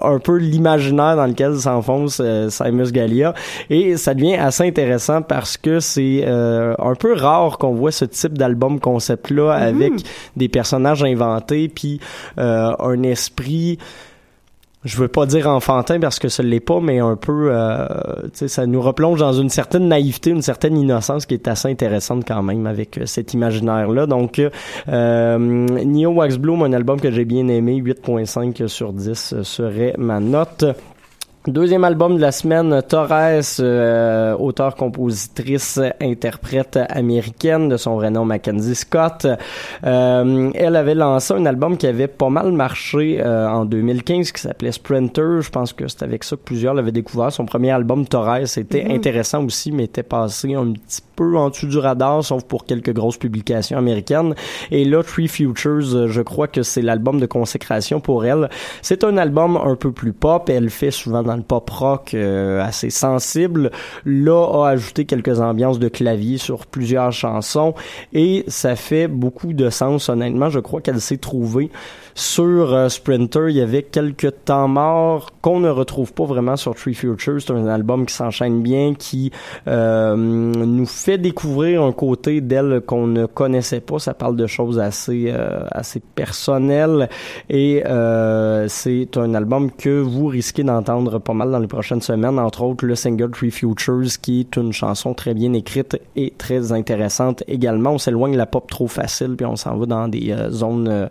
un 0.00 0.18
peu 0.18 0.36
l'imaginaire 0.36 1.16
dans 1.16 1.26
lequel 1.26 1.56
s'enfonce 1.58 2.20
euh, 2.20 2.50
Simus 2.50 2.92
Gallia. 2.92 3.34
Et 3.70 3.96
ça 3.96 4.14
devient 4.14 4.34
assez 4.34 4.64
intéressant 4.64 5.22
parce 5.22 5.56
que 5.56 5.80
c'est 5.80 6.22
euh, 6.26 6.74
un 6.78 6.94
peu 6.94 7.14
rare 7.14 7.58
qu'on 7.58 7.74
voit 7.74 7.92
ce 7.92 8.04
type 8.04 8.36
d'album 8.36 8.80
concept-là 8.80 9.52
avec 9.52 9.92
des 10.36 10.48
personnages 10.48 11.02
inventés, 11.02 11.68
puis 11.68 12.00
euh, 12.38 12.72
un 12.78 13.02
esprit 13.02 13.78
je 14.84 14.96
veux 14.96 15.08
pas 15.08 15.26
dire 15.26 15.48
enfantin 15.48 16.00
parce 16.00 16.18
que 16.18 16.28
ce 16.28 16.42
l'est 16.42 16.60
pas, 16.60 16.80
mais 16.80 16.98
un 16.98 17.16
peu, 17.16 17.50
euh, 17.52 17.86
ça 18.32 18.66
nous 18.66 18.80
replonge 18.80 19.20
dans 19.20 19.32
une 19.32 19.48
certaine 19.48 19.88
naïveté, 19.88 20.30
une 20.30 20.42
certaine 20.42 20.76
innocence 20.76 21.26
qui 21.26 21.34
est 21.34 21.46
assez 21.46 21.68
intéressante 21.68 22.24
quand 22.26 22.42
même 22.42 22.66
avec 22.66 22.98
euh, 22.98 23.06
cet 23.06 23.32
imaginaire-là. 23.32 24.06
Donc, 24.06 24.40
euh, 24.88 25.38
Neo 25.38 26.10
Wax 26.10 26.36
Bloom, 26.36 26.62
un 26.64 26.72
album 26.72 27.00
que 27.00 27.10
j'ai 27.12 27.24
bien 27.24 27.46
aimé, 27.48 27.80
8.5 27.80 28.66
sur 28.66 28.92
10 28.92 29.34
euh, 29.34 29.42
serait 29.44 29.94
ma 29.98 30.18
note. 30.18 30.64
Deuxième 31.48 31.82
album 31.82 32.14
de 32.14 32.20
la 32.20 32.30
semaine, 32.30 32.82
Torres, 32.88 33.58
euh, 33.58 34.36
auteure-compositrice, 34.36 35.80
interprète 36.00 36.78
américaine 36.88 37.68
de 37.68 37.76
son 37.76 37.96
vrai 37.96 38.12
nom 38.12 38.24
Mackenzie 38.24 38.76
Scott. 38.76 39.26
Euh, 39.84 40.50
elle 40.54 40.76
avait 40.76 40.94
lancé 40.94 41.34
un 41.34 41.44
album 41.44 41.76
qui 41.76 41.88
avait 41.88 42.06
pas 42.06 42.28
mal 42.28 42.52
marché 42.52 43.20
euh, 43.20 43.48
en 43.48 43.64
2015 43.64 44.30
qui 44.30 44.40
s'appelait 44.40 44.70
Sprinter. 44.70 45.40
Je 45.40 45.50
pense 45.50 45.72
que 45.72 45.88
c'est 45.88 46.04
avec 46.04 46.22
ça 46.22 46.36
que 46.36 46.42
plusieurs 46.42 46.74
l'avaient 46.74 46.92
découvert. 46.92 47.32
Son 47.32 47.44
premier 47.44 47.72
album, 47.72 48.06
Torres, 48.06 48.56
était 48.56 48.86
intéressant 48.88 49.44
aussi, 49.44 49.72
mais 49.72 49.86
était 49.86 50.04
passé 50.04 50.54
un 50.54 50.70
petit 50.70 51.00
peu 51.00 51.11
en 51.36 51.50
dessous 51.50 51.66
du 51.66 51.78
radar, 51.78 52.24
sauf 52.24 52.44
pour 52.44 52.64
quelques 52.64 52.92
grosses 52.92 53.16
publications 53.16 53.78
américaines. 53.78 54.34
Et 54.70 54.84
là, 54.84 55.02
Three 55.02 55.28
Futures, 55.28 55.94
euh, 55.94 56.08
je 56.08 56.22
crois 56.22 56.48
que 56.48 56.62
c'est 56.62 56.82
l'album 56.82 57.20
de 57.20 57.26
consécration 57.26 58.00
pour 58.00 58.24
elle. 58.24 58.48
C'est 58.82 59.04
un 59.04 59.16
album 59.16 59.56
un 59.56 59.76
peu 59.76 59.92
plus 59.92 60.12
pop. 60.12 60.48
Elle 60.48 60.70
fait 60.70 60.90
souvent 60.90 61.22
dans 61.22 61.36
le 61.36 61.42
pop 61.42 61.68
rock 61.70 62.14
euh, 62.14 62.62
assez 62.62 62.90
sensible. 62.90 63.70
Là, 64.04 64.64
a 64.64 64.68
ajouté 64.68 65.04
quelques 65.04 65.40
ambiances 65.40 65.78
de 65.78 65.88
clavier 65.88 66.38
sur 66.38 66.66
plusieurs 66.66 67.12
chansons 67.12 67.74
et 68.12 68.44
ça 68.48 68.76
fait 68.76 69.08
beaucoup 69.08 69.52
de 69.52 69.70
sens. 69.70 70.08
Honnêtement, 70.08 70.50
je 70.50 70.60
crois 70.60 70.80
qu'elle 70.80 71.00
s'est 71.00 71.18
trouvée 71.18 71.70
sur 72.14 72.72
euh, 72.72 72.88
Sprinter. 72.88 73.48
Il 73.48 73.56
y 73.56 73.60
avait 73.60 73.82
quelques 73.82 74.44
temps 74.44 74.68
morts 74.68 75.30
qu'on 75.42 75.60
ne 75.60 75.68
retrouve 75.68 76.12
pas 76.12 76.24
vraiment 76.24 76.56
sur 76.56 76.74
Three 76.74 76.94
Futures. 76.94 77.42
C'est 77.42 77.52
un 77.52 77.66
album 77.66 78.06
qui 78.06 78.14
s'enchaîne 78.14 78.62
bien, 78.62 78.94
qui 78.94 79.32
euh, 79.66 80.16
nous 80.16 80.86
fait 80.86 81.18
découvrir 81.18 81.82
un 81.82 81.92
côté 81.92 82.40
d'elle 82.40 82.80
qu'on 82.86 83.08
ne 83.08 83.26
connaissait 83.26 83.80
pas. 83.80 83.98
Ça 83.98 84.14
parle 84.14 84.36
de 84.36 84.46
choses 84.46 84.78
assez 84.78 85.26
euh, 85.28 85.64
assez 85.72 86.00
personnelles 86.00 87.08
et 87.50 87.84
euh, 87.86 88.66
c'est 88.68 89.16
un 89.16 89.34
album 89.34 89.70
que 89.70 90.00
vous 90.00 90.26
risquez 90.26 90.62
d'entendre 90.62 91.18
pas 91.18 91.34
mal 91.34 91.50
dans 91.50 91.58
les 91.58 91.66
prochaines 91.66 92.02
semaines. 92.02 92.38
Entre 92.38 92.62
autres, 92.62 92.86
le 92.86 92.94
single 92.94 93.32
Three 93.32 93.50
Futures, 93.50 94.20
qui 94.20 94.40
est 94.40 94.56
une 94.56 94.72
chanson 94.72 95.14
très 95.14 95.34
bien 95.34 95.52
écrite 95.54 96.00
et 96.14 96.32
très 96.38 96.72
intéressante 96.72 97.42
également. 97.48 97.92
On 97.92 97.98
s'éloigne 97.98 98.32
de 98.32 98.38
la 98.38 98.46
pop 98.46 98.70
trop 98.70 98.86
facile, 98.86 99.34
puis 99.36 99.46
on 99.46 99.56
s'en 99.56 99.76
va 99.76 99.86
dans 99.86 100.08
des 100.08 100.34
zones 100.50 101.08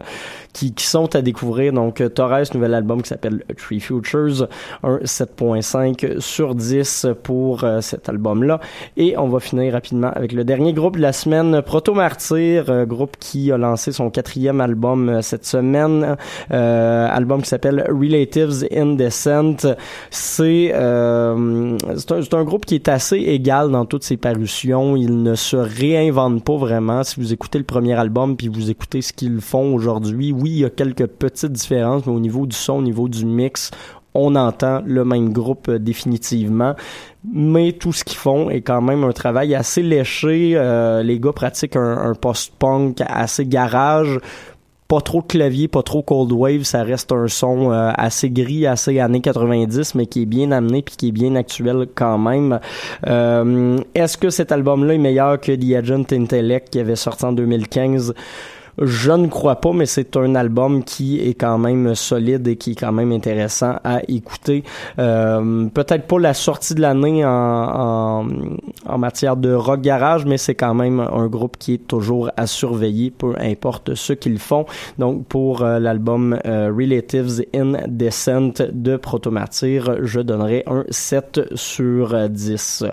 qui, 0.54 0.74
qui 0.74 0.86
sont 0.92 1.16
à 1.16 1.22
découvrir. 1.22 1.74
Donc, 1.74 2.04
Torres, 2.14 2.54
nouvel 2.54 2.74
album 2.74 3.02
qui 3.02 3.10
s'appelle 3.10 3.44
Three 3.58 3.80
Futures, 3.80 4.48
un 4.84 4.98
7.5 4.98 6.20
sur 6.20 6.56
10 6.56 7.08
pour 7.24 7.64
euh, 7.64 7.82
cet 7.82 8.10
album-là. 8.10 8.60
Et 8.98 9.18
on 9.18 9.28
va 9.28 9.39
finir 9.39 9.74
rapidement 9.74 10.12
avec 10.14 10.34
le 10.34 10.44
dernier 10.44 10.74
groupe 10.74 10.98
de 10.98 11.02
la 11.02 11.14
semaine, 11.14 11.62
Proto 11.62 11.94
Martyr, 11.94 12.66
euh, 12.70 12.86
groupe 12.86 13.16
qui 13.20 13.52
a 13.52 13.58
lancé 13.58 13.92
son 13.92 14.10
quatrième 14.10 14.62
album 14.62 15.10
euh, 15.10 15.22
cette 15.22 15.46
semaine, 15.46 16.18
album 16.50 17.42
qui 17.42 17.50
s'appelle 17.50 17.86
Relatives 17.89 18.68
Indecent. 18.76 19.76
C'est 20.10 20.72
euh, 20.74 21.78
un, 22.10 22.38
un 22.38 22.44
groupe 22.44 22.66
qui 22.66 22.76
est 22.76 22.88
assez 22.88 23.18
égal 23.18 23.72
dans 23.72 23.86
toutes 23.86 24.04
ses 24.04 24.18
parutions. 24.18 24.96
Il 24.96 25.24
ne 25.24 25.36
se 25.36 25.58
réinvente 25.58 26.44
pas 26.44 26.58
vraiment. 26.58 27.04
Si 27.04 27.20
vous 27.20 27.34
écoutez 27.34 27.58
le 27.58 27.64
premier 27.64 27.94
album 27.94 28.36
puis 28.36 28.48
vous 28.48 28.70
écoutez 28.70 29.02
ce 29.02 29.14
qu'ils 29.14 29.42
font 29.42 29.74
aujourd'hui, 29.74 30.32
oui, 30.32 30.50
il 30.52 30.60
y 30.60 30.66
a 30.66 30.70
quelques 30.82 31.06
petites 31.06 31.52
différences, 31.52 32.08
mais 32.08 32.14
au 32.14 32.20
niveau 32.20 32.48
du 32.48 32.56
son, 32.56 32.80
au 32.80 32.82
niveau 32.82 33.08
du 33.08 33.24
mix, 33.24 33.70
on 34.16 34.36
entend 34.36 34.82
le 34.84 35.06
même 35.06 35.32
groupe 35.32 35.70
euh, 35.70 35.78
définitivement, 35.78 36.76
mais 37.32 37.74
tout 37.74 37.94
ce 37.94 38.04
qu'ils 38.04 38.18
font 38.18 38.50
est 38.50 38.62
quand 38.62 38.82
même 38.82 39.04
un 39.04 39.12
travail 39.12 39.54
assez 39.54 39.84
léché. 39.84 40.54
Euh, 40.56 41.04
les 41.04 41.20
gars 41.20 41.34
pratiquent 41.34 41.76
un, 41.76 41.98
un 41.98 42.16
post-punk 42.16 43.02
assez 43.08 43.46
garage, 43.46 44.20
pas 44.88 45.02
trop 45.02 45.22
de 45.22 45.28
clavier, 45.28 45.68
pas 45.68 45.84
trop 45.84 46.02
cold 46.02 46.32
wave, 46.32 46.64
ça 46.64 46.82
reste 46.82 47.12
un 47.12 47.28
son 47.28 47.72
euh, 47.72 47.92
assez 47.96 48.32
gris, 48.32 48.66
assez 48.66 49.00
années 49.00 49.22
90, 49.22 49.94
mais 49.94 50.08
qui 50.08 50.24
est 50.24 50.26
bien 50.26 50.52
amené 50.52 50.82
puis 50.82 50.96
qui 50.98 51.10
est 51.10 51.14
bien 51.14 51.36
actuel 51.36 51.88
quand 51.94 52.18
même. 52.18 52.60
Est-ce 53.94 54.18
que 54.18 54.32
cet 54.32 54.52
album-là 54.52 54.96
est 54.96 54.98
meilleur 54.98 55.40
que 55.40 55.52
The 55.52 55.76
Agent 55.76 56.12
Intellect 56.12 56.72
qui 56.72 56.80
avait 56.80 56.96
sorti 56.96 57.24
en 57.24 57.34
2015? 57.34 58.16
Je 58.82 59.12
ne 59.12 59.28
crois 59.28 59.58
pas, 59.58 59.74
mais 59.74 59.86
c'est 59.86 60.18
un 60.18 60.34
album 60.34 60.84
qui 60.84 61.20
est 61.20 61.36
quand 61.36 61.60
même 61.60 61.94
solide 61.94 62.48
et 62.48 62.56
qui 62.56 62.72
est 62.72 62.76
quand 62.76 62.92
même 62.92 63.12
intéressant 63.12 63.76
à 63.84 64.02
écouter. 64.08 64.64
Euh, 64.98 65.68
Peut-être 65.72 66.08
pas 66.08 66.20
la 66.20 66.34
sortie 66.34 66.74
de 66.74 66.82
l'année 66.82 67.24
en, 67.24 67.30
en, 67.30 68.28
en 68.88 68.98
matière 68.98 69.38
de 69.38 69.54
rock 69.54 69.82
garage, 69.82 70.26
mais 70.26 70.38
c'est 70.38 70.56
quand 70.56 70.74
même 70.74 71.00
un 71.00 71.28
groupe 71.28 71.58
qui 71.58 71.76
est 71.76 71.88
toujours 71.88 72.32
à 72.38 72.48
surveiller, 72.48 73.12
peu 73.12 73.36
importe 73.40 73.94
ce 73.94 74.14
qu'ils 74.14 74.40
font. 74.40 74.66
Donc 74.98 75.26
pour 75.28 75.62
euh, 75.62 75.80
l'album 75.80 76.40
euh, 76.46 76.72
Relatives 76.76 77.44
in 77.54 77.74
Descent 77.88 78.64
de 78.72 78.98
Protomartyr, 78.98 79.98
je 80.04 80.22
donnerai 80.22 80.64
un 80.66 80.86
7 80.90 81.56
sur 81.56 82.16
euh, 82.16 82.28
10. 82.28 82.86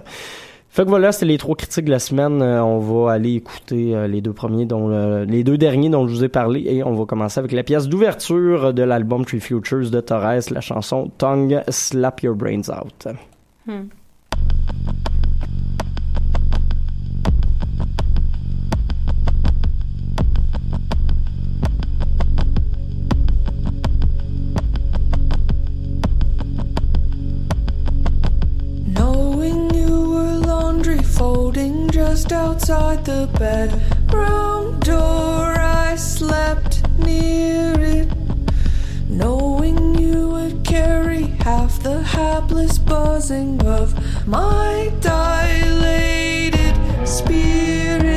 Fait 0.79 0.85
que 0.85 0.91
voilà, 0.91 1.11
c'était 1.11 1.27
les 1.27 1.39
trois 1.39 1.57
critiques 1.57 1.87
de 1.87 1.91
la 1.91 1.99
semaine. 1.99 2.41
Euh, 2.41 2.63
on 2.63 2.79
va 2.79 3.11
aller 3.11 3.35
écouter 3.35 3.97
euh, 3.97 4.07
les 4.07 4.21
deux 4.21 4.33
premiers, 4.33 4.65
dont 4.65 4.87
le- 4.87 5.25
les 5.25 5.43
deux 5.43 5.59
derniers 5.59 5.89
dont 5.91 6.07
je 6.07 6.13
vous 6.15 6.23
ai 6.23 6.29
parlé, 6.29 6.63
et 6.69 6.85
on 6.85 6.93
va 6.95 7.05
commencer 7.05 7.41
avec 7.41 7.51
la 7.51 7.65
pièce 7.65 7.89
d'ouverture 7.89 8.73
de 8.73 8.85
l'album 8.85 9.25
Tree 9.25 9.41
Futures 9.41 9.91
de 9.91 10.01
Torres, 10.01 10.39
la 10.53 10.61
chanson 10.61 11.11
Tongue 11.19 11.63
Slap 11.69 12.21
Your 12.23 12.37
Brains 12.37 12.71
Out. 12.71 13.09
Knowing 13.67 13.89
just 31.53 32.31
outside 32.33 33.05
the 33.07 33.27
bedroom 33.39 34.79
door, 34.81 35.55
I 35.59 35.95
slept 35.97 36.87
near 36.99 37.75
it. 37.81 38.09
Knowing 39.09 39.99
you 39.99 40.29
would 40.29 40.63
carry 40.65 41.23
half 41.45 41.83
the 41.83 42.03
hapless 42.03 42.77
buzzing 42.77 43.65
of 43.67 43.95
my 44.27 44.93
dilated 45.01 46.77
spirit. 47.09 48.08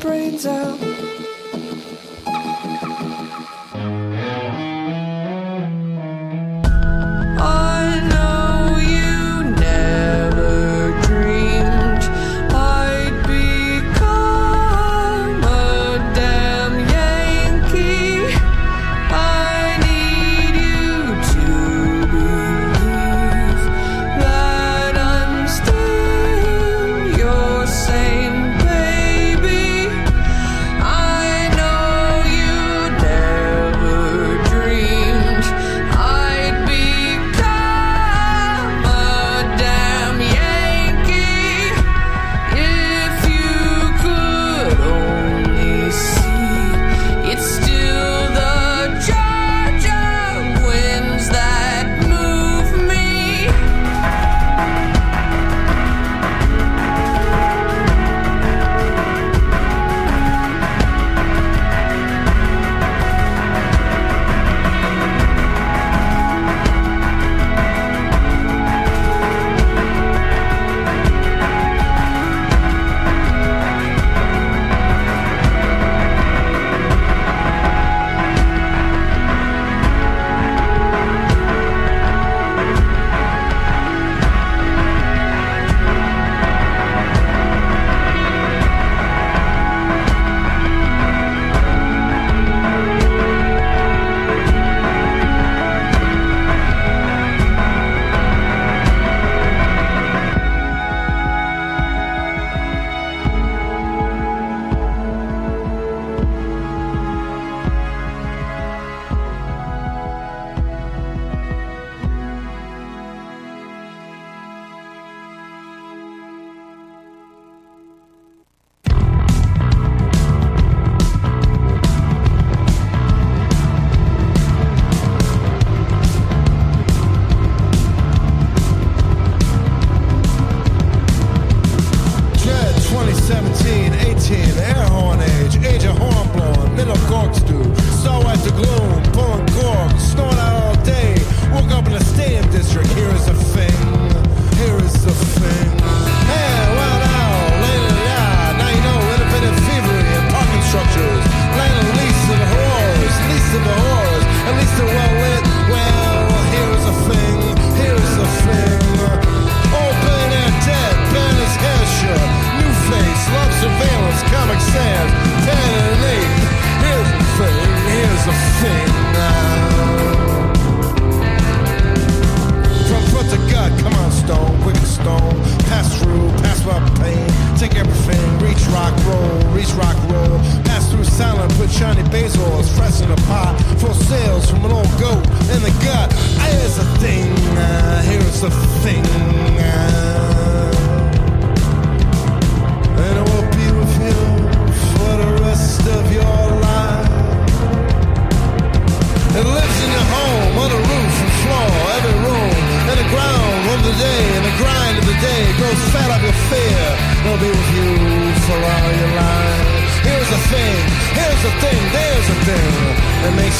Brains 0.00 0.46
out. 0.46 0.89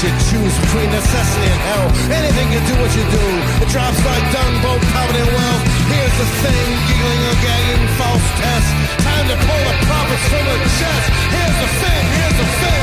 You 0.03 0.09
choose 0.33 0.57
between 0.65 0.89
necessity 0.89 1.45
and 1.45 1.61
hell. 1.69 1.87
Anything 2.09 2.49
can 2.49 2.65
do 2.65 2.75
what 2.81 2.89
you 2.97 3.05
do. 3.05 3.27
It 3.61 3.69
drops 3.69 4.01
like 4.01 4.25
dung, 4.33 4.55
both 4.65 4.81
poverty 4.97 5.21
and 5.21 5.29
wealth. 5.29 5.65
Here's 5.93 6.17
the 6.17 6.29
thing, 6.41 6.67
giggling 6.89 7.23
or 7.29 7.37
gagging, 7.45 7.85
false 8.01 8.29
test. 8.41 8.69
Time 9.05 9.27
to 9.29 9.37
pull 9.37 9.63
the 9.69 9.77
prophets 9.85 10.25
from 10.33 10.45
the 10.49 10.57
chest. 10.81 11.07
Here's 11.37 11.59
the 11.61 11.71
thing, 11.85 12.05
here's 12.17 12.39
the 12.41 12.49
thing. 12.65 12.80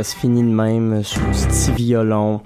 Ça 0.00 0.04
se 0.04 0.16
finit 0.16 0.42
de 0.42 0.48
même 0.48 1.04
sous 1.04 1.20
ce 1.34 1.46
petit 1.46 1.72
violon. 1.72 2.40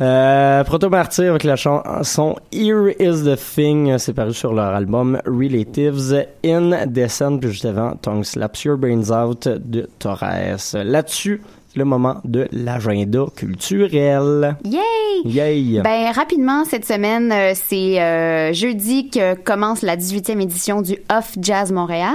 Euh, 0.00 0.64
Proto 0.64 0.90
Martyr 0.90 1.30
avec 1.30 1.44
la 1.44 1.54
chanson 1.54 2.34
Here 2.50 2.90
is 2.98 3.22
the 3.22 3.36
Thing. 3.36 3.96
C'est 3.98 4.12
paru 4.12 4.34
sur 4.34 4.52
leur 4.52 4.74
album 4.74 5.20
Relatives 5.24 6.26
in 6.44 6.86
Descent, 6.86 7.38
puis 7.38 7.52
juste 7.52 7.64
avant 7.64 7.92
Tongue 7.94 8.24
Slaps 8.24 8.64
Your 8.64 8.76
Brains 8.76 9.12
Out 9.12 9.46
de 9.46 9.88
Torres. 10.00 10.74
Là-dessus, 10.74 11.42
le 11.76 11.84
moment 11.84 12.16
de 12.24 12.48
l'agenda 12.52 13.26
culturel. 13.36 14.56
Yay! 14.64 14.80
Yay! 15.24 15.80
Ben 15.82 16.10
rapidement 16.12 16.64
cette 16.64 16.84
semaine, 16.84 17.30
euh, 17.32 17.52
c'est 17.54 18.00
euh, 18.00 18.52
jeudi 18.52 19.10
que 19.10 19.34
commence 19.34 19.82
la 19.82 19.96
18e 19.96 20.40
édition 20.40 20.80
du 20.82 20.96
Off 21.14 21.36
Jazz 21.40 21.72
Montréal. 21.72 22.14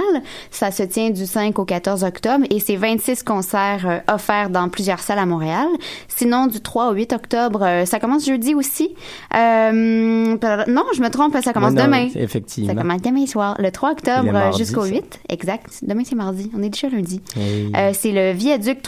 Ça 0.50 0.70
se 0.70 0.82
tient 0.82 1.10
du 1.10 1.26
5 1.26 1.58
au 1.58 1.64
14 1.64 2.04
octobre 2.04 2.44
et 2.50 2.58
c'est 2.58 2.76
26 2.76 3.22
concerts 3.22 3.86
euh, 3.86 4.12
offerts 4.12 4.50
dans 4.50 4.68
plusieurs 4.68 5.00
salles 5.00 5.18
à 5.18 5.26
Montréal. 5.26 5.66
Sinon 6.08 6.46
du 6.46 6.60
3 6.60 6.90
au 6.90 6.94
8 6.94 7.12
octobre, 7.12 7.62
euh, 7.62 7.84
ça 7.84 8.00
commence 8.00 8.26
jeudi 8.26 8.54
aussi. 8.54 8.94
Non, 9.32 10.84
je 10.94 11.02
me 11.02 11.08
trompe, 11.08 11.36
ça 11.42 11.52
commence 11.52 11.74
non, 11.74 11.84
demain. 11.84 12.08
Effectivement. 12.14 12.68
Ça 12.68 12.74
commence 12.74 13.02
demain 13.02 13.26
soir, 13.26 13.56
le 13.58 13.70
3 13.70 13.90
Et 13.90 13.92
octobre 13.92 14.56
jusqu'au 14.56 14.84
ça. 14.84 14.90
8. 14.90 15.20
Exact. 15.28 15.66
Demain 15.82 16.02
c'est 16.04 16.16
mardi. 16.16 16.50
On 16.56 16.62
est 16.62 16.70
déjà 16.70 16.88
lundi. 16.88 17.20
Hey. 17.36 17.70
C'est 17.94 18.12
le 18.12 18.32
viaduc 18.32 18.82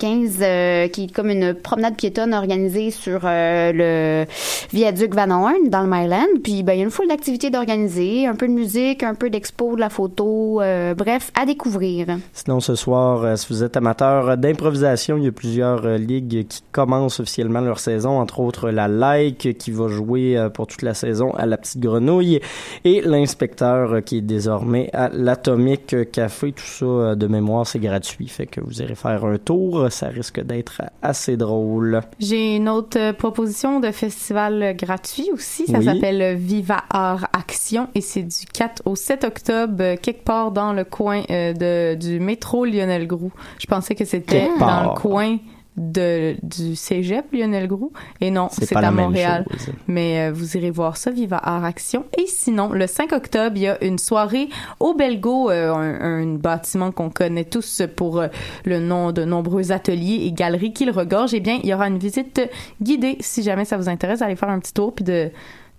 375 0.00 0.38
euh, 0.40 0.88
qui 0.88 1.04
est 1.04 1.12
comme 1.12 1.30
une 1.30 1.54
promenade 1.54 1.96
piétonne 1.96 2.34
organisée 2.34 2.90
sur 2.90 3.20
euh, 3.24 3.72
le 3.72 4.26
viaduc 4.72 5.14
Van 5.14 5.30
Horn 5.30 5.68
dans 5.68 5.82
le 5.82 5.88
Myland. 5.88 6.40
Puis 6.42 6.62
ben 6.62 6.72
il 6.72 6.78
y 6.78 6.80
a 6.80 6.84
une 6.84 6.90
foule 6.90 7.08
d'activités 7.08 7.50
d'organiser, 7.50 8.26
un 8.26 8.34
peu 8.34 8.48
de 8.48 8.52
musique, 8.52 9.02
un 9.02 9.14
peu 9.14 9.30
d'expo, 9.30 9.74
de 9.74 9.80
la 9.80 9.90
photo, 9.90 10.60
euh, 10.60 10.94
bref, 10.94 11.30
à 11.40 11.44
découvrir. 11.44 12.06
Sinon, 12.32 12.60
ce 12.60 12.74
soir, 12.74 13.36
si 13.36 13.46
vous 13.50 13.62
êtes 13.62 13.76
amateur 13.76 14.36
d'improvisation, 14.36 15.16
il 15.18 15.24
y 15.24 15.28
a 15.28 15.32
plusieurs 15.32 15.86
ligues 15.98 16.46
qui 16.48 16.62
commencent 16.72 17.20
officiellement 17.20 17.60
leur 17.60 17.78
saison, 17.78 18.18
entre 18.18 18.40
autres 18.40 18.70
la 18.70 18.88
Like 18.88 19.58
qui 19.58 19.70
va 19.70 19.88
jouer 19.88 20.48
pour 20.54 20.66
toute 20.66 20.82
la 20.82 20.94
saison 20.94 21.32
à 21.34 21.46
la 21.46 21.56
Petite 21.56 21.80
Grenouille 21.80 22.40
et 22.84 23.02
l'inspecteur 23.02 24.02
qui 24.04 24.18
est 24.18 24.22
désormais 24.22 24.90
à 24.92 25.10
l'Atomic 25.12 26.10
Café. 26.10 26.52
Tout 26.52 26.64
ça, 26.64 27.14
de 27.14 27.26
mémoire, 27.26 27.66
c'est 27.66 27.78
gratuit, 27.78 28.28
fait 28.28 28.46
que 28.46 28.60
vous 28.60 28.80
irez 28.80 28.94
faire 28.94 29.24
un 29.24 29.38
tour. 29.38 29.89
Ça 29.90 30.08
risque 30.08 30.40
d'être 30.40 30.82
assez 31.02 31.36
drôle. 31.36 32.00
J'ai 32.18 32.56
une 32.56 32.68
autre 32.68 32.98
euh, 32.98 33.12
proposition 33.12 33.80
de 33.80 33.90
festival 33.90 34.74
gratuit 34.76 35.30
aussi. 35.32 35.66
Ça 35.66 35.78
Oui. 35.78 35.84
s'appelle 35.84 36.36
Viva 36.36 36.84
Art 36.90 37.28
Action 37.32 37.88
et 37.94 38.00
c'est 38.00 38.22
du 38.22 38.46
4 38.52 38.82
au 38.86 38.94
7 38.96 39.24
octobre, 39.24 39.74
euh, 39.80 39.96
quelque 40.00 40.24
part 40.24 40.50
dans 40.52 40.72
le 40.72 40.84
coin 40.84 41.22
euh, 41.30 41.52
de, 41.52 41.94
du 41.96 42.20
métro 42.20 42.64
Lionel 42.64 43.06
Groux. 43.06 43.32
Je 43.58 43.66
pensais 43.66 43.94
que 43.94 44.04
c'était 44.04 44.48
dans 44.58 44.82
le 44.94 44.98
coin 45.00 45.38
de, 45.80 46.36
du 46.42 46.76
cégep 46.76 47.32
Lionel 47.32 47.66
Groux. 47.66 47.92
Et 48.20 48.30
non, 48.30 48.48
C'est 48.52 48.76
à 48.76 48.90
Montréal. 48.90 49.46
chose. 49.50 49.74
Mais 49.88 50.28
euh, 50.28 50.32
vous 50.32 50.56
irez 50.56 50.70
voir 50.70 50.96
ça, 50.96 51.10
Viva 51.10 51.38
Art 51.38 51.64
Action. 51.64 52.04
Et 52.18 52.26
sinon, 52.26 52.70
le 52.72 52.86
5 52.86 53.12
octobre, 53.12 53.56
il 53.56 53.62
y 53.62 53.68
a 53.68 53.82
une 53.82 53.98
soirée 53.98 54.48
au 54.78 54.94
Belgo, 54.94 55.50
euh, 55.50 55.72
un, 55.72 56.22
un 56.22 56.34
bâtiment 56.34 56.92
qu'on 56.92 57.10
connaît 57.10 57.44
tous 57.44 57.82
pour 57.96 58.20
euh, 58.20 58.28
le 58.64 58.78
nom 58.78 59.10
de 59.10 59.24
nombreux 59.24 59.72
ateliers 59.72 60.26
et 60.26 60.32
galeries 60.32 60.72
qui 60.72 60.84
le 60.84 60.92
regorgent. 60.92 61.34
Eh 61.34 61.40
bien, 61.40 61.58
il 61.62 61.68
y 61.68 61.74
aura 61.74 61.88
une 61.88 61.98
visite 61.98 62.42
guidée, 62.82 63.16
si 63.20 63.42
jamais 63.42 63.64
ça 63.64 63.76
vous 63.78 63.88
intéresse, 63.88 64.20
d'aller 64.20 64.36
faire 64.36 64.50
un 64.50 64.60
petit 64.60 64.74
tour 64.74 64.94
puis 64.94 65.04
de, 65.04 65.30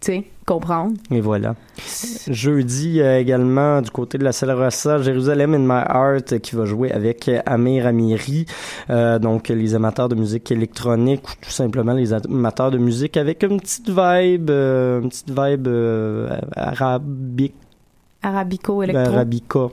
tu 0.01 0.11
sais, 0.13 0.23
comprendre. 0.47 0.93
Et 1.11 1.21
voilà. 1.21 1.55
Jeudi 2.27 2.99
euh, 3.01 3.19
également, 3.19 3.81
du 3.81 3.91
côté 3.91 4.17
de 4.17 4.23
la 4.23 4.31
Salle 4.31 4.51
Rossa, 4.51 4.99
Jérusalem 4.99 5.53
in 5.53 5.59
My 5.59 5.83
Heart 5.87 6.33
euh, 6.33 6.39
qui 6.39 6.55
va 6.55 6.65
jouer 6.65 6.91
avec 6.91 7.29
euh, 7.29 7.39
Amir 7.45 7.85
Amiri. 7.85 8.47
Euh, 8.89 9.19
donc, 9.19 9.49
les 9.49 9.75
amateurs 9.75 10.09
de 10.09 10.15
musique 10.15 10.51
électronique 10.51 11.21
ou 11.29 11.33
tout 11.39 11.51
simplement 11.51 11.93
les 11.93 12.13
amateurs 12.13 12.71
de 12.71 12.79
musique 12.79 13.15
avec 13.15 13.43
une 13.43 13.59
petite 13.61 13.89
vibe, 13.89 14.49
euh, 14.49 15.01
une 15.01 15.09
petite 15.09 15.29
vibe 15.29 15.67
arabique, 16.55 17.55
Arabico 18.23 18.83
électro. 18.83 19.13
arabica. 19.13 19.67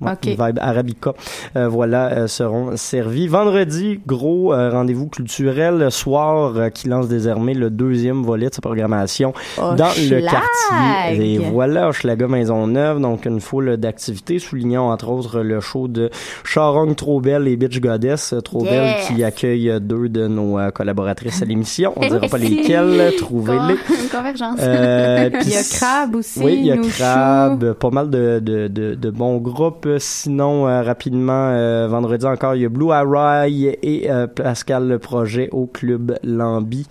Ouais, 0.00 0.12
Ok. 0.12 0.26
une 0.26 0.32
vibe 0.32 0.58
arabica. 0.60 1.14
Euh, 1.56 1.68
voilà, 1.68 2.12
euh, 2.12 2.26
seront 2.26 2.76
servis. 2.76 3.28
Vendredi, 3.28 3.98
gros 4.06 4.52
euh, 4.52 4.70
rendez-vous 4.70 5.06
culturel 5.08 5.90
soir 5.90 6.52
euh, 6.56 6.68
qui 6.68 6.88
lance 6.88 7.08
désormais 7.08 7.54
le 7.54 7.70
deuxième 7.70 8.22
volet 8.22 8.48
de 8.50 8.54
sa 8.54 8.60
programmation 8.60 9.32
Oh, 9.58 9.72
dans 9.74 9.88
le 9.96 10.20
quartier. 10.20 11.34
Et 11.34 11.38
voilà, 11.38 11.88
Hochelaga 11.88 12.28
Maisonneuve, 12.28 13.00
donc 13.00 13.24
une 13.24 13.40
foule 13.40 13.76
d'activités, 13.78 14.38
soulignant 14.38 14.90
entre 14.90 15.08
autres 15.08 15.40
le 15.40 15.60
show 15.60 15.88
de 15.88 16.10
Charong 16.44 16.94
Trobel 16.94 17.48
et 17.48 17.56
Bitch 17.56 17.80
Goddess. 17.80 18.34
Euh, 18.34 18.40
Trobel 18.42 18.84
Yes! 18.98 19.06
qui 19.06 19.24
accueille 19.24 19.70
euh, 19.70 19.78
deux 19.80 20.10
de 20.10 20.26
nos 20.26 20.58
euh, 20.58 20.70
collaboratrices 20.70 21.40
à 21.40 21.46
l'émission. 21.46 21.92
On 21.96 22.00
dira 22.02 22.20
pas 22.28 22.36
lesquelles, 22.38 23.14
trouvez-les. 23.16 23.76
Une 24.02 24.08
convergence. 24.10 24.58
Euh, 24.60 25.30
Il 25.42 25.48
y 25.50 25.56
a 25.56 25.62
Crab 25.62 26.14
aussi. 26.16 26.40
oui, 26.42 26.56
il 26.58 26.66
y 26.66 26.70
a 26.72 26.76
Nouchou. 26.76 26.90
Crab, 26.98 27.72
pas 27.72 27.90
mal 27.90 28.10
de, 28.10 28.40
de, 28.40 28.68
de, 28.68 28.94
de 28.94 29.10
bons 29.10 29.38
groupes. 29.38 29.85
Sinon, 29.98 30.66
euh, 30.66 30.82
rapidement, 30.82 31.50
euh, 31.50 31.86
vendredi 31.88 32.26
encore, 32.26 32.54
il 32.54 32.62
y 32.62 32.64
a 32.64 32.68
Blue 32.68 32.90
Array 32.92 33.78
et 33.82 34.10
euh, 34.10 34.26
Pascal 34.26 34.88
le 34.88 34.98
projet 34.98 35.48
au 35.52 35.66
Club 35.66 36.18
Lambi 36.22 36.86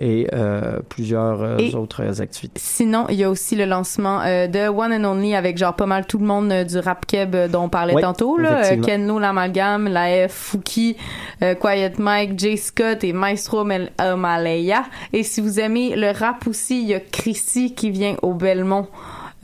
et 0.00 0.26
plusieurs 0.88 1.60
Et- 1.60 1.74
autres 1.74 2.20
activités. 2.22 2.58
Sinon, 2.62 3.06
il 3.10 3.16
y 3.16 3.24
a 3.24 3.30
aussi 3.30 3.56
le 3.56 3.66
lancement 3.66 4.20
de 4.20 4.68
One 4.68 4.92
and 4.92 5.04
Only 5.04 5.34
avec 5.34 5.58
genre 5.58 5.74
pas 5.76 5.84
mal 5.84 6.06
tout 6.06 6.18
le 6.18 6.24
monde 6.24 6.50
du 6.64 6.78
rap 6.78 7.04
keb 7.06 7.36
dont 7.50 7.64
on 7.64 7.68
parlait 7.68 7.94
Oui, 7.94 8.00
tantôt 8.00 8.38
là. 8.38 8.76
Kenno 8.78 9.18
l'amalgame, 9.18 9.88
la 9.88 10.28
F 10.28 10.32
Fouki, 10.32 10.96
Quiet 11.60 11.92
Mike, 11.98 12.38
Jay 12.38 12.56
Scott 12.56 13.04
et 13.04 13.12
Maestro 13.12 13.64
Mel 13.64 13.90
Malaya. 14.16 14.84
Et 15.12 15.22
si 15.22 15.42
vous 15.42 15.60
aimez 15.60 15.94
le 15.94 16.10
rap 16.10 16.46
aussi, 16.46 16.80
il 16.82 16.88
y 16.88 16.94
a 16.94 17.00
Chrissy 17.00 17.74
qui 17.74 17.90
vient 17.90 18.16
au 18.22 18.32
Belmont. 18.32 18.86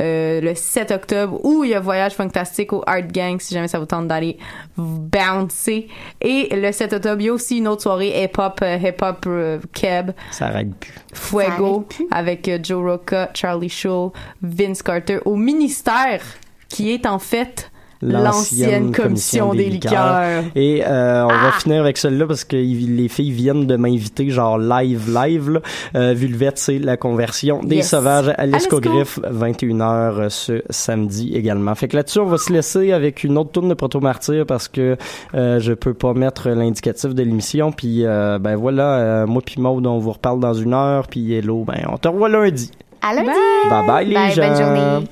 Euh, 0.00 0.40
le 0.40 0.54
7 0.54 0.90
octobre 0.90 1.40
où 1.44 1.64
il 1.64 1.70
y 1.70 1.74
a 1.74 1.80
Voyage 1.80 2.14
Fantastique 2.14 2.72
au 2.72 2.82
Art 2.86 3.08
Gang 3.08 3.40
si 3.40 3.54
jamais 3.54 3.68
ça 3.68 3.78
vous 3.78 3.86
tente 3.86 4.08
d'aller 4.08 4.38
bouncer. 4.76 5.88
Et 6.20 6.48
le 6.54 6.70
7 6.72 6.92
octobre 6.94 7.20
il 7.20 7.26
y 7.26 7.28
a 7.28 7.32
aussi 7.32 7.58
une 7.58 7.68
autre 7.68 7.82
soirée 7.82 8.22
hip-hop 8.22 8.60
euh, 8.62 8.76
hip-hop 8.76 9.24
euh, 9.26 9.58
keb. 9.72 10.12
Ça 10.30 10.46
arrête 10.46 10.74
plus. 10.76 10.92
Fuego 11.12 11.86
avec 12.10 12.48
euh, 12.48 12.58
Joe 12.62 12.82
Rocca, 12.82 13.30
Charlie 13.34 13.68
Shaw, 13.68 14.12
Vince 14.42 14.82
Carter 14.82 15.18
au 15.24 15.36
ministère 15.36 16.22
qui 16.68 16.92
est 16.92 17.06
en 17.06 17.18
fait 17.18 17.70
L'ancienne 18.00 18.92
commission 18.92 19.54
des 19.54 19.64
liqueurs. 19.70 20.44
Et 20.54 20.82
euh, 20.86 21.24
on 21.24 21.28
Ah! 21.30 21.44
va 21.46 21.52
finir 21.52 21.80
avec 21.82 21.96
celle-là 21.98 22.26
parce 22.26 22.44
que 22.44 22.56
les 22.56 23.08
filles 23.08 23.32
viennent 23.32 23.66
de 23.66 23.76
m'inviter 23.76 24.30
genre 24.30 24.58
live 24.58 25.12
live 25.12 25.50
là. 25.50 25.60
Euh, 25.96 26.12
Vulvette 26.14 26.58
c'est 26.58 26.78
la 26.78 26.96
conversion 26.96 27.60
des 27.62 27.76
Yes. 27.76 27.90
sauvages 27.90 28.32
à 28.36 28.46
l'escogriffe 28.46 29.18
21h 29.24 30.28
ce 30.30 30.62
samedi 30.70 31.32
également. 31.34 31.74
Fait 31.74 31.88
que 31.88 31.96
là-dessus 31.96 32.20
on 32.20 32.26
va 32.26 32.38
se 32.38 32.52
laisser 32.52 32.92
avec 32.92 33.24
une 33.24 33.36
autre 33.38 33.50
tourne 33.50 33.68
de 33.68 33.74
Proto 33.74 34.00
Martyr 34.00 34.46
parce 34.46 34.68
que 34.68 34.96
euh, 35.34 35.58
je 35.60 35.72
peux 35.72 35.94
pas 35.94 36.14
mettre 36.14 36.48
l'indicatif 36.50 37.14
de 37.14 37.22
l'émission 37.22 37.72
puis 37.72 38.04
euh, 38.04 38.38
ben 38.38 38.56
voilà 38.56 38.98
euh, 38.98 39.26
moi 39.26 39.42
puis 39.44 39.60
Maud 39.60 39.86
on 39.86 39.98
vous 39.98 40.12
reparle 40.12 40.40
dans 40.40 40.54
une 40.54 40.74
heure 40.74 41.06
puis 41.08 41.32
Hello 41.34 41.64
ben 41.64 41.82
on 41.92 41.96
te 41.98 42.08
revoit 42.08 42.28
lundi. 42.28 42.70
À 43.02 43.14
lundi! 43.14 43.28
Bye 43.70 43.86
bye 43.86 44.06
les 44.06 44.14
Bye, 44.14 44.32
gens. 44.32 44.42
bonne 44.48 44.56
journée. 44.56 45.06